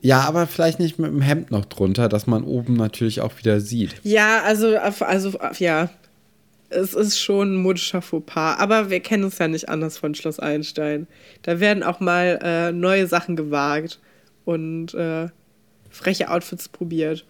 Ja, 0.00 0.20
aber 0.22 0.46
vielleicht 0.46 0.80
nicht 0.80 0.98
mit 0.98 1.10
dem 1.10 1.20
Hemd 1.20 1.50
noch 1.50 1.64
drunter, 1.64 2.08
dass 2.08 2.26
man 2.26 2.42
oben 2.44 2.74
natürlich 2.74 3.20
auch 3.20 3.38
wieder 3.38 3.60
sieht. 3.60 3.94
Ja, 4.02 4.42
also, 4.42 4.76
also 4.76 5.38
ja, 5.58 5.90
es 6.72 6.94
ist 6.94 7.18
schon 7.18 7.54
ein 7.54 7.56
modischer 7.56 8.02
Fauxpas. 8.02 8.58
Aber 8.58 8.90
wir 8.90 9.00
kennen 9.00 9.24
es 9.24 9.38
ja 9.38 9.48
nicht 9.48 9.68
anders 9.68 9.98
von 9.98 10.14
Schloss 10.14 10.38
Einstein. 10.38 11.06
Da 11.42 11.60
werden 11.60 11.82
auch 11.82 12.00
mal 12.00 12.38
äh, 12.42 12.72
neue 12.72 13.06
Sachen 13.06 13.36
gewagt 13.36 14.00
und 14.44 14.94
äh, 14.94 15.28
freche 15.90 16.30
Outfits 16.30 16.68
probiert. 16.68 17.24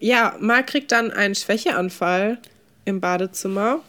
Ja, 0.00 0.36
Marc 0.40 0.68
kriegt 0.68 0.92
dann 0.92 1.10
einen 1.10 1.34
Schwächeanfall 1.34 2.38
im 2.84 3.00
Badezimmer, 3.00 3.80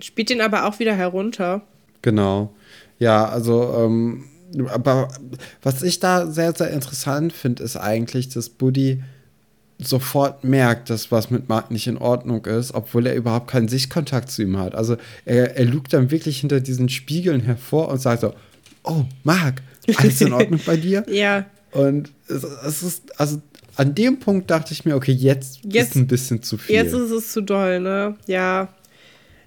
spielt 0.00 0.30
den 0.30 0.40
aber 0.40 0.66
auch 0.66 0.78
wieder 0.78 0.94
herunter. 0.94 1.62
Genau. 2.02 2.54
Ja, 2.98 3.26
also, 3.26 3.74
ähm, 3.76 4.24
aber 4.68 5.08
was 5.62 5.82
ich 5.82 6.00
da 6.00 6.26
sehr, 6.26 6.54
sehr 6.54 6.70
interessant 6.70 7.32
finde, 7.32 7.62
ist 7.62 7.76
eigentlich, 7.76 8.28
dass 8.28 8.48
Buddy 8.48 9.02
sofort 9.88 10.44
merkt, 10.44 10.90
dass 10.90 11.10
was 11.12 11.30
mit 11.30 11.48
Mark 11.48 11.70
nicht 11.70 11.86
in 11.86 11.96
Ordnung 11.98 12.44
ist, 12.46 12.74
obwohl 12.74 13.06
er 13.06 13.14
überhaupt 13.14 13.48
keinen 13.50 13.68
Sichtkontakt 13.68 14.30
zu 14.30 14.42
ihm 14.42 14.58
hat. 14.58 14.74
Also 14.74 14.96
er, 15.24 15.56
er 15.56 15.64
lugt 15.64 15.92
dann 15.92 16.10
wirklich 16.10 16.40
hinter 16.40 16.60
diesen 16.60 16.88
Spiegeln 16.88 17.40
hervor 17.40 17.88
und 17.88 18.00
sagt 18.00 18.20
so, 18.22 18.34
oh, 18.84 19.04
Mark, 19.22 19.62
alles 19.96 20.20
in 20.20 20.32
Ordnung 20.32 20.60
bei 20.66 20.76
dir? 20.76 21.04
Ja, 21.10 21.46
Und 21.72 22.10
es, 22.28 22.42
es 22.44 22.82
ist, 22.82 23.20
also 23.20 23.40
an 23.76 23.94
dem 23.94 24.20
Punkt 24.20 24.50
dachte 24.50 24.72
ich 24.72 24.84
mir, 24.84 24.94
okay, 24.96 25.12
jetzt, 25.12 25.60
Jetzt- 25.64 25.90
ist 25.90 25.96
ein 25.96 26.06
bisschen 26.06 26.42
zu 26.42 26.56
viel. 26.58 26.76
jetzt 26.76 26.92
ist 26.92 27.10
es 27.10 27.32
zu 27.32 27.40
doll, 27.40 27.80
ne? 27.80 28.14
Ja. 28.26 28.68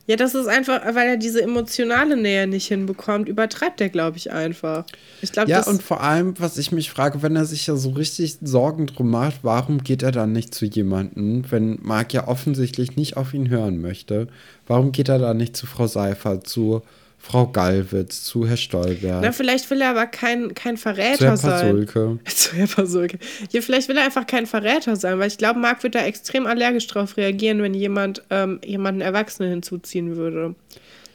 Ja, 0.08 0.16
das 0.16 0.34
ist 0.36 0.48
einfach, 0.48 0.82
weil 0.96 1.10
er 1.10 1.18
diese 1.18 1.42
emotionale 1.42 2.16
Nähe 2.16 2.48
nicht 2.48 2.68
hinbekommt, 2.68 3.28
übertreibt 3.28 3.82
er, 3.82 3.90
glaube 3.90 4.16
ich, 4.16 4.32
einfach. 4.32 4.86
Ich 5.22 5.34
glaube, 5.34 5.52
Ja, 5.52 5.68
und 5.68 5.84
vor 5.84 6.02
allem, 6.02 6.34
was 6.40 6.58
ich 6.58 6.72
mich 6.72 6.90
frage, 6.90 7.22
wenn 7.22 7.36
er 7.36 7.44
sich 7.44 7.68
ja 7.68 7.76
so 7.76 7.90
richtig 7.90 8.38
Sorgen 8.42 8.88
drum 8.88 9.12
macht, 9.12 9.40
warum 9.44 9.84
geht 9.84 10.04
er 10.04 10.14
dann 10.14 10.32
nicht 10.32 10.56
zu 10.56 10.66
jemandem, 10.66 11.44
wenn 11.50 11.78
Marc 11.82 12.14
ja 12.14 12.26
offensichtlich 12.28 12.96
nicht 12.96 13.18
auf 13.18 13.34
ihn 13.34 13.50
hören 13.50 13.82
möchte? 13.82 14.30
Warum 14.66 14.94
geht 14.94 15.10
er 15.10 15.20
dann 15.20 15.38
nicht 15.38 15.58
zu 15.58 15.68
Frau 15.68 15.88
Seifert, 15.88 16.48
zu 16.48 16.84
Frau 17.28 17.46
Gallwitz, 17.46 18.24
zu 18.24 18.48
Herr 18.48 18.56
Stolberg, 18.56 19.22
Na, 19.22 19.34
vielleicht 19.34 19.70
will 19.70 19.82
er 19.82 19.90
aber 19.90 20.08
kein, 20.08 20.54
kein 20.56 20.78
zu 20.78 20.84
Verräter 20.84 21.26
Herr 21.26 21.36
sein. 21.36 21.86
Pasulke? 21.86 22.20
Zu 22.26 22.56
Herr 22.56 22.68
Pasulke. 22.68 23.20
Ja, 23.52 23.60
vielleicht 23.60 23.90
will 23.90 23.98
er 23.98 24.06
einfach 24.06 24.26
kein 24.26 24.46
Verräter 24.46 24.96
sein, 24.96 25.20
weil 25.20 25.28
ich 25.28 25.38
glaube, 25.38 25.60
Marc 25.60 25.84
wird 25.84 25.96
da 25.96 26.06
extrem 26.06 26.48
allergisch 26.48 26.88
drauf 26.88 27.18
reagieren, 27.18 27.62
wenn 27.62 27.74
jemand 27.74 28.24
ähm, 28.30 28.62
jemanden 28.64 29.02
Erwachsenen 29.02 29.50
hinzuziehen 29.50 30.16
würde. 30.16 30.56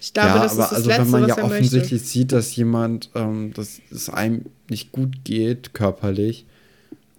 Ich 0.02 0.12
glaube, 0.12 0.28
ja, 0.28 0.42
das 0.42 0.52
aber 0.52 0.64
ist 0.64 0.70
das 0.70 0.72
also 0.74 0.88
Letzte, 0.90 1.04
wenn 1.04 1.10
man 1.12 1.22
was 1.22 1.28
ja 1.38 1.44
offensichtlich 1.44 1.92
möchte. 1.92 2.06
sieht, 2.06 2.32
dass 2.32 2.56
jemand, 2.56 3.08
ähm, 3.14 3.54
dass 3.54 3.80
es 3.90 4.10
einem 4.10 4.42
nicht 4.68 4.92
gut 4.92 5.24
geht, 5.24 5.72
körperlich, 5.72 6.44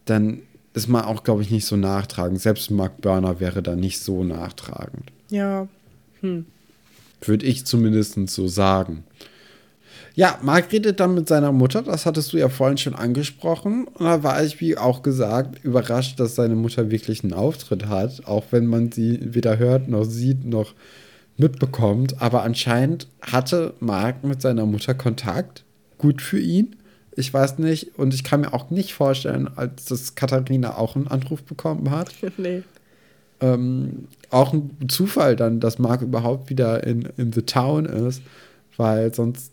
dann 0.05 0.43
ist 0.75 0.87
man 0.87 1.03
auch, 1.05 1.23
glaube 1.23 1.41
ich, 1.41 1.49
nicht 1.49 1.65
so 1.65 1.77
nachtragend. 1.77 2.39
Selbst 2.39 2.69
Mark 2.69 3.01
Burner 3.01 3.39
wäre 3.39 3.63
da 3.63 3.75
nicht 3.75 3.99
so 4.01 4.23
nachtragend. 4.23 5.11
Ja. 5.31 5.67
Würde 7.26 7.45
ich 7.45 7.65
zumindest 7.65 8.17
so 8.30 8.47
sagen. 8.47 9.03
Ja, 10.15 10.38
Marc 10.43 10.71
redet 10.71 10.99
dann 10.99 11.15
mit 11.15 11.28
seiner 11.28 11.51
Mutter, 11.51 11.82
das 11.82 12.05
hattest 12.05 12.34
du 12.34 12.38
ja 12.38 12.47
vorhin 12.47 12.78
schon 12.78 12.93
angesprochen. 12.93 13.88
Und 13.88 14.05
da 14.05 14.21
war 14.21 14.43
ich, 14.43 14.61
wie 14.61 14.78
auch 14.78 15.01
gesagt, 15.01 15.63
überrascht, 15.63 16.19
dass 16.19 16.36
seine 16.36 16.55
Mutter 16.55 16.91
wirklich 16.91 17.24
einen 17.24 17.34
Auftritt 17.34 17.88
hat, 17.88 18.26
auch 18.26 18.45
wenn 18.51 18.67
man 18.67 18.91
sie 18.91 19.19
weder 19.21 19.57
hört, 19.57 19.88
noch 19.88 20.03
sieht, 20.03 20.45
noch 20.45 20.76
mitbekommt. 21.38 22.21
Aber 22.21 22.43
anscheinend 22.43 23.07
hatte 23.21 23.74
Marc 23.80 24.24
mit 24.24 24.39
seiner 24.41 24.67
Mutter 24.67 24.93
Kontakt. 24.93 25.63
Gut 25.97 26.21
für 26.21 26.39
ihn. 26.39 26.76
Ich 27.15 27.34
weiß 27.34 27.57
nicht. 27.57 27.97
Und 27.97 28.13
ich 28.13 28.24
kann 28.24 28.41
mir 28.41 28.53
auch 28.53 28.69
nicht 28.69 28.93
vorstellen, 28.93 29.49
als 29.55 29.86
dass 29.86 30.13
Katharina 30.13 30.78
auch 30.78 30.95
einen 30.95 31.07
Anruf 31.07 31.41
bekommen 31.43 31.89
hat 31.89 32.11
nee. 32.38 32.61
Ähm, 33.41 34.07
auch 34.29 34.53
ein 34.53 34.71
Zufall 34.88 35.36
dann, 35.36 35.59
dass 35.59 35.79
Mark 35.79 36.01
überhaupt 36.01 36.49
wieder 36.49 36.86
in, 36.86 37.07
in 37.17 37.31
The 37.34 37.41
Town 37.43 37.86
ist, 37.86 38.21
weil 38.77 39.13
sonst 39.13 39.51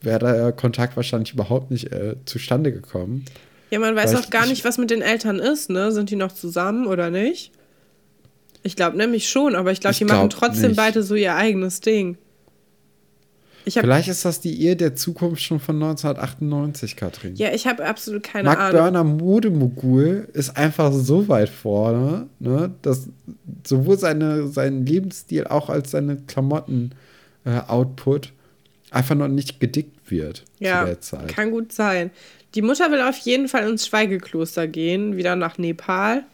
wäre 0.00 0.18
der 0.34 0.52
Kontakt 0.52 0.96
wahrscheinlich 0.96 1.32
überhaupt 1.32 1.70
nicht 1.70 1.92
äh, 1.92 2.16
zustande 2.26 2.72
gekommen. 2.72 3.24
Ja, 3.70 3.78
man 3.80 3.96
weiß 3.96 4.14
auch 4.14 4.30
gar 4.30 4.44
ich- 4.44 4.50
nicht, 4.50 4.64
was 4.64 4.78
mit 4.78 4.90
den 4.90 5.02
Eltern 5.02 5.38
ist, 5.38 5.70
ne? 5.70 5.90
Sind 5.90 6.10
die 6.10 6.16
noch 6.16 6.32
zusammen 6.32 6.86
oder 6.86 7.10
nicht? 7.10 7.50
Ich 8.62 8.76
glaube 8.76 8.96
nämlich 8.96 9.28
schon, 9.28 9.54
aber 9.56 9.72
ich 9.72 9.80
glaube, 9.80 9.96
die 9.96 10.04
machen 10.04 10.28
glaub 10.28 10.40
trotzdem 10.40 10.68
nicht. 10.70 10.76
beide 10.76 11.02
so 11.02 11.14
ihr 11.14 11.34
eigenes 11.34 11.80
Ding. 11.80 12.16
Vielleicht 13.68 14.08
ist 14.08 14.24
das 14.24 14.40
die 14.40 14.62
Ehe 14.62 14.76
der 14.76 14.94
Zukunft 14.94 15.42
schon 15.42 15.58
von 15.60 15.76
1998, 15.76 16.96
Katrin. 16.96 17.34
ja, 17.36 17.52
ich 17.52 17.66
habe 17.66 17.84
absolut 17.84 18.22
keine 18.22 18.44
Mark 18.44 18.60
Ahnung. 18.60 18.80
Burner 18.80 19.04
Modemogul 19.04 20.28
ist 20.32 20.56
einfach 20.56 20.92
so 20.92 21.26
weit 21.28 21.48
vorne, 21.48 22.28
ne, 22.38 22.72
dass 22.82 23.08
sowohl 23.66 23.98
seine, 23.98 24.46
sein 24.48 24.86
Lebensstil 24.86 25.46
auch 25.46 25.68
als 25.68 25.90
seine 25.90 26.16
Klamotten-Output 27.44 28.32
einfach 28.90 29.14
noch 29.14 29.28
nicht 29.28 29.60
gedickt 29.60 30.10
wird 30.10 30.38
zu 30.38 30.44
Ja, 30.60 30.84
der 30.84 31.00
Zeit. 31.00 31.28
kann 31.28 31.50
gut 31.50 31.72
sein. 31.72 32.10
Die 32.54 32.62
Mutter 32.62 32.90
will 32.90 33.00
auf 33.02 33.18
jeden 33.18 33.48
Fall 33.48 33.68
ins 33.68 33.86
Schweigekloster 33.86 34.66
gehen, 34.68 35.16
wieder 35.16 35.36
nach 35.36 35.58
Nepal. 35.58 36.24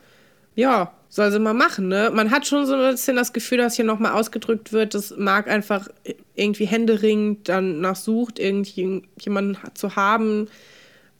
Ja, 0.55 0.93
soll 1.09 1.31
sie 1.31 1.39
mal 1.39 1.55
machen, 1.55 1.89
ne? 1.89 2.11
Man 2.13 2.31
hat 2.31 2.47
schon 2.47 2.67
so 2.67 2.75
ein 2.75 2.93
bisschen 2.93 3.17
das 3.17 3.33
Gefühl, 3.33 3.59
dass 3.59 3.77
hier 3.77 3.85
nochmal 3.85 4.13
ausgedrückt 4.13 4.73
wird, 4.73 4.95
dass 4.95 5.15
Marc 5.17 5.49
einfach 5.49 5.89
irgendwie 6.35 6.65
händeringend 6.65 7.49
danach 7.49 7.97
sucht, 7.97 8.39
irgendjemanden 8.39 9.59
zu 9.75 9.97
haben, 9.97 10.49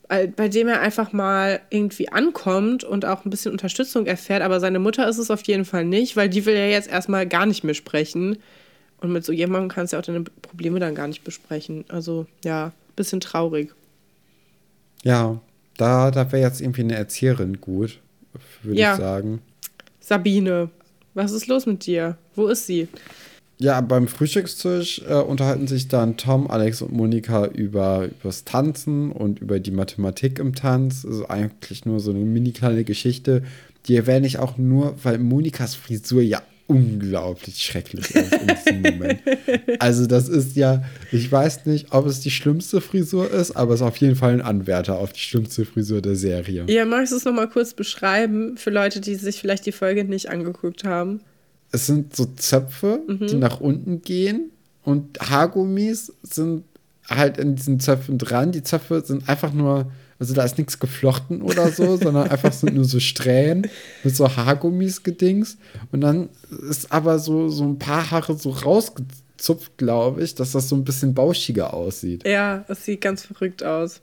bei 0.07 0.49
dem 0.49 0.67
er 0.67 0.81
einfach 0.81 1.13
mal 1.13 1.61
irgendwie 1.69 2.09
ankommt 2.09 2.83
und 2.83 3.05
auch 3.05 3.25
ein 3.25 3.29
bisschen 3.29 3.51
Unterstützung 3.51 4.05
erfährt. 4.05 4.41
Aber 4.41 4.59
seine 4.59 4.79
Mutter 4.79 5.07
ist 5.07 5.17
es 5.17 5.31
auf 5.31 5.43
jeden 5.43 5.65
Fall 5.65 5.85
nicht, 5.85 6.15
weil 6.15 6.29
die 6.29 6.45
will 6.45 6.55
ja 6.55 6.67
jetzt 6.67 6.89
erstmal 6.89 7.27
gar 7.27 7.45
nicht 7.45 7.63
mehr 7.63 7.73
sprechen. 7.73 8.37
Und 8.99 9.11
mit 9.11 9.25
so 9.25 9.33
jemandem 9.33 9.69
kannst 9.69 9.91
du 9.91 9.97
ja 9.97 10.01
auch 10.01 10.05
deine 10.05 10.21
Probleme 10.21 10.79
dann 10.79 10.95
gar 10.95 11.07
nicht 11.07 11.23
besprechen. 11.23 11.85
Also 11.89 12.25
ja, 12.43 12.71
bisschen 12.95 13.19
traurig. 13.19 13.73
Ja, 15.03 15.39
da, 15.77 16.11
da 16.11 16.31
wäre 16.31 16.41
jetzt 16.41 16.61
irgendwie 16.61 16.81
eine 16.81 16.95
Erzieherin 16.95 17.59
gut, 17.59 17.99
würde 18.63 18.79
Ja. 18.79 18.93
ich 18.93 18.99
sagen. 18.99 19.41
Sabine, 19.99 20.69
was 21.13 21.31
ist 21.31 21.47
los 21.47 21.65
mit 21.65 21.85
dir? 21.85 22.17
Wo 22.35 22.47
ist 22.47 22.65
sie? 22.67 22.87
Ja, 23.59 23.79
beim 23.81 24.07
Frühstückstisch 24.07 25.03
äh, 25.07 25.13
unterhalten 25.13 25.67
sich 25.67 25.87
dann 25.87 26.17
Tom, 26.17 26.49
Alex 26.49 26.81
und 26.81 26.91
Monika 26.91 27.45
über 27.45 28.05
übers 28.07 28.43
Tanzen 28.43 29.11
und 29.11 29.39
über 29.39 29.59
die 29.59 29.71
Mathematik 29.71 30.39
im 30.39 30.55
Tanz. 30.55 31.05
Also 31.05 31.29
eigentlich 31.29 31.85
nur 31.85 31.99
so 31.99 32.11
eine 32.11 32.19
mini 32.19 32.51
kleine 32.51 32.83
Geschichte. 32.83 33.43
Die 33.85 33.95
erwähne 33.95 34.27
ich 34.27 34.39
auch 34.39 34.57
nur, 34.57 34.95
weil 35.03 35.19
Monikas 35.19 35.75
Frisur 35.75 36.21
ja 36.21 36.41
unglaublich 36.73 37.61
schrecklich 37.61 38.13
ist 38.13 38.33
in 38.33 38.47
diesem 38.47 38.81
Moment. 38.81 39.19
Also 39.79 40.05
das 40.05 40.29
ist 40.29 40.55
ja, 40.55 40.83
ich 41.11 41.31
weiß 41.31 41.65
nicht, 41.65 41.91
ob 41.91 42.05
es 42.05 42.19
die 42.19 42.31
schlimmste 42.31 42.81
Frisur 42.81 43.29
ist, 43.31 43.51
aber 43.51 43.73
es 43.73 43.81
ist 43.81 43.87
auf 43.87 43.97
jeden 43.97 44.15
Fall 44.15 44.33
ein 44.33 44.41
Anwärter 44.41 44.97
auf 44.97 45.13
die 45.13 45.19
schlimmste 45.19 45.65
Frisur 45.65 46.01
der 46.01 46.15
Serie. 46.15 46.65
Ja, 46.67 46.85
magst 46.85 47.11
du 47.11 47.17
es 47.17 47.25
nochmal 47.25 47.49
kurz 47.49 47.73
beschreiben 47.73 48.57
für 48.57 48.69
Leute, 48.69 49.01
die 49.01 49.15
sich 49.15 49.39
vielleicht 49.39 49.65
die 49.65 49.71
Folge 49.71 50.03
nicht 50.03 50.29
angeguckt 50.29 50.83
haben? 50.83 51.21
es 51.73 51.87
sind 51.87 52.15
so 52.15 52.25
Zöpfe, 52.25 53.01
die 53.09 53.35
nach 53.35 53.59
unten 53.59 54.03
gehen 54.03 54.51
und 54.83 55.19
Haargummis 55.19 56.13
sind 56.21 56.63
halt 57.09 57.39
in 57.39 57.55
diesen 57.55 57.79
Zöpfen 57.79 58.19
dran. 58.19 58.51
Die 58.51 58.61
Zöpfe 58.61 59.01
sind 59.03 59.27
einfach 59.27 59.51
nur, 59.53 59.91
also 60.23 60.35
da 60.35 60.45
ist 60.45 60.57
nichts 60.57 60.79
geflochten 60.79 61.41
oder 61.41 61.69
so, 61.69 61.97
sondern 61.97 62.29
einfach 62.29 62.53
sind 62.53 62.75
nur 62.75 62.85
so 62.85 63.01
Strähnen 63.01 63.67
mit 64.05 64.15
so 64.15 64.33
Haargummis 64.33 65.03
gedings. 65.03 65.57
Und 65.91 65.99
dann 65.99 66.29
ist 66.69 66.93
aber 66.93 67.19
so, 67.19 67.49
so 67.49 67.65
ein 67.65 67.77
paar 67.77 68.09
Haare 68.09 68.37
so 68.37 68.51
rausgezupft, 68.51 69.77
glaube 69.77 70.23
ich, 70.23 70.33
dass 70.33 70.53
das 70.53 70.69
so 70.69 70.77
ein 70.77 70.85
bisschen 70.85 71.13
bauschiger 71.13 71.73
aussieht. 71.73 72.25
Ja, 72.25 72.63
es 72.69 72.85
sieht 72.85 73.01
ganz 73.01 73.25
verrückt 73.25 73.65
aus. 73.65 73.99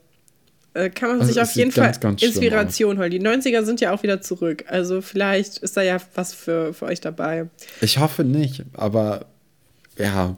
Äh, 0.75 0.91
kann 0.91 1.09
man 1.09 1.21
Also 1.21 1.33
sich 1.33 1.41
auf 1.41 1.51
jeden 1.53 1.71
ganz, 1.71 1.97
Fall 1.97 2.11
ganz 2.11 2.21
Inspiration 2.21 2.99
holen. 2.99 3.09
Die 3.09 3.19
90er 3.19 3.63
sind 3.63 3.81
ja 3.81 3.91
auch 3.91 4.03
wieder 4.03 4.21
zurück. 4.21 4.65
Also 4.67 5.01
vielleicht 5.01 5.57
ist 5.57 5.75
da 5.75 5.81
ja 5.81 5.97
was 6.13 6.35
für, 6.35 6.75
für 6.75 6.85
euch 6.85 7.01
dabei. 7.01 7.47
Ich 7.81 7.97
hoffe 7.97 8.23
nicht, 8.23 8.63
aber 8.73 9.25
ja. 9.97 10.37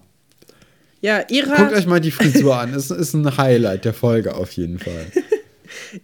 Ja, 1.01 1.25
Ira. 1.29 1.57
Guckt 1.57 1.73
euch 1.73 1.88
mal 1.88 1.99
die 1.99 2.11
Frisur 2.11 2.57
an. 2.57 2.73
Es 2.73 2.89
ist 2.89 3.13
ein 3.13 3.36
Highlight 3.36 3.84
der 3.84 3.93
Folge 3.93 4.34
auf 4.36 4.53
jeden 4.53 4.79
Fall. 4.79 5.07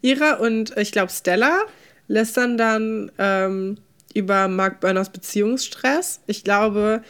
Ira 0.01 0.33
und 0.35 0.75
ich 0.77 0.91
glaube 0.91 1.11
Stella 1.11 1.61
lästern 2.07 2.57
dann 2.57 3.11
ähm, 3.17 3.77
über 4.13 4.47
Mark 4.47 4.79
Burners 4.79 5.09
Beziehungsstress. 5.09 6.21
Ich 6.27 6.43
glaube, 6.43 7.03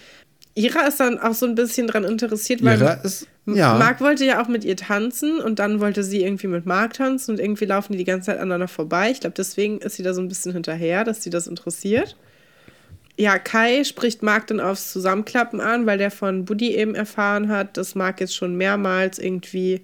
Ira 0.55 0.87
ist 0.87 0.99
dann 0.99 1.19
auch 1.19 1.33
so 1.33 1.45
ein 1.45 1.55
bisschen 1.55 1.87
daran 1.87 2.03
interessiert, 2.03 2.63
weil 2.63 2.79
Ira 2.79 2.93
ist, 2.93 3.27
ja. 3.45 3.75
Mark 3.75 4.01
wollte 4.01 4.25
ja 4.25 4.41
auch 4.41 4.47
mit 4.47 4.63
ihr 4.63 4.75
tanzen 4.75 5.39
und 5.39 5.59
dann 5.59 5.79
wollte 5.79 6.03
sie 6.03 6.21
irgendwie 6.21 6.47
mit 6.47 6.65
Mark 6.65 6.93
tanzen 6.93 7.31
und 7.31 7.39
irgendwie 7.39 7.65
laufen 7.65 7.93
die 7.93 7.99
die 7.99 8.03
ganze 8.03 8.27
Zeit 8.27 8.37
aneinander 8.37 8.67
vorbei. 8.67 9.09
Ich 9.11 9.21
glaube, 9.21 9.35
deswegen 9.37 9.79
ist 9.79 9.95
sie 9.95 10.03
da 10.03 10.13
so 10.13 10.21
ein 10.21 10.27
bisschen 10.27 10.53
hinterher, 10.53 11.03
dass 11.03 11.23
sie 11.23 11.29
das 11.29 11.47
interessiert. 11.47 12.15
Ja, 13.17 13.37
Kai 13.37 13.83
spricht 13.83 14.23
Mark 14.23 14.47
dann 14.47 14.59
aufs 14.59 14.91
Zusammenklappen 14.91 15.59
an, 15.59 15.85
weil 15.85 15.97
der 15.97 16.11
von 16.11 16.45
Buddy 16.45 16.75
eben 16.75 16.95
erfahren 16.95 17.49
hat, 17.49 17.75
dass 17.75 17.95
Mark 17.95 18.21
jetzt 18.21 18.35
schon 18.35 18.55
mehrmals 18.55 19.19
irgendwie 19.19 19.81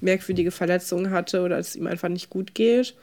merkwürdige 0.00 0.50
Verletzungen 0.50 1.10
hatte 1.10 1.42
oder 1.42 1.56
dass 1.56 1.68
es 1.68 1.76
ihm 1.76 1.86
einfach 1.86 2.08
nicht 2.08 2.30
gut 2.30 2.54
geht 2.54 2.94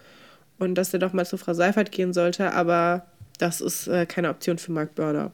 und 0.59 0.75
dass 0.75 0.93
er 0.93 0.99
doch 0.99 1.13
mal 1.13 1.25
zu 1.25 1.37
Frau 1.37 1.53
Seifert 1.53 1.91
gehen 1.91 2.13
sollte, 2.13 2.53
aber 2.53 3.05
das 3.39 3.61
ist 3.61 3.87
äh, 3.87 4.05
keine 4.05 4.29
Option 4.29 4.57
für 4.57 4.71
Mark 4.71 4.95
Burner. 4.95 5.31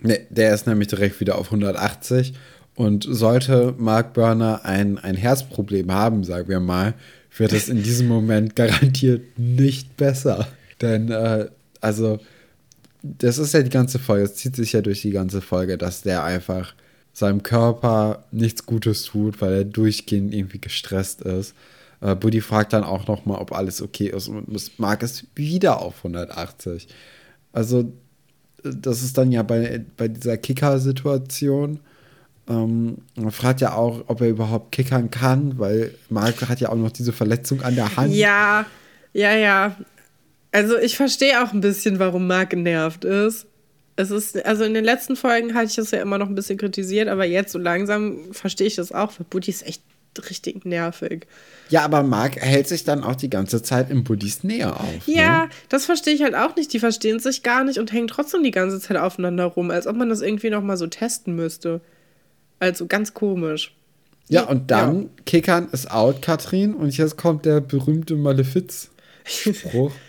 Nee, 0.00 0.26
der 0.30 0.54
ist 0.54 0.66
nämlich 0.66 0.88
direkt 0.88 1.20
wieder 1.20 1.36
auf 1.38 1.46
180 1.46 2.34
und 2.74 3.06
sollte 3.08 3.74
Mark 3.78 4.14
Burner 4.14 4.64
ein, 4.64 4.98
ein 4.98 5.16
Herzproblem 5.16 5.92
haben, 5.92 6.24
sagen 6.24 6.48
wir 6.48 6.60
mal, 6.60 6.94
wird 7.36 7.52
es 7.52 7.68
in 7.68 7.82
diesem 7.82 8.08
Moment 8.08 8.56
garantiert 8.56 9.38
nicht 9.38 9.96
besser. 9.96 10.46
Denn, 10.80 11.10
äh, 11.10 11.48
also, 11.80 12.18
das 13.02 13.38
ist 13.38 13.52
ja 13.54 13.62
die 13.62 13.70
ganze 13.70 13.98
Folge, 13.98 14.24
es 14.24 14.34
zieht 14.34 14.56
sich 14.56 14.72
ja 14.72 14.80
durch 14.80 15.02
die 15.02 15.10
ganze 15.10 15.40
Folge, 15.40 15.76
dass 15.76 16.02
der 16.02 16.24
einfach 16.24 16.74
seinem 17.14 17.42
Körper 17.42 18.24
nichts 18.32 18.66
Gutes 18.66 19.04
tut, 19.04 19.40
weil 19.40 19.52
er 19.54 19.64
durchgehend 19.64 20.34
irgendwie 20.34 20.60
gestresst 20.60 21.22
ist. 21.22 21.54
Äh, 22.00 22.16
Buddy 22.16 22.40
fragt 22.40 22.72
dann 22.72 22.84
auch 22.84 23.06
nochmal, 23.06 23.38
ob 23.38 23.52
alles 23.52 23.80
okay 23.80 24.08
ist 24.08 24.28
und 24.28 24.78
Mark 24.78 25.02
ist 25.02 25.24
wieder 25.36 25.80
auf 25.80 25.98
180. 25.98 26.88
Also, 27.52 27.92
das 28.62 29.02
ist 29.02 29.16
dann 29.16 29.30
ja 29.30 29.42
bei, 29.42 29.84
bei 29.96 30.08
dieser 30.08 30.36
Kicker-Situation. 30.36 31.78
Ähm, 32.48 32.98
man 33.14 33.30
fragt 33.30 33.60
ja 33.60 33.74
auch, 33.74 34.04
ob 34.08 34.20
er 34.20 34.28
überhaupt 34.28 34.72
kickern 34.72 35.10
kann, 35.10 35.58
weil 35.58 35.94
Mark 36.10 36.48
hat 36.48 36.60
ja 36.60 36.70
auch 36.70 36.76
noch 36.76 36.90
diese 36.90 37.12
Verletzung 37.12 37.62
an 37.62 37.76
der 37.76 37.96
Hand. 37.96 38.12
Ja, 38.12 38.66
ja, 39.12 39.34
ja. 39.36 39.76
Also 40.50 40.76
ich 40.78 40.96
verstehe 40.96 41.42
auch 41.42 41.52
ein 41.52 41.60
bisschen, 41.60 41.98
warum 41.98 42.26
Mark 42.26 42.50
genervt 42.50 43.04
ist. 43.04 43.46
Es 43.96 44.10
ist, 44.10 44.44
also 44.44 44.64
in 44.64 44.74
den 44.74 44.84
letzten 44.84 45.14
Folgen 45.14 45.54
hatte 45.54 45.66
ich 45.66 45.76
das 45.76 45.92
ja 45.92 46.00
immer 46.00 46.18
noch 46.18 46.28
ein 46.28 46.34
bisschen 46.34 46.58
kritisiert, 46.58 47.08
aber 47.08 47.24
jetzt 47.24 47.52
so 47.52 47.58
langsam 47.58 48.32
verstehe 48.32 48.66
ich 48.66 48.74
das 48.74 48.90
auch, 48.90 49.12
weil 49.18 49.26
Buddy 49.30 49.50
ist 49.50 49.66
echt 49.66 49.82
richtig 50.28 50.64
nervig. 50.64 51.26
Ja, 51.68 51.84
aber 51.84 52.02
Mark 52.02 52.36
hält 52.36 52.68
sich 52.68 52.84
dann 52.84 53.02
auch 53.02 53.16
die 53.16 53.30
ganze 53.30 53.62
Zeit 53.62 53.90
in 53.90 54.04
Buddys 54.04 54.44
Nähe 54.44 54.74
auf. 54.74 55.06
Ja, 55.06 55.44
ne? 55.44 55.50
das 55.68 55.86
verstehe 55.86 56.14
ich 56.14 56.22
halt 56.22 56.34
auch 56.34 56.56
nicht. 56.56 56.72
Die 56.72 56.78
verstehen 56.78 57.18
sich 57.18 57.42
gar 57.42 57.64
nicht 57.64 57.78
und 57.78 57.92
hängen 57.92 58.08
trotzdem 58.08 58.42
die 58.42 58.50
ganze 58.50 58.80
Zeit 58.80 58.96
aufeinander 58.96 59.44
rum, 59.44 59.70
als 59.70 59.86
ob 59.86 59.96
man 59.96 60.08
das 60.08 60.20
irgendwie 60.20 60.50
noch 60.50 60.62
mal 60.62 60.76
so 60.76 60.86
testen 60.86 61.34
müsste. 61.34 61.80
Also 62.60 62.86
ganz 62.86 63.14
komisch. 63.14 63.74
Ja, 64.28 64.44
und 64.44 64.70
dann 64.70 65.02
ja. 65.02 65.08
Kickern 65.26 65.68
ist 65.72 65.90
out, 65.90 66.22
Katrin, 66.22 66.74
und 66.74 66.96
jetzt 66.96 67.16
kommt 67.16 67.44
der 67.44 67.60
berühmte 67.60 68.16
Malefiz-Spruch. 68.16 69.92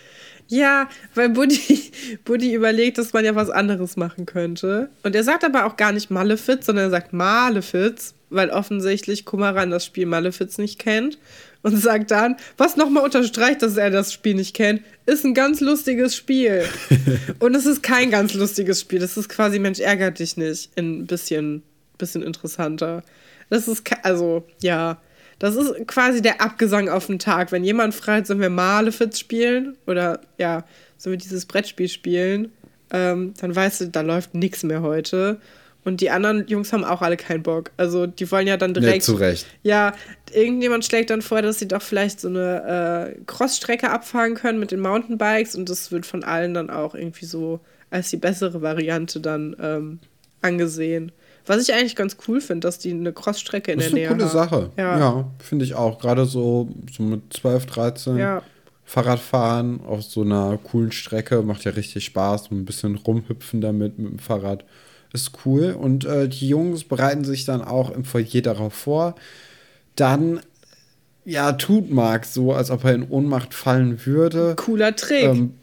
Ja, 0.48 0.88
weil 1.14 1.30
Buddy, 1.30 1.90
Buddy 2.24 2.54
überlegt, 2.54 2.98
dass 2.98 3.12
man 3.12 3.24
ja 3.24 3.34
was 3.34 3.50
anderes 3.50 3.96
machen 3.96 4.26
könnte. 4.26 4.90
Und 5.02 5.14
er 5.14 5.24
sagt 5.24 5.44
aber 5.44 5.66
auch 5.66 5.76
gar 5.76 5.92
nicht 5.92 6.10
Malefiz, 6.10 6.66
sondern 6.66 6.86
er 6.86 6.90
sagt 6.90 7.12
Malefiz, 7.12 8.14
weil 8.30 8.50
offensichtlich 8.50 9.24
Kumaran 9.24 9.70
das 9.70 9.84
Spiel 9.84 10.06
Malefiz 10.06 10.58
nicht 10.58 10.78
kennt. 10.78 11.18
Und 11.62 11.76
sagt 11.76 12.12
dann, 12.12 12.36
was 12.58 12.76
nochmal 12.76 13.02
unterstreicht, 13.02 13.60
dass 13.60 13.76
er 13.76 13.90
das 13.90 14.12
Spiel 14.12 14.34
nicht 14.34 14.54
kennt, 14.54 14.82
ist 15.04 15.24
ein 15.24 15.34
ganz 15.34 15.60
lustiges 15.60 16.14
Spiel. 16.14 16.64
Und 17.40 17.56
es 17.56 17.66
ist 17.66 17.82
kein 17.82 18.12
ganz 18.12 18.34
lustiges 18.34 18.80
Spiel. 18.80 19.00
Das 19.00 19.16
ist 19.16 19.28
quasi 19.28 19.58
Mensch, 19.58 19.80
ärgert 19.80 20.20
dich 20.20 20.36
nicht. 20.36 20.70
Ein 20.78 21.06
bisschen, 21.06 21.64
bisschen 21.98 22.22
interessanter. 22.22 23.02
Das 23.50 23.66
ist, 23.66 23.82
also, 24.04 24.46
ja. 24.62 25.00
Das 25.38 25.54
ist 25.54 25.86
quasi 25.86 26.22
der 26.22 26.40
Abgesang 26.40 26.88
auf 26.88 27.06
den 27.06 27.18
Tag. 27.18 27.52
Wenn 27.52 27.64
jemand 27.64 27.94
fragt, 27.94 28.26
sollen 28.26 28.40
wir 28.40 28.50
Malefiz 28.50 29.18
spielen 29.18 29.76
oder 29.86 30.20
ja, 30.38 30.64
sollen 30.96 31.12
wir 31.12 31.18
dieses 31.18 31.44
Brettspiel 31.44 31.88
spielen, 31.88 32.52
ähm, 32.90 33.34
dann 33.40 33.54
weißt 33.54 33.82
du, 33.82 33.88
da 33.88 34.00
läuft 34.00 34.34
nichts 34.34 34.62
mehr 34.62 34.82
heute. 34.82 35.40
Und 35.84 36.00
die 36.00 36.10
anderen 36.10 36.48
Jungs 36.48 36.72
haben 36.72 36.82
auch 36.82 37.00
alle 37.00 37.16
keinen 37.16 37.44
Bock. 37.44 37.70
Also 37.76 38.08
die 38.08 38.28
wollen 38.32 38.48
ja 38.48 38.56
dann 38.56 38.74
direkt. 38.74 38.94
Nee, 38.94 39.00
zu 39.00 39.14
Recht. 39.14 39.46
Ja, 39.62 39.92
irgendjemand 40.32 40.84
schlägt 40.84 41.10
dann 41.10 41.22
vor, 41.22 41.42
dass 41.42 41.60
sie 41.60 41.68
doch 41.68 41.82
vielleicht 41.82 42.18
so 42.18 42.28
eine 42.28 43.14
äh, 43.14 43.20
Crossstrecke 43.26 43.90
abfahren 43.90 44.34
können 44.34 44.58
mit 44.58 44.72
den 44.72 44.80
Mountainbikes 44.80 45.54
und 45.54 45.68
das 45.68 45.92
wird 45.92 46.04
von 46.04 46.24
allen 46.24 46.54
dann 46.54 46.70
auch 46.70 46.96
irgendwie 46.96 47.26
so 47.26 47.60
als 47.90 48.10
die 48.10 48.16
bessere 48.16 48.62
Variante 48.62 49.20
dann 49.20 49.54
ähm, 49.60 49.98
angesehen. 50.42 51.12
Was 51.46 51.62
ich 51.62 51.72
eigentlich 51.72 51.94
ganz 51.94 52.16
cool 52.26 52.40
finde, 52.40 52.66
dass 52.66 52.78
die 52.78 52.90
eine 52.90 53.12
Crossstrecke 53.12 53.72
in 53.72 53.78
der 53.78 53.90
Nähe 53.90 54.10
haben. 54.10 54.18
Das 54.18 54.34
ist 54.34 54.36
eine 54.36 54.48
coole 54.48 54.66
Sache. 54.66 54.70
Ja, 54.76 54.98
ja 54.98 55.30
finde 55.38 55.64
ich 55.64 55.74
auch. 55.74 55.98
Gerade 55.98 56.26
so, 56.26 56.68
so 56.92 57.02
mit 57.02 57.32
12, 57.32 57.66
13. 57.66 58.16
Ja. 58.16 58.42
Fahrradfahren 58.84 59.80
auf 59.84 60.02
so 60.02 60.22
einer 60.22 60.58
coolen 60.58 60.92
Strecke 60.92 61.42
macht 61.42 61.64
ja 61.64 61.72
richtig 61.72 62.04
Spaß. 62.04 62.50
Ein 62.50 62.64
bisschen 62.64 62.96
rumhüpfen 62.96 63.60
damit 63.60 63.98
mit 63.98 64.12
dem 64.12 64.18
Fahrrad 64.18 64.64
ist 65.12 65.32
cool. 65.44 65.76
Und 65.78 66.04
äh, 66.04 66.28
die 66.28 66.48
Jungs 66.48 66.84
bereiten 66.84 67.24
sich 67.24 67.44
dann 67.44 67.62
auch 67.62 67.90
im 67.90 68.04
Foyer 68.04 68.42
darauf 68.42 68.74
vor. 68.74 69.14
Dann, 69.94 70.40
ja, 71.24 71.52
tut 71.52 71.90
Marc 71.90 72.26
so, 72.26 72.52
als 72.52 72.70
ob 72.70 72.84
er 72.84 72.94
in 72.94 73.08
Ohnmacht 73.08 73.54
fallen 73.54 74.04
würde. 74.04 74.54
Cooler 74.56 74.94
Trick. 74.94 75.24
Ähm, 75.24 75.54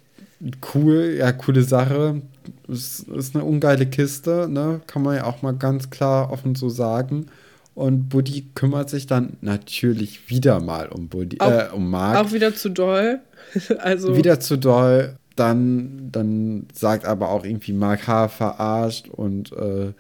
cool, 0.73 1.15
ja, 1.17 1.31
coole 1.31 1.63
Sache 1.63 2.21
ist, 2.67 3.07
ist 3.07 3.35
eine 3.35 3.43
ungeile 3.43 3.85
Kiste, 3.85 4.47
ne? 4.49 4.81
Kann 4.87 5.01
man 5.01 5.15
ja 5.15 5.25
auch 5.25 5.41
mal 5.41 5.53
ganz 5.53 5.89
klar 5.89 6.31
offen 6.31 6.55
so 6.55 6.69
sagen. 6.69 7.27
Und 7.75 8.09
Buddy 8.09 8.49
kümmert 8.53 8.89
sich 8.89 9.07
dann 9.07 9.37
natürlich 9.41 10.29
wieder 10.29 10.59
mal 10.59 10.89
um 10.89 11.07
Buddy, 11.07 11.39
auch, 11.39 11.51
äh, 11.51 11.67
um 11.73 11.89
Mark. 11.89 12.17
Auch 12.17 12.31
wieder 12.31 12.53
zu 12.53 12.69
doll. 12.69 13.19
also 13.79 14.15
wieder 14.15 14.39
zu 14.39 14.57
doll. 14.57 15.15
Dann, 15.35 16.09
dann 16.11 16.67
sagt 16.73 17.05
aber 17.05 17.29
auch 17.29 17.43
irgendwie 17.43 17.73
Mark 17.73 18.07
H. 18.07 18.27
verarscht 18.27 19.09
und 19.09 19.51
äh, 19.53 19.93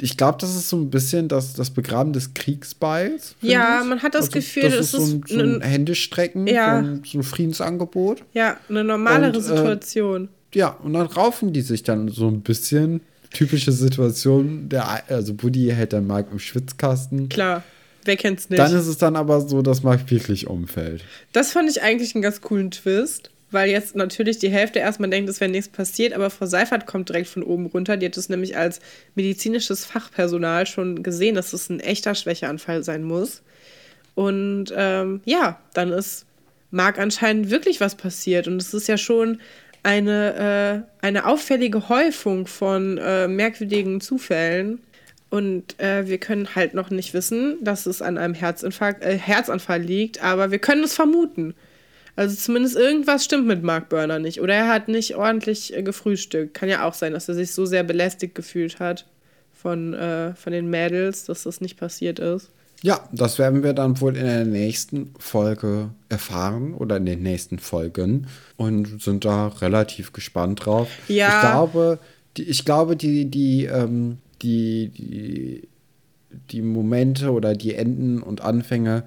ich 0.00 0.16
glaube, 0.16 0.38
das 0.40 0.54
ist 0.54 0.68
so 0.68 0.76
ein 0.76 0.90
bisschen 0.90 1.26
das, 1.26 1.54
das 1.54 1.70
Begraben 1.70 2.12
des 2.12 2.34
Kriegsbeils. 2.34 3.34
Ja, 3.40 3.80
ich. 3.80 3.88
man 3.88 4.02
hat 4.02 4.14
das 4.14 4.26
also, 4.26 4.38
Gefühl, 4.38 4.64
das 4.64 4.74
ist 4.74 4.90
so 4.92 5.02
ein, 5.02 5.24
so 5.26 5.40
ein 5.40 5.60
Händestrecken, 5.62 6.46
ja. 6.46 6.80
so, 6.80 6.86
ein, 6.86 7.02
so 7.04 7.18
ein 7.18 7.22
Friedensangebot. 7.22 8.22
Ja, 8.34 8.58
eine 8.68 8.84
normalere 8.84 9.30
und, 9.30 9.36
äh, 9.38 9.40
Situation 9.40 10.28
ja, 10.54 10.68
und 10.68 10.92
dann 10.92 11.06
raufen 11.06 11.52
die 11.52 11.60
sich 11.60 11.82
dann 11.82 12.08
so 12.08 12.28
ein 12.28 12.40
bisschen. 12.40 13.00
Typische 13.32 13.72
Situation, 13.72 14.68
der, 14.68 15.10
also 15.10 15.34
Buddy 15.34 15.68
hält 15.68 15.92
dann 15.92 16.06
Mark 16.06 16.28
im 16.30 16.38
Schwitzkasten. 16.38 17.28
Klar, 17.28 17.62
wer 18.04 18.16
kennt's 18.16 18.48
nicht. 18.48 18.58
Dann 18.58 18.74
ist 18.74 18.86
es 18.86 18.98
dann 18.98 19.16
aber 19.16 19.40
so, 19.40 19.62
dass 19.62 19.82
Mark 19.82 20.10
wirklich 20.10 20.46
umfällt. 20.46 21.04
Das 21.32 21.52
fand 21.52 21.68
ich 21.68 21.82
eigentlich 21.82 22.14
einen 22.14 22.22
ganz 22.22 22.40
coolen 22.40 22.70
Twist, 22.70 23.30
weil 23.50 23.68
jetzt 23.68 23.96
natürlich 23.96 24.38
die 24.38 24.48
Hälfte 24.48 24.78
erstmal 24.78 25.10
denkt, 25.10 25.28
es 25.28 25.40
wäre 25.40 25.50
nichts 25.50 25.68
passiert, 25.68 26.14
aber 26.14 26.30
Frau 26.30 26.46
Seifert 26.46 26.86
kommt 26.86 27.08
direkt 27.08 27.28
von 27.28 27.42
oben 27.42 27.66
runter. 27.66 27.96
Die 27.96 28.06
hat 28.06 28.16
es 28.16 28.28
nämlich 28.28 28.56
als 28.56 28.80
medizinisches 29.16 29.84
Fachpersonal 29.84 30.66
schon 30.66 31.02
gesehen, 31.02 31.34
dass 31.34 31.52
es 31.52 31.68
ein 31.68 31.80
echter 31.80 32.14
Schwächeanfall 32.14 32.84
sein 32.84 33.02
muss. 33.02 33.42
Und 34.14 34.72
ähm, 34.74 35.20
ja, 35.24 35.60
dann 35.74 35.90
ist 35.92 36.26
Mark 36.70 36.98
anscheinend 36.98 37.50
wirklich 37.50 37.80
was 37.80 37.94
passiert. 37.94 38.48
Und 38.48 38.60
es 38.60 38.72
ist 38.72 38.88
ja 38.88 38.98
schon 38.98 39.40
eine, 39.86 40.84
äh, 41.00 41.06
eine 41.06 41.26
auffällige 41.26 41.88
Häufung 41.88 42.48
von 42.48 42.98
äh, 42.98 43.28
merkwürdigen 43.28 44.00
Zufällen. 44.00 44.80
Und 45.30 45.78
äh, 45.78 46.08
wir 46.08 46.18
können 46.18 46.56
halt 46.56 46.74
noch 46.74 46.90
nicht 46.90 47.14
wissen, 47.14 47.56
dass 47.62 47.86
es 47.86 48.02
an 48.02 48.18
einem 48.18 48.34
Herzinfarkt, 48.34 49.04
äh, 49.04 49.16
Herzanfall 49.16 49.80
liegt, 49.80 50.22
aber 50.22 50.50
wir 50.50 50.58
können 50.58 50.82
es 50.82 50.94
vermuten. 50.94 51.54
Also 52.16 52.34
zumindest 52.34 52.74
irgendwas 52.76 53.24
stimmt 53.24 53.46
mit 53.46 53.62
Mark 53.62 53.88
Burner 53.88 54.18
nicht. 54.18 54.40
Oder 54.40 54.54
er 54.54 54.68
hat 54.68 54.88
nicht 54.88 55.14
ordentlich 55.14 55.76
äh, 55.76 55.84
gefrühstückt. 55.84 56.54
Kann 56.54 56.68
ja 56.68 56.84
auch 56.84 56.94
sein, 56.94 57.12
dass 57.12 57.28
er 57.28 57.36
sich 57.36 57.52
so 57.52 57.64
sehr 57.64 57.84
belästigt 57.84 58.34
gefühlt 58.34 58.80
hat 58.80 59.06
von, 59.52 59.94
äh, 59.94 60.34
von 60.34 60.52
den 60.52 60.68
Mädels, 60.68 61.26
dass 61.26 61.44
das 61.44 61.60
nicht 61.60 61.78
passiert 61.78 62.18
ist. 62.18 62.50
Ja, 62.82 63.00
das 63.12 63.38
werden 63.38 63.62
wir 63.62 63.72
dann 63.72 64.00
wohl 64.00 64.16
in 64.16 64.24
der 64.24 64.44
nächsten 64.44 65.14
Folge 65.18 65.90
erfahren 66.08 66.74
oder 66.74 66.98
in 66.98 67.06
den 67.06 67.22
nächsten 67.22 67.58
Folgen 67.58 68.26
und 68.56 69.02
sind 69.02 69.24
da 69.24 69.48
relativ 69.48 70.12
gespannt 70.12 70.66
drauf. 70.66 70.88
Ja. 71.08 71.28
Ich 71.28 71.40
glaube, 71.40 71.98
die, 72.36 72.42
ich 72.44 72.64
glaube, 72.64 72.96
die, 72.96 73.30
die, 73.30 73.64
ähm, 73.64 74.18
die, 74.42 74.90
die, 74.90 75.68
die 76.50 76.62
Momente 76.62 77.32
oder 77.32 77.54
die 77.54 77.74
Enden 77.74 78.22
und 78.22 78.42
Anfänge 78.42 79.04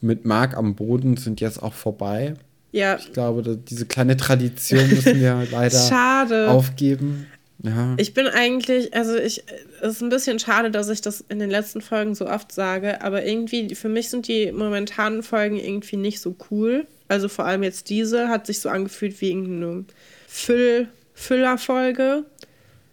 mit 0.00 0.24
Mark 0.24 0.56
am 0.56 0.74
Boden 0.74 1.16
sind 1.16 1.40
jetzt 1.40 1.62
auch 1.62 1.72
vorbei. 1.72 2.34
Ja. 2.72 2.96
Ich 2.96 3.12
glaube, 3.12 3.56
diese 3.56 3.86
kleine 3.86 4.16
Tradition 4.16 4.88
müssen 4.88 5.20
wir 5.20 5.46
leider 5.50 5.78
Schade. 5.78 6.50
aufgeben. 6.50 7.26
Ja. 7.64 7.94
Ich 7.96 8.12
bin 8.12 8.26
eigentlich, 8.26 8.94
also 8.94 9.16
ich, 9.16 9.42
es 9.80 9.94
ist 9.94 10.02
ein 10.02 10.10
bisschen 10.10 10.38
schade, 10.38 10.70
dass 10.70 10.90
ich 10.90 11.00
das 11.00 11.24
in 11.30 11.38
den 11.38 11.48
letzten 11.48 11.80
Folgen 11.80 12.14
so 12.14 12.28
oft 12.28 12.52
sage, 12.52 13.00
aber 13.00 13.24
irgendwie, 13.24 13.74
für 13.74 13.88
mich 13.88 14.10
sind 14.10 14.28
die 14.28 14.52
momentanen 14.52 15.22
Folgen 15.22 15.56
irgendwie 15.56 15.96
nicht 15.96 16.20
so 16.20 16.36
cool. 16.50 16.86
Also 17.08 17.28
vor 17.28 17.46
allem 17.46 17.62
jetzt 17.62 17.88
diese 17.88 18.28
hat 18.28 18.46
sich 18.46 18.60
so 18.60 18.68
angefühlt 18.68 19.18
wie 19.22 19.30
irgendeine 19.30 19.84
Füll 20.28 20.88
Füllerfolge. 21.14 22.24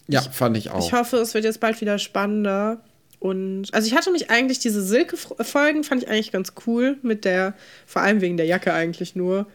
Ja, 0.08 0.22
fand 0.22 0.56
ich 0.56 0.70
auch. 0.70 0.86
Ich 0.86 0.94
hoffe, 0.94 1.18
es 1.18 1.34
wird 1.34 1.44
jetzt 1.44 1.60
bald 1.60 1.82
wieder 1.82 1.98
spannender. 2.00 2.82
Und 3.20 3.74
also 3.74 3.88
ich 3.88 3.96
hatte 3.96 4.12
mich 4.12 4.30
eigentlich, 4.30 4.60
diese 4.60 4.82
Silke-Folgen 4.82 5.84
fand 5.84 6.04
ich 6.04 6.10
eigentlich 6.10 6.32
ganz 6.32 6.54
cool 6.66 6.98
mit 7.02 7.26
der, 7.26 7.56
vor 7.86 8.04
allem 8.04 8.22
wegen 8.22 8.38
der 8.38 8.46
Jacke 8.46 8.74
eigentlich 8.74 9.16
nur. 9.16 9.48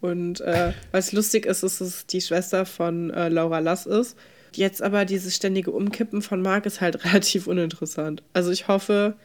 Und 0.00 0.40
äh, 0.40 0.72
weil 0.90 1.00
es 1.00 1.12
lustig 1.12 1.46
ist, 1.46 1.62
dass 1.62 1.80
es 1.80 2.06
die 2.06 2.20
Schwester 2.20 2.66
von 2.66 3.10
äh, 3.10 3.28
Laura 3.28 3.60
Lass 3.60 3.86
ist. 3.86 4.16
Jetzt 4.56 4.82
aber 4.82 5.04
dieses 5.04 5.34
ständige 5.34 5.70
Umkippen 5.70 6.22
von 6.22 6.42
Marc 6.42 6.66
ist 6.66 6.80
halt 6.80 7.04
relativ 7.04 7.46
uninteressant. 7.46 8.22
Also 8.32 8.50
ich 8.50 8.68
hoffe, 8.68 9.16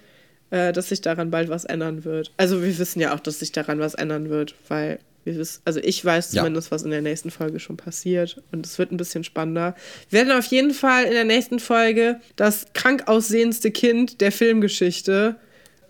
äh, 0.50 0.74
dass 0.74 0.90
sich 0.90 1.02
daran 1.02 1.32
bald 1.32 1.50
was 1.50 1.66
ändern 1.66 2.04
wird. 2.04 2.32
Also 2.38 2.62
wir 2.62 2.78
wissen 2.78 3.00
ja 3.00 3.14
auch, 3.14 3.20
dass 3.20 3.40
sich 3.40 3.52
daran 3.52 3.80
was 3.80 3.94
ändern 3.94 4.30
wird, 4.30 4.56
weil 4.68 5.00
wir 5.24 5.38
wissen, 5.38 5.62
also 5.66 5.80
ich 5.84 6.04
weiß 6.04 6.32
zumindest, 6.32 6.68
ja. 6.68 6.72
was 6.72 6.84
in 6.84 6.92
der 6.92 7.02
nächsten 7.02 7.30
Folge 7.30 7.60
schon 7.60 7.78
passiert 7.78 8.42
und 8.52 8.66
es 8.66 8.80
wird 8.80 8.92
ein 8.92 8.98
bisschen 8.98 9.24
spannender. 9.24 9.76
Wir 10.10 10.20
werden 10.20 10.38
auf 10.38 10.46
jeden 10.46 10.74
Fall 10.74 11.06
in 11.06 11.14
der 11.14 11.26
nächsten 11.26 11.60
Folge 11.60 12.20
das 12.36 12.68
krank 12.74 13.08
aussehendste 13.08 13.72
Kind 13.72 14.22
der 14.22 14.32
Filmgeschichte 14.32 15.36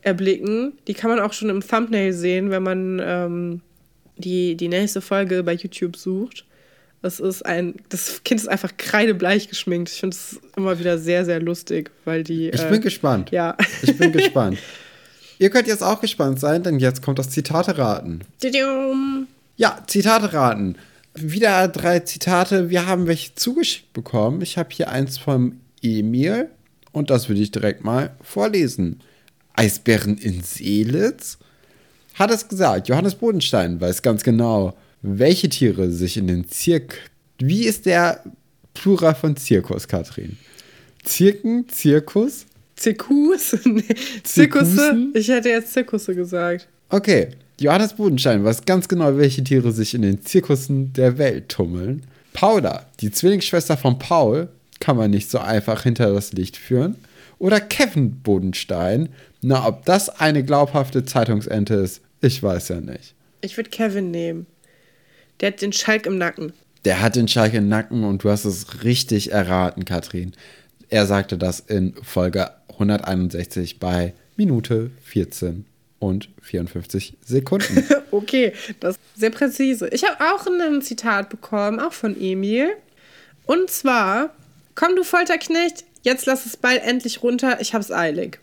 erblicken. 0.02 0.74
Die 0.88 0.94
kann 0.94 1.10
man 1.10 1.20
auch 1.20 1.34
schon 1.34 1.50
im 1.50 1.66
Thumbnail 1.66 2.14
sehen, 2.14 2.52
wenn 2.52 2.64
man 2.64 3.02
ähm, 3.04 3.62
die, 4.18 4.56
die 4.56 4.68
nächste 4.68 5.02
Folge 5.02 5.44
bei 5.44 5.54
YouTube 5.54 5.96
sucht. 5.96 6.46
Das 7.02 7.20
ist 7.20 7.46
ein, 7.46 7.76
das 7.88 8.24
Kind 8.24 8.42
ist 8.42 8.48
einfach 8.48 8.72
kreidebleich 8.78 9.48
geschminkt. 9.48 9.90
Ich 9.90 10.00
finde 10.00 10.16
es 10.16 10.40
immer 10.58 10.80
wieder 10.80 10.98
sehr, 10.98 11.24
sehr 11.24 11.40
lustig, 11.40 11.92
weil 12.04 12.24
die. 12.24 12.50
Ich 12.50 12.62
äh, 12.62 12.70
bin 12.70 12.82
gespannt. 12.82 13.32
Ja. 13.32 13.56
Ich 13.82 13.98
bin 13.98 14.12
gespannt. 14.12 14.58
Ihr 15.38 15.50
könnt 15.50 15.68
jetzt 15.68 15.84
auch 15.84 16.02
gespannt 16.02 16.40
sein, 16.40 16.64
denn 16.64 16.80
jetzt 16.80 17.02
kommt 17.02 17.18
das 17.18 17.30
Zitate 17.30 17.78
raten. 17.78 18.20
Ja, 19.56 19.82
Zitate 19.88 20.34
raten. 20.34 20.76
Wieder 21.16 21.70
drei 21.70 22.00
Zitate. 22.00 22.70
Wir 22.70 22.86
haben 22.86 23.08
welche 23.08 23.34
zugeschickt 23.36 23.94
bekommen. 23.94 24.42
Ich 24.42 24.58
habe 24.58 24.70
hier 24.72 24.90
eins 24.90 25.18
vom 25.18 25.62
Emil 25.82 26.50
und 26.92 27.10
das 27.10 27.30
würde 27.30 27.42
ich 27.42 27.52
direkt 27.52 27.86
mal 27.86 28.12
vorlesen. 28.22 29.00
Eisbären 29.54 30.18
in 30.18 30.42
Seelitz? 30.44 31.38
Hat 32.16 32.32
es 32.32 32.48
gesagt. 32.48 32.90
Johannes 32.90 33.16
Bodenstein 33.16 33.80
weiß 33.80 34.02
ganz 34.02 34.24
genau 34.24 34.76
welche 35.02 35.50
Tiere 35.50 35.92
sich 35.92 36.18
in 36.18 36.28
den 36.28 36.48
Zirk. 36.48 37.10
Wie 37.40 37.66
ist 37.66 37.86
der 37.86 38.24
Plural 38.74 39.16
von 39.16 39.36
Zirkus, 39.36 39.88
Katrin? 39.88 40.38
Zirken, 41.04 41.68
Zirkus? 41.70 42.46
Zirkus? 42.76 43.56
nee. 43.66 43.84
Zirkusse? 44.24 45.08
Ich 45.14 45.28
hätte 45.28 45.50
jetzt 45.50 45.74
Zirkusse 45.74 46.16
gesagt. 46.16 46.68
Okay. 46.90 47.30
Johannes 47.60 47.94
Bodenstein 47.94 48.44
weiß 48.46 48.64
ganz 48.64 48.88
genau, 48.88 49.18
welche 49.18 49.44
Tiere 49.44 49.74
sich 49.74 49.94
in 49.94 50.02
den 50.02 50.22
Zirkussen 50.22 50.94
der 50.94 51.18
Welt 51.18 51.50
tummeln. 51.50 52.04
Paula, 52.32 52.86
die 53.02 53.12
Zwillingsschwester 53.12 53.76
von 53.76 54.00
Paul, 54.00 54.48
kann 54.80 54.96
man 54.96 55.12
nicht 55.12 55.30
so 55.30 55.40
einfach 55.40 55.84
hinter 55.84 56.14
das 56.14 56.32
Licht 56.32 56.56
führen. 56.56 56.96
Oder 57.38 57.60
Kevin 57.60 58.22
Bodenstein. 58.22 59.10
Na, 59.42 59.68
ob 59.68 59.86
das 59.86 60.08
eine 60.10 60.44
glaubhafte 60.44 61.04
Zeitungsente 61.04 61.76
ist, 61.76 62.02
ich 62.22 62.42
weiß 62.42 62.70
ja 62.70 62.82
nicht. 62.82 63.14
Ich 63.42 63.58
würde 63.58 63.70
Kevin 63.70 64.12
nehmen. 64.12 64.46
Der 65.40 65.52
hat 65.52 65.62
den 65.62 65.74
Schalk 65.74 66.06
im 66.06 66.18
Nacken. 66.18 66.54
Der 66.86 67.02
hat 67.02 67.16
den 67.16 67.28
Schalk 67.28 67.54
im 67.54 67.68
Nacken 67.68 68.04
und 68.04 68.24
du 68.24 68.30
hast 68.30 68.46
es 68.46 68.84
richtig 68.84 69.32
erraten, 69.32 69.86
Katrin. 69.86 70.34
Er 70.90 71.06
sagte 71.06 71.38
das 71.38 71.60
in 71.60 71.94
Folge 72.02 72.52
161 72.70 73.80
bei 73.80 74.14
Minute 74.38 74.92
14 75.04 75.66
und 76.00 76.30
54 76.42 77.18
Sekunden. 77.26 77.86
okay, 78.12 78.54
das 78.80 78.96
ist 78.96 79.02
sehr 79.16 79.30
präzise. 79.30 79.90
Ich 79.90 80.04
habe 80.04 80.18
auch 80.34 80.48
ein 80.48 80.82
Zitat 80.82 81.30
bekommen, 81.30 81.80
auch 81.80 81.94
von 81.94 82.20
Emil. 82.20 82.70
Und 83.46 83.70
zwar: 83.70 84.34
Komm, 84.76 84.96
du 84.96 85.04
Folterknecht, 85.04 85.84
jetzt 86.04 86.26
lass 86.26 86.46
es 86.46 86.56
bald 86.58 86.82
endlich 86.84 87.22
runter, 87.22 87.60
ich 87.60 87.74
hab's 87.74 87.92
eilig 87.92 88.40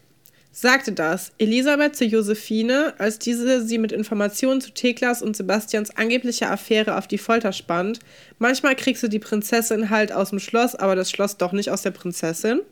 sagte 0.59 0.93
das 0.93 1.33
Elisabeth 1.37 1.97
zu 1.97 2.07
Josephine, 2.07 2.95
als 2.97 3.19
diese 3.19 3.63
sie 3.67 3.77
mit 3.77 3.93
Informationen 3.93 4.63
zu 4.63 4.71
Theklas 4.71 5.21
und 5.21 5.37
Sebastians 5.37 5.95
angeblicher 5.95 6.51
Affäre 6.51 6.97
auf 6.97 7.07
die 7.07 7.19
Folter 7.19 7.53
spannt. 7.53 8.01
Manchmal 8.39 8.75
kriegst 8.75 9.03
du 9.03 9.09
die 9.09 9.19
Prinzessin 9.19 9.91
halt 9.91 10.13
aus 10.13 10.31
dem 10.31 10.39
Schloss, 10.39 10.75
aber 10.75 10.97
das 10.97 11.11
Schloss 11.11 11.37
doch 11.37 11.53
nicht 11.53 11.71
aus 11.71 11.83
der 11.83 11.91
Prinzessin. 11.91 12.63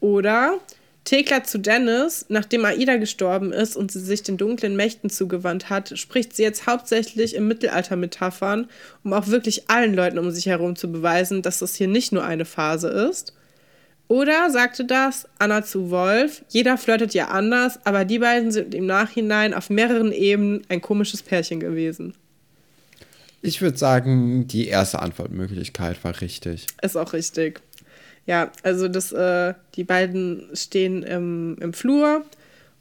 Oder 0.00 0.58
Thekla 1.04 1.44
zu 1.44 1.58
Dennis, 1.58 2.24
nachdem 2.30 2.64
Aida 2.64 2.96
gestorben 2.96 3.52
ist 3.52 3.76
und 3.76 3.92
sie 3.92 4.00
sich 4.00 4.22
den 4.22 4.38
dunklen 4.38 4.74
Mächten 4.74 5.10
zugewandt 5.10 5.68
hat, 5.68 5.98
spricht 5.98 6.34
sie 6.34 6.44
jetzt 6.44 6.66
hauptsächlich 6.66 7.34
im 7.34 7.46
Mittelalter-Metaphern, 7.46 8.70
um 9.04 9.12
auch 9.12 9.26
wirklich 9.26 9.68
allen 9.68 9.92
Leuten 9.92 10.18
um 10.18 10.30
sich 10.30 10.46
herum 10.46 10.76
zu 10.76 10.90
beweisen, 10.90 11.42
dass 11.42 11.58
das 11.58 11.74
hier 11.74 11.88
nicht 11.88 12.12
nur 12.12 12.24
eine 12.24 12.46
Phase 12.46 12.88
ist. 12.88 13.34
Oder 14.08 14.50
sagte 14.50 14.84
das 14.84 15.28
Anna 15.38 15.64
zu 15.64 15.90
Wolf, 15.90 16.44
jeder 16.48 16.78
flirtet 16.78 17.12
ja 17.14 17.28
anders, 17.28 17.84
aber 17.84 18.04
die 18.04 18.20
beiden 18.20 18.52
sind 18.52 18.74
im 18.74 18.86
Nachhinein 18.86 19.52
auf 19.52 19.68
mehreren 19.68 20.12
Ebenen 20.12 20.62
ein 20.68 20.80
komisches 20.80 21.22
Pärchen 21.22 21.58
gewesen. 21.58 22.14
Ich 23.42 23.60
würde 23.60 23.76
sagen, 23.78 24.46
die 24.46 24.68
erste 24.68 25.00
Antwortmöglichkeit 25.00 26.02
war 26.04 26.20
richtig. 26.20 26.66
Ist 26.82 26.96
auch 26.96 27.12
richtig. 27.12 27.60
Ja, 28.26 28.50
also 28.62 28.88
das, 28.88 29.12
äh, 29.12 29.54
die 29.74 29.84
beiden 29.84 30.48
stehen 30.52 31.02
im, 31.02 31.56
im 31.60 31.72
Flur 31.72 32.24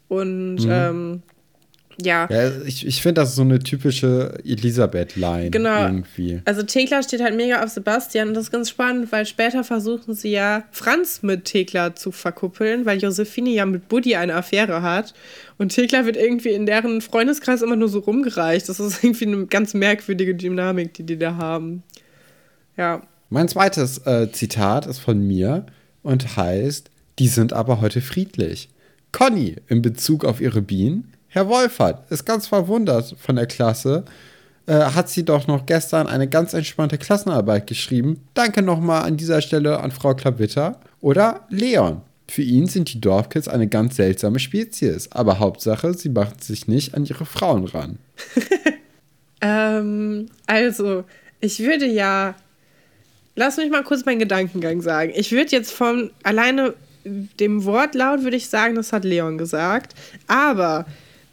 und 0.08 0.56
mhm. 0.56 0.72
ähm, 0.72 1.24
ja. 2.02 2.28
ja 2.30 2.52
ich 2.66 2.86
ich 2.86 3.02
finde, 3.02 3.22
das 3.22 3.30
ist 3.30 3.36
so 3.36 3.42
eine 3.42 3.60
typische 3.60 4.38
Elisabeth-Line 4.44 5.52
genau. 5.52 5.84
irgendwie. 5.84 6.42
Also 6.46 6.64
Thekla 6.64 7.04
steht 7.04 7.22
halt 7.22 7.36
mega 7.36 7.64
auf 7.64 7.70
Sebastian 7.70 8.30
und 8.30 8.34
das 8.34 8.46
ist 8.46 8.52
ganz 8.52 8.70
spannend, 8.70 9.12
weil 9.12 9.26
später 9.26 9.64
versuchen 9.64 10.14
sie 10.14 10.32
ja 10.32 10.64
Franz 10.72 11.22
mit 11.24 11.46
Thekla 11.46 11.96
zu 11.96 12.12
verkuppeln, 12.12 12.86
weil 12.86 13.00
Josephine 13.00 13.52
ja 13.52 13.66
mit 13.66 13.88
Buddy 13.88 14.16
eine 14.16 14.36
Affäre 14.36 14.82
hat 14.82 15.14
und 15.58 15.70
Thekla 15.74 16.06
wird 16.06 16.18
irgendwie 16.18 16.50
in 16.50 16.66
deren 16.66 17.02
Freundeskreis 17.02 17.62
immer 17.62 17.76
nur 17.76 17.90
so 17.90 18.00
rumgereicht. 18.00 18.68
Das 18.68 18.80
ist 18.80 19.04
irgendwie 19.04 19.28
eine 19.28 19.46
ganz 19.48 19.74
merkwürdige 19.74 20.36
Dynamik, 20.36 20.94
die 20.94 21.04
die 21.04 21.18
da 21.18 21.36
haben. 21.36 21.84
Ja. 22.78 23.04
Mein 23.30 23.48
zweites 23.48 24.00
äh, 24.06 24.32
Zitat 24.32 24.86
ist 24.86 25.00
von 25.00 25.26
mir 25.26 25.66
und 26.04 26.36
heißt, 26.38 26.92
die 27.20 27.28
sind 27.28 27.54
aber 27.54 27.82
heute 27.82 28.02
friedlich. 28.02 28.70
Conny 29.12 29.56
in 29.68 29.82
Bezug 29.82 30.26
auf 30.26 30.42
ihre 30.42 30.62
Bienen 30.62 31.15
Herr 31.36 31.50
Wolfert 31.50 32.10
ist 32.10 32.24
ganz 32.24 32.48
verwundert 32.48 33.14
von 33.20 33.36
der 33.36 33.46
Klasse. 33.46 34.06
Äh, 34.68 34.74
hat 34.74 35.10
sie 35.10 35.26
doch 35.26 35.48
noch 35.48 35.66
gestern 35.66 36.08
eine 36.08 36.30
ganz 36.30 36.54
entspannte 36.54 36.98
Klassenarbeit 36.98 37.68
geschrieben. 37.68 38.22
Danke 38.34 38.62
nochmal 38.62 39.02
an 39.02 39.18
dieser 39.18 39.42
Stelle 39.42 39.82
an 39.82 39.92
Frau 39.92 40.14
Klavitter. 40.16 40.80
Oder 41.02 41.42
Leon. 41.50 42.04
Für 42.30 42.42
ihn 42.42 42.68
sind 42.68 42.94
die 42.94 43.02
Dorfkids 43.02 43.50
eine 43.50 43.68
ganz 43.68 43.98
seltsame 43.98 44.40
Spezies, 44.40 45.12
aber 45.12 45.40
Hauptsache, 45.40 45.94
sie 45.94 46.08
macht 46.08 46.42
sich 46.42 46.70
nicht 46.70 46.96
an 46.96 47.06
ihre 47.06 47.26
Frauen 47.26 47.66
ran. 47.66 47.98
ähm, 49.42 50.28
also, 50.48 51.04
ich 51.42 51.60
würde 51.60 51.86
ja. 51.86 52.36
Lass 53.36 53.58
mich 53.58 53.70
mal 53.70 53.84
kurz 53.84 54.06
meinen 54.06 54.20
Gedankengang 54.20 54.82
sagen. 54.82 55.12
Ich 55.14 55.34
würde 55.34 55.52
jetzt 55.52 55.74
von 55.74 56.12
alleine 56.24 56.76
dem 57.04 57.66
Wortlaut 57.66 58.24
würde 58.24 58.38
ich 58.38 58.48
sagen, 58.48 58.76
das 58.76 58.94
hat 58.94 59.04
Leon 59.04 59.38
gesagt. 59.38 59.94
Aber 60.28 60.86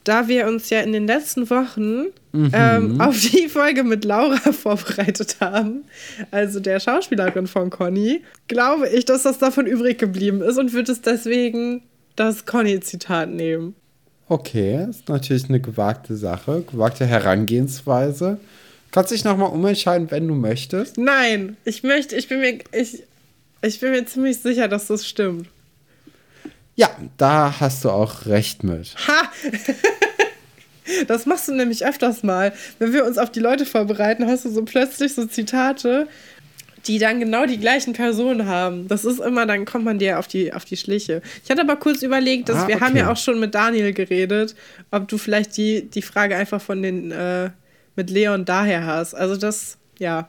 da 0.05 0.29
wir 0.29 0.47
uns 0.47 0.71
ja 0.71 0.81
in 0.81 0.93
den 0.93 1.07
letzten 1.07 1.49
Wochen 1.51 2.07
mhm. 2.33 2.51
ähm, 2.53 3.01
auf 3.01 3.19
die 3.21 3.49
Folge 3.49 3.85
mit 3.85 4.05
Laura 4.05 4.37
vorbereitet 4.53 5.37
haben, 5.41 5.85
also 6.31 6.61
der 6.61 6.81
Schauspielerin 6.81 7.47
von 7.47 7.71
Conny, 7.71 8.23
glaube 8.49 8.89
ich, 8.89 9.05
dass 9.05 9.23
das 9.23 9.39
davon 9.39 9.67
übrig 9.67 9.99
geblieben 9.99 10.43
ist 10.43 10.59
und 10.59 10.73
würde 10.73 10.93
es 10.93 11.01
deswegen 11.01 11.83
das 12.17 12.47
Conny-Zitat 12.47 13.31
nehmen. 13.31 13.75
Okay, 14.29 14.87
ist 14.89 15.09
natürlich 15.09 15.49
eine 15.49 15.61
gewagte 15.61 16.17
Sache, 16.17 16.65
gewagte 16.71 17.07
Herangehensweise. 17.07 18.39
Kannst 18.91 19.11
dich 19.11 19.25
nochmal 19.25 19.51
umentscheiden, 19.51 20.11
wenn 20.11 20.29
du 20.29 20.35
möchtest? 20.35 20.99
Nein, 20.99 21.57
ich 21.65 21.83
möchte, 21.83 22.15
ich 22.17 22.29
bin 22.29 22.41
mir, 22.41 22.59
ich, 22.73 23.03
ich 23.63 23.81
bin 23.81 23.91
mir 23.91 24.05
ziemlich 24.07 24.39
sicher, 24.39 24.69
dass 24.69 24.87
das 24.87 25.07
stimmt. 25.07 25.49
Ja, 26.75 26.91
da 27.17 27.61
hast 27.61 27.85
du 27.85 27.91
auch 27.91 28.27
recht 28.27 28.65
mit. 28.65 28.95
Ha! 29.07 29.31
Das 31.07 31.27
machst 31.27 31.49
du 31.49 31.55
nämlich 31.55 31.87
öfters 31.87 32.23
mal. 32.23 32.53
Wenn 32.79 32.93
wir 32.93 33.05
uns 33.05 33.17
auf 33.17 33.31
die 33.31 33.41
Leute 33.41 33.65
vorbereiten, 33.65 34.27
hast 34.27 34.45
du 34.45 34.51
so 34.51 34.65
plötzlich 34.65 35.15
so 35.15 35.27
Zitate, 35.27 36.09
die 36.87 36.99
dann 36.99 37.21
genau 37.21 37.47
die 37.47 37.59
gleichen 37.59 37.93
Personen 37.93 38.47
haben. 38.47 38.89
Das 38.89 39.05
ist 39.05 39.21
immer, 39.21 39.47
dann 39.47 39.65
kommt 39.65 39.85
man 39.85 39.99
dir 39.99 40.19
auf 40.19 40.27
die, 40.27 40.53
auf 40.53 40.65
die 40.65 40.77
Schliche. 40.77 41.23
Ich 41.45 41.51
hatte 41.51 41.61
aber 41.61 41.77
kurz 41.77 42.03
überlegt, 42.03 42.49
dass 42.49 42.65
ah, 42.65 42.69
wir 42.69 42.81
haben 42.81 42.97
ja 42.97 43.11
auch 43.11 43.17
schon 43.17 43.39
mit 43.39 43.55
Daniel 43.55 43.93
geredet, 43.93 44.57
ob 44.91 45.07
du 45.09 45.19
vielleicht 45.19 45.57
die, 45.57 45.89
die 45.89 46.03
Frage 46.03 46.37
einfach 46.37 46.61
von 46.61 46.83
den 46.83 47.13
äh, 47.13 47.51
mit 47.95 48.11
Leon 48.11 48.45
daher 48.45 48.85
hast. 48.85 49.15
Also 49.15 49.37
das, 49.37 49.79
ja. 49.99 50.29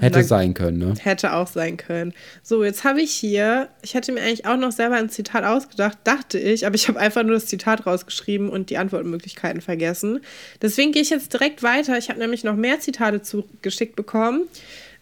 Hätte 0.00 0.22
sein 0.22 0.54
können, 0.54 0.78
ne? 0.78 0.94
Hätte 1.00 1.32
auch 1.32 1.48
sein 1.48 1.76
können. 1.76 2.14
So, 2.42 2.62
jetzt 2.62 2.84
habe 2.84 3.00
ich 3.00 3.10
hier, 3.10 3.68
ich 3.82 3.94
hätte 3.94 4.12
mir 4.12 4.20
eigentlich 4.20 4.46
auch 4.46 4.56
noch 4.56 4.70
selber 4.70 4.94
ein 4.94 5.10
Zitat 5.10 5.42
ausgedacht, 5.42 5.98
dachte 6.04 6.38
ich, 6.38 6.66
aber 6.66 6.76
ich 6.76 6.86
habe 6.86 7.00
einfach 7.00 7.24
nur 7.24 7.34
das 7.34 7.46
Zitat 7.46 7.84
rausgeschrieben 7.84 8.48
und 8.48 8.70
die 8.70 8.78
Antwortmöglichkeiten 8.78 9.60
vergessen. 9.60 10.20
Deswegen 10.62 10.92
gehe 10.92 11.02
ich 11.02 11.10
jetzt 11.10 11.32
direkt 11.32 11.64
weiter. 11.64 11.98
Ich 11.98 12.10
habe 12.10 12.20
nämlich 12.20 12.44
noch 12.44 12.54
mehr 12.54 12.78
Zitate 12.78 13.22
zugeschickt 13.22 13.96
bekommen 13.96 14.42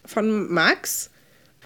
von 0.07 0.51
Max. 0.51 1.11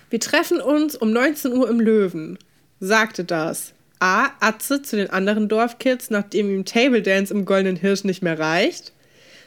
Wir 0.08 0.18
treffen 0.18 0.60
uns 0.60 0.96
um 0.96 1.12
19 1.12 1.52
Uhr 1.52 1.70
im 1.70 1.78
Löwen. 1.78 2.38
Sagte 2.80 3.24
das. 3.24 3.74
A. 4.00 4.30
Atze 4.40 4.82
zu 4.82 4.96
den 4.96 5.10
anderen 5.10 5.48
Dorfkids, 5.48 6.10
nachdem 6.10 6.50
ihm 6.50 6.64
Table 6.64 7.02
Dance 7.02 7.32
im 7.32 7.44
Goldenen 7.44 7.76
Hirsch 7.76 8.02
nicht 8.02 8.22
mehr 8.22 8.38
reicht. 8.38 8.92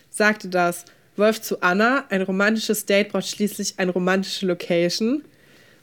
Sagte 0.10 0.48
das. 0.48 0.86
Wolf 1.16 1.42
zu 1.42 1.62
Anna, 1.62 2.06
ein 2.10 2.22
romantisches 2.22 2.86
Date 2.86 3.12
braucht 3.12 3.28
schließlich 3.28 3.76
eine 3.78 3.92
romantische 3.92 4.46
Location. 4.46 5.24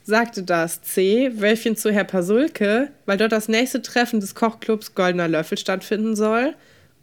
Sagte 0.03 0.43
das 0.43 0.81
C. 0.81 1.31
Wölfchen 1.39 1.75
zu 1.75 1.91
Herr 1.91 2.03
Pasulke, 2.03 2.91
weil 3.05 3.17
dort 3.17 3.31
das 3.31 3.47
nächste 3.47 3.81
Treffen 3.81 4.19
des 4.19 4.35
Kochclubs 4.35 4.95
Goldener 4.95 5.27
Löffel 5.27 5.57
stattfinden 5.57 6.15
soll. 6.15 6.55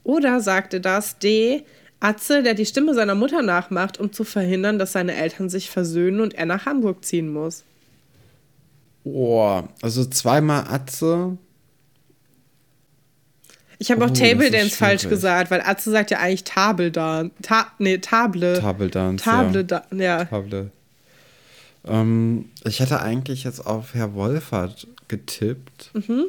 Oder 0.05 0.41
sagte 0.41 0.81
das 0.81 1.19
D. 1.19 1.65
Atze, 2.01 2.43
der 2.43 2.55
die 2.55 2.67
Stimme 2.67 2.95
seiner 2.95 3.15
Mutter 3.15 3.43
nachmacht, 3.43 3.99
um 3.99 4.13
zu 4.13 4.25
verhindern, 4.25 4.79
dass 4.79 4.93
seine 4.93 5.15
Eltern 5.15 5.49
sich 5.49 5.71
versöhnen 5.71 6.21
und 6.21 6.35
er 6.35 6.47
nach 6.47 6.67
Hamburg 6.67 7.05
ziehen 7.05 7.33
muss. 7.33 7.65
Boah, 9.05 9.69
also 9.83 10.05
zweimal 10.05 10.65
Atze. 10.69 11.39
Ich 13.79 13.91
habe 13.91 14.03
oh, 14.03 14.07
auch 14.07 14.11
Table 14.11 14.51
Dance 14.51 14.77
falsch 14.77 15.09
gesagt, 15.09 15.51
weil 15.51 15.61
Atze 15.61 15.91
sagt 15.91 16.11
ja 16.11 16.19
eigentlich 16.19 16.45
Table 16.45 16.91
Dance. 16.91 17.33
Ta 17.43 17.69
nee, 17.79 17.99
Table. 17.99 18.59
Table 18.59 18.89
Dance. 18.89 19.25
Table, 19.25 19.67
ja. 19.71 19.83
ja. 19.97 20.25
Table. 20.25 20.71
Ähm, 21.87 22.47
ich 22.65 22.81
hätte 22.81 23.01
eigentlich 23.01 23.45
jetzt 23.45 23.65
auf 23.65 23.95
Herr 23.95 24.15
Wolfert 24.15 24.87
getippt. 25.07 25.91
Mhm. 25.95 26.27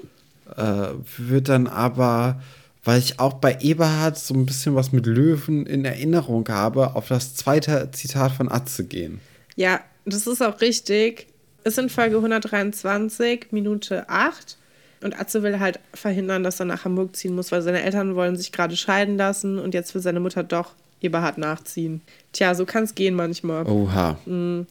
Äh, 0.55 0.87
wird 1.17 1.49
dann 1.49 1.67
aber, 1.67 2.41
weil 2.83 2.99
ich 2.99 3.19
auch 3.19 3.33
bei 3.33 3.57
Eberhard 3.61 4.17
so 4.17 4.33
ein 4.33 4.45
bisschen 4.45 4.75
was 4.75 4.91
mit 4.91 5.05
Löwen 5.05 5.65
in 5.65 5.85
Erinnerung 5.85 6.47
habe, 6.49 6.95
auf 6.95 7.07
das 7.07 7.35
zweite 7.35 7.89
Zitat 7.91 8.31
von 8.31 8.51
Atze 8.51 8.85
gehen. 8.85 9.19
Ja, 9.55 9.81
das 10.05 10.27
ist 10.27 10.41
auch 10.41 10.61
richtig. 10.61 11.27
Ist 11.63 11.77
in 11.77 11.89
Folge 11.89 12.15
123, 12.17 13.47
Minute 13.51 14.07
8. 14.07 14.57
Und 15.01 15.19
Atze 15.19 15.43
will 15.43 15.59
halt 15.59 15.79
verhindern, 15.93 16.43
dass 16.43 16.59
er 16.59 16.65
nach 16.65 16.83
Hamburg 16.85 17.15
ziehen 17.15 17.35
muss, 17.35 17.51
weil 17.51 17.61
seine 17.61 17.81
Eltern 17.81 18.15
wollen 18.15 18.35
sich 18.35 18.51
gerade 18.51 18.75
scheiden 18.75 19.17
lassen 19.17 19.57
und 19.57 19.73
jetzt 19.73 19.95
will 19.95 20.01
seine 20.01 20.19
Mutter 20.19 20.43
doch 20.43 20.73
Eberhard 21.01 21.37
nachziehen. 21.37 22.01
Tja, 22.33 22.53
so 22.53 22.65
kann 22.65 22.83
es 22.83 22.95
gehen 22.95 23.15
manchmal. 23.15 23.65
Oha. 23.65 24.17
Mhm. 24.25 24.67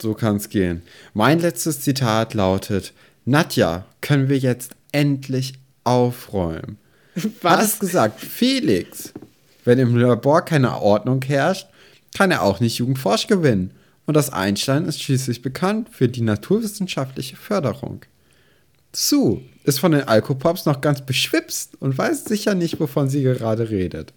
So 0.00 0.14
kann 0.14 0.36
es 0.36 0.48
gehen. 0.48 0.82
Mein 1.14 1.38
letztes 1.38 1.80
Zitat 1.82 2.34
lautet: 2.34 2.92
Nadja, 3.24 3.84
können 4.00 4.28
wir 4.28 4.38
jetzt 4.38 4.72
endlich 4.92 5.54
aufräumen? 5.84 6.78
Was? 7.42 7.52
Hat 7.52 7.64
es 7.64 7.78
gesagt, 7.78 8.20
Felix. 8.20 9.12
Wenn 9.64 9.78
im 9.78 9.94
Labor 9.94 10.42
keine 10.42 10.80
Ordnung 10.80 11.22
herrscht, 11.22 11.68
kann 12.16 12.30
er 12.30 12.42
auch 12.42 12.60
nicht 12.60 12.78
Jugendforsch 12.78 13.26
gewinnen. 13.26 13.72
Und 14.06 14.14
das 14.14 14.32
Einstein 14.32 14.86
ist 14.86 15.00
schließlich 15.02 15.42
bekannt 15.42 15.88
für 15.92 16.08
die 16.08 16.22
naturwissenschaftliche 16.22 17.36
Förderung. 17.36 18.00
Zu 18.92 19.42
ist 19.64 19.78
von 19.78 19.92
den 19.92 20.08
Alkopops 20.08 20.66
noch 20.66 20.80
ganz 20.80 21.02
beschwipst 21.02 21.80
und 21.80 21.96
weiß 21.96 22.24
sicher 22.24 22.54
nicht, 22.54 22.80
wovon 22.80 23.08
sie 23.08 23.22
gerade 23.22 23.70
redet. 23.70 24.12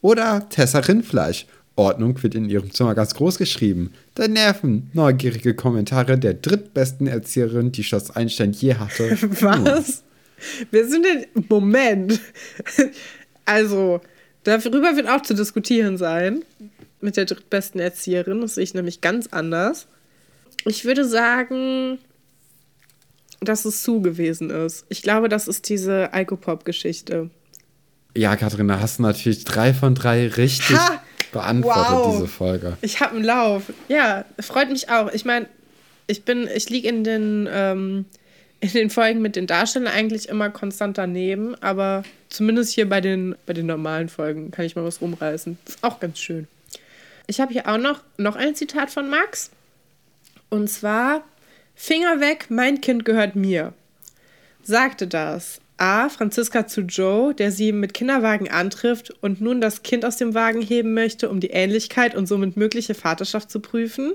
Oder 0.00 0.48
Tessa 0.48 0.80
Rindfleisch. 0.80 1.46
Ordnung 1.76 2.22
wird 2.22 2.36
in 2.36 2.48
ihrem 2.48 2.70
Zimmer 2.70 2.94
ganz 2.94 3.14
groß 3.14 3.36
geschrieben. 3.36 3.92
Da 4.14 4.28
nerven 4.28 4.90
neugierige 4.92 5.54
Kommentare 5.54 6.16
der 6.16 6.34
drittbesten 6.34 7.06
Erzieherin, 7.06 7.72
die 7.72 7.82
Schloss 7.82 8.12
Einstein 8.12 8.52
je 8.52 8.74
hatte. 8.74 9.10
Was? 9.40 10.04
Wir 10.70 10.88
sind 10.88 11.04
denn. 11.04 11.44
Moment. 11.48 12.20
Also, 13.44 14.00
darüber 14.44 14.94
wird 14.96 15.08
auch 15.08 15.22
zu 15.22 15.34
diskutieren 15.34 15.96
sein. 15.96 16.44
Mit 17.00 17.16
der 17.16 17.24
drittbesten 17.24 17.80
Erzieherin. 17.80 18.40
Das 18.40 18.54
sehe 18.54 18.64
ich 18.64 18.74
nämlich 18.74 19.00
ganz 19.00 19.26
anders. 19.28 19.88
Ich 20.66 20.84
würde 20.84 21.04
sagen, 21.04 21.98
dass 23.44 23.64
es 23.64 23.82
Sue 23.82 24.00
gewesen 24.00 24.50
ist. 24.50 24.86
Ich 24.88 25.02
glaube, 25.02 25.28
das 25.28 25.48
ist 25.48 25.68
diese 25.68 26.12
Alkopop-Geschichte. 26.12 27.30
Ja, 28.16 28.36
Katharina, 28.36 28.80
hast 28.80 28.98
du 28.98 29.02
natürlich 29.02 29.44
drei 29.44 29.74
von 29.74 29.94
drei 29.94 30.28
richtig 30.28 30.76
ha! 30.76 31.02
beantwortet, 31.32 31.92
wow. 31.92 32.14
diese 32.14 32.28
Folge. 32.28 32.76
Ich 32.80 33.00
habe 33.00 33.16
einen 33.16 33.24
Lauf. 33.24 33.64
Ja, 33.88 34.24
freut 34.40 34.70
mich 34.70 34.88
auch. 34.88 35.12
Ich 35.12 35.24
meine, 35.24 35.46
ich 36.06 36.24
bin, 36.24 36.48
ich 36.54 36.70
liege 36.70 36.88
in 36.88 37.02
den, 37.02 37.48
ähm, 37.50 38.04
in 38.60 38.70
den 38.70 38.90
Folgen 38.90 39.20
mit 39.20 39.36
den 39.36 39.46
Darstellern 39.46 39.92
eigentlich 39.92 40.28
immer 40.28 40.50
konstant 40.50 40.96
daneben, 40.96 41.54
aber 41.56 42.04
zumindest 42.28 42.72
hier 42.72 42.88
bei 42.88 43.00
den, 43.00 43.34
bei 43.46 43.52
den 43.52 43.66
normalen 43.66 44.08
Folgen 44.08 44.50
kann 44.50 44.64
ich 44.64 44.76
mal 44.76 44.84
was 44.84 45.00
rumreißen. 45.00 45.58
Ist 45.66 45.82
auch 45.82 45.98
ganz 45.98 46.18
schön. 46.18 46.46
Ich 47.26 47.40
habe 47.40 47.52
hier 47.52 47.68
auch 47.68 47.78
noch, 47.78 48.00
noch 48.16 48.36
ein 48.36 48.54
Zitat 48.54 48.90
von 48.90 49.08
Max. 49.08 49.50
Und 50.50 50.68
zwar 50.68 51.24
Finger 51.74 52.20
weg, 52.20 52.46
mein 52.48 52.80
Kind 52.80 53.04
gehört 53.04 53.36
mir. 53.36 53.72
Sagte 54.62 55.06
das 55.06 55.60
A. 55.76 56.08
Franziska 56.08 56.66
zu 56.66 56.82
Joe, 56.82 57.34
der 57.34 57.50
sie 57.50 57.72
mit 57.72 57.94
Kinderwagen 57.94 58.48
antrifft 58.48 59.10
und 59.22 59.40
nun 59.40 59.60
das 59.60 59.82
Kind 59.82 60.04
aus 60.04 60.16
dem 60.16 60.34
Wagen 60.34 60.62
heben 60.62 60.94
möchte, 60.94 61.28
um 61.28 61.40
die 61.40 61.50
Ähnlichkeit 61.50 62.14
und 62.14 62.26
somit 62.26 62.56
mögliche 62.56 62.94
Vaterschaft 62.94 63.50
zu 63.50 63.60
prüfen. 63.60 64.14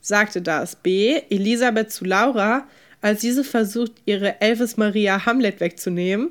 Sagte 0.00 0.42
das 0.42 0.76
B. 0.76 1.22
Elisabeth 1.30 1.92
zu 1.92 2.04
Laura, 2.04 2.66
als 3.00 3.20
diese 3.20 3.44
versucht, 3.44 3.92
ihre 4.04 4.40
Elvis 4.40 4.76
Maria 4.76 5.24
Hamlet 5.26 5.60
wegzunehmen. 5.60 6.30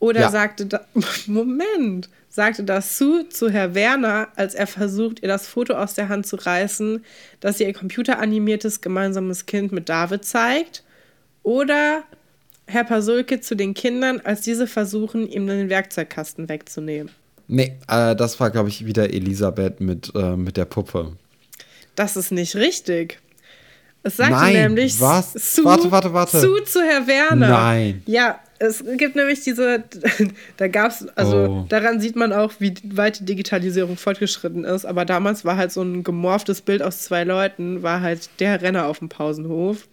Oder 0.00 0.20
ja. 0.22 0.30
sagte 0.30 0.66
da 0.66 0.86
Moment, 1.26 2.08
sagte 2.38 2.62
das 2.62 2.96
Sue 2.96 3.28
zu 3.28 3.50
Herr 3.50 3.74
Werner, 3.74 4.28
als 4.36 4.54
er 4.54 4.68
versucht, 4.68 5.22
ihr 5.22 5.28
das 5.28 5.48
Foto 5.48 5.74
aus 5.74 5.94
der 5.94 6.08
Hand 6.08 6.24
zu 6.24 6.36
reißen, 6.36 7.04
das 7.40 7.58
ihr 7.58 7.72
computeranimiertes 7.72 8.80
gemeinsames 8.80 9.46
Kind 9.46 9.72
mit 9.72 9.88
David 9.88 10.24
zeigt. 10.24 10.84
Oder 11.42 12.04
Herr 12.68 12.84
Pasulke 12.84 13.40
zu 13.40 13.56
den 13.56 13.74
Kindern, 13.74 14.20
als 14.22 14.42
diese 14.42 14.68
versuchen, 14.68 15.28
ihm 15.28 15.48
den 15.48 15.68
Werkzeugkasten 15.68 16.48
wegzunehmen. 16.48 17.10
Nee, 17.48 17.76
äh, 17.88 18.14
das 18.14 18.38
war, 18.38 18.50
glaube 18.50 18.68
ich, 18.68 18.86
wieder 18.86 19.12
Elisabeth 19.12 19.80
mit, 19.80 20.12
äh, 20.14 20.36
mit 20.36 20.56
der 20.56 20.66
Puppe. 20.66 21.16
Das 21.96 22.16
ist 22.16 22.30
nicht 22.30 22.54
richtig. 22.54 23.18
Es 24.04 24.16
sagte 24.16 24.34
Nein, 24.34 24.52
nämlich 24.52 25.00
was? 25.00 25.32
Sue, 25.32 25.64
warte, 25.64 25.90
warte, 25.90 26.12
warte. 26.12 26.38
Sue 26.38 26.62
zu 26.62 26.82
Herr 26.82 27.04
Werner. 27.08 27.48
Nein. 27.48 28.02
Ja, 28.06 28.38
es 28.58 28.84
gibt 28.96 29.16
nämlich 29.16 29.42
diese, 29.42 29.84
da 30.56 30.68
gab 30.68 30.90
es, 30.90 31.06
also 31.16 31.36
oh. 31.36 31.66
daran 31.68 32.00
sieht 32.00 32.16
man 32.16 32.32
auch, 32.32 32.52
wie 32.58 32.74
weit 32.84 33.20
die 33.20 33.24
Digitalisierung 33.24 33.96
fortgeschritten 33.96 34.64
ist. 34.64 34.84
Aber 34.84 35.04
damals 35.04 35.44
war 35.44 35.56
halt 35.56 35.72
so 35.72 35.82
ein 35.82 36.02
gemorftes 36.02 36.60
Bild 36.60 36.82
aus 36.82 37.02
zwei 37.02 37.24
Leuten, 37.24 37.82
war 37.82 38.00
halt 38.00 38.28
der 38.40 38.60
Renner 38.60 38.86
auf 38.86 38.98
dem 38.98 39.08
Pausenhof. 39.08 39.86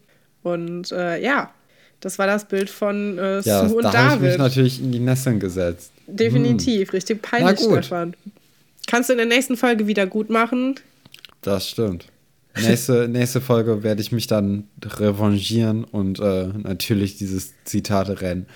Und 0.43 0.91
äh, 0.91 1.21
ja, 1.21 1.51
das 1.99 2.19
war 2.19 2.27
das 2.27 2.45
Bild 2.45 2.69
von 2.69 3.17
äh, 3.17 3.41
ja, 3.41 3.67
Sue 3.67 3.77
und 3.77 3.83
da 3.83 3.91
David. 3.91 3.93
Da 3.93 4.09
habe 4.09 4.25
ich 4.25 4.31
mich 4.31 4.37
natürlich 4.37 4.81
in 4.81 4.91
die 4.91 4.99
Nesseln 4.99 5.39
gesetzt. 5.39 5.91
Definitiv, 6.07 6.89
hm. 6.89 6.95
richtig 6.95 7.21
peinlich, 7.21 7.59
Stefan. 7.59 8.15
Kannst 8.87 9.09
du 9.09 9.13
in 9.13 9.17
der 9.17 9.27
nächsten 9.27 9.57
Folge 9.57 9.87
wieder 9.87 10.05
gut 10.05 10.29
machen? 10.29 10.75
Das 11.41 11.67
stimmt. 11.67 12.07
Nächste, 12.61 13.07
nächste 13.07 13.41
Folge 13.41 13.83
werde 13.83 14.01
ich 14.01 14.11
mich 14.11 14.27
dann 14.27 14.65
revanchieren 14.83 15.83
und 15.83 16.19
äh, 16.19 16.47
natürlich 16.47 17.17
dieses 17.17 17.53
Zitate-Rennen 17.65 18.47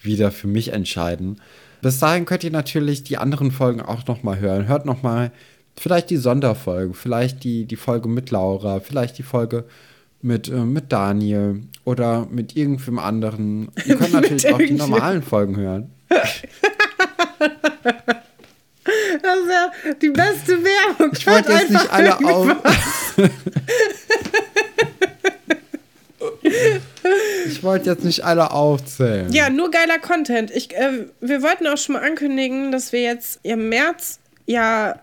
wieder 0.00 0.30
für 0.30 0.48
mich 0.48 0.72
entscheiden. 0.72 1.40
Bis 1.82 1.98
dahin 1.98 2.24
könnt 2.24 2.44
ihr 2.44 2.50
natürlich 2.50 3.04
die 3.04 3.18
anderen 3.18 3.50
Folgen 3.50 3.80
auch 3.80 4.06
nochmal 4.06 4.38
hören. 4.38 4.68
Hört 4.68 4.86
nochmal 4.86 5.32
vielleicht 5.76 6.10
die 6.10 6.16
Sonderfolge, 6.16 6.94
vielleicht 6.94 7.44
die, 7.44 7.66
die 7.66 7.76
Folge 7.76 8.08
mit 8.08 8.30
Laura, 8.30 8.80
vielleicht 8.80 9.18
die 9.18 9.22
Folge 9.22 9.64
mit, 10.22 10.48
äh, 10.48 10.64
mit 10.64 10.92
Daniel 10.92 11.62
oder 11.84 12.26
mit 12.30 12.56
irgendwem 12.56 12.98
anderen. 12.98 13.70
Ihr 13.84 13.96
könnt 13.96 14.12
natürlich 14.12 14.52
auch 14.52 14.58
die 14.58 14.72
normalen 14.72 15.22
Folgen 15.22 15.56
hören. 15.56 15.90
Das 18.84 19.38
ist 19.38 19.50
ja 19.50 19.72
die 20.00 20.10
beste 20.10 20.58
Werbung. 20.64 21.12
Ich 21.12 21.26
wollte 21.26 21.52
jetzt 21.52 21.70
nicht 21.70 21.92
alle 21.92 22.18
auf. 22.18 22.56
ich 27.46 27.62
wollte 27.62 27.90
jetzt 27.90 28.04
nicht 28.04 28.24
alle 28.24 28.50
aufzählen. 28.50 29.32
Ja, 29.32 29.50
nur 29.50 29.70
geiler 29.70 29.98
Content. 29.98 30.50
Ich, 30.50 30.74
äh, 30.76 31.06
wir 31.20 31.42
wollten 31.42 31.66
auch 31.66 31.78
schon 31.78 31.94
mal 31.94 32.02
ankündigen, 32.02 32.72
dass 32.72 32.92
wir 32.92 33.02
jetzt 33.02 33.40
im 33.42 33.68
März 33.68 34.18
ja 34.46 35.00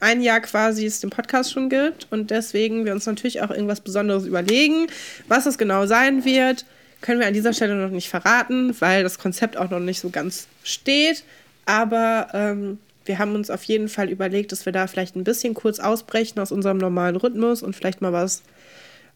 ein 0.00 0.22
Jahr 0.22 0.40
quasi 0.40 0.86
es 0.86 1.00
den 1.00 1.10
Podcast 1.10 1.52
schon 1.52 1.68
gibt 1.68 2.06
und 2.10 2.30
deswegen 2.30 2.84
wir 2.84 2.92
uns 2.92 3.06
natürlich 3.06 3.42
auch 3.42 3.50
irgendwas 3.50 3.80
Besonderes 3.80 4.26
überlegen. 4.26 4.86
Was 5.26 5.46
es 5.46 5.58
genau 5.58 5.86
sein 5.86 6.24
wird, 6.24 6.64
können 7.00 7.20
wir 7.20 7.26
an 7.26 7.34
dieser 7.34 7.52
Stelle 7.52 7.74
noch 7.74 7.90
nicht 7.90 8.08
verraten, 8.08 8.74
weil 8.80 9.02
das 9.02 9.18
Konzept 9.18 9.56
auch 9.56 9.70
noch 9.70 9.80
nicht 9.80 10.00
so 10.00 10.10
ganz 10.10 10.46
steht. 10.62 11.24
Aber 11.66 12.28
ähm, 12.32 12.78
wir 13.08 13.18
haben 13.18 13.34
uns 13.34 13.50
auf 13.50 13.64
jeden 13.64 13.88
Fall 13.88 14.08
überlegt, 14.10 14.52
dass 14.52 14.66
wir 14.66 14.72
da 14.72 14.86
vielleicht 14.86 15.16
ein 15.16 15.24
bisschen 15.24 15.54
kurz 15.54 15.80
ausbrechen 15.80 16.38
aus 16.38 16.52
unserem 16.52 16.78
normalen 16.78 17.16
Rhythmus 17.16 17.62
und 17.62 17.74
vielleicht 17.74 18.00
mal 18.00 18.12
was, 18.12 18.42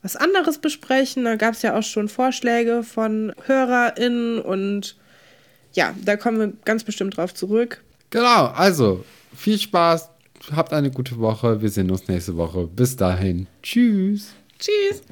was 0.02 0.16
anderes 0.16 0.58
besprechen. 0.58 1.24
Da 1.24 1.36
gab 1.36 1.54
es 1.54 1.62
ja 1.62 1.78
auch 1.78 1.82
schon 1.82 2.08
Vorschläge 2.08 2.82
von 2.82 3.32
HörerInnen 3.46 4.40
und 4.40 4.96
ja, 5.74 5.94
da 6.04 6.16
kommen 6.16 6.38
wir 6.38 6.52
ganz 6.64 6.84
bestimmt 6.84 7.16
drauf 7.16 7.34
zurück. 7.34 7.82
Genau, 8.10 8.46
also 8.46 9.04
viel 9.34 9.58
Spaß, 9.58 10.10
habt 10.54 10.72
eine 10.72 10.90
gute 10.90 11.18
Woche. 11.18 11.62
Wir 11.62 11.68
sehen 11.70 11.90
uns 11.90 12.08
nächste 12.08 12.36
Woche. 12.36 12.66
Bis 12.66 12.96
dahin. 12.96 13.46
Tschüss. 13.62 14.34
Tschüss. 14.58 15.02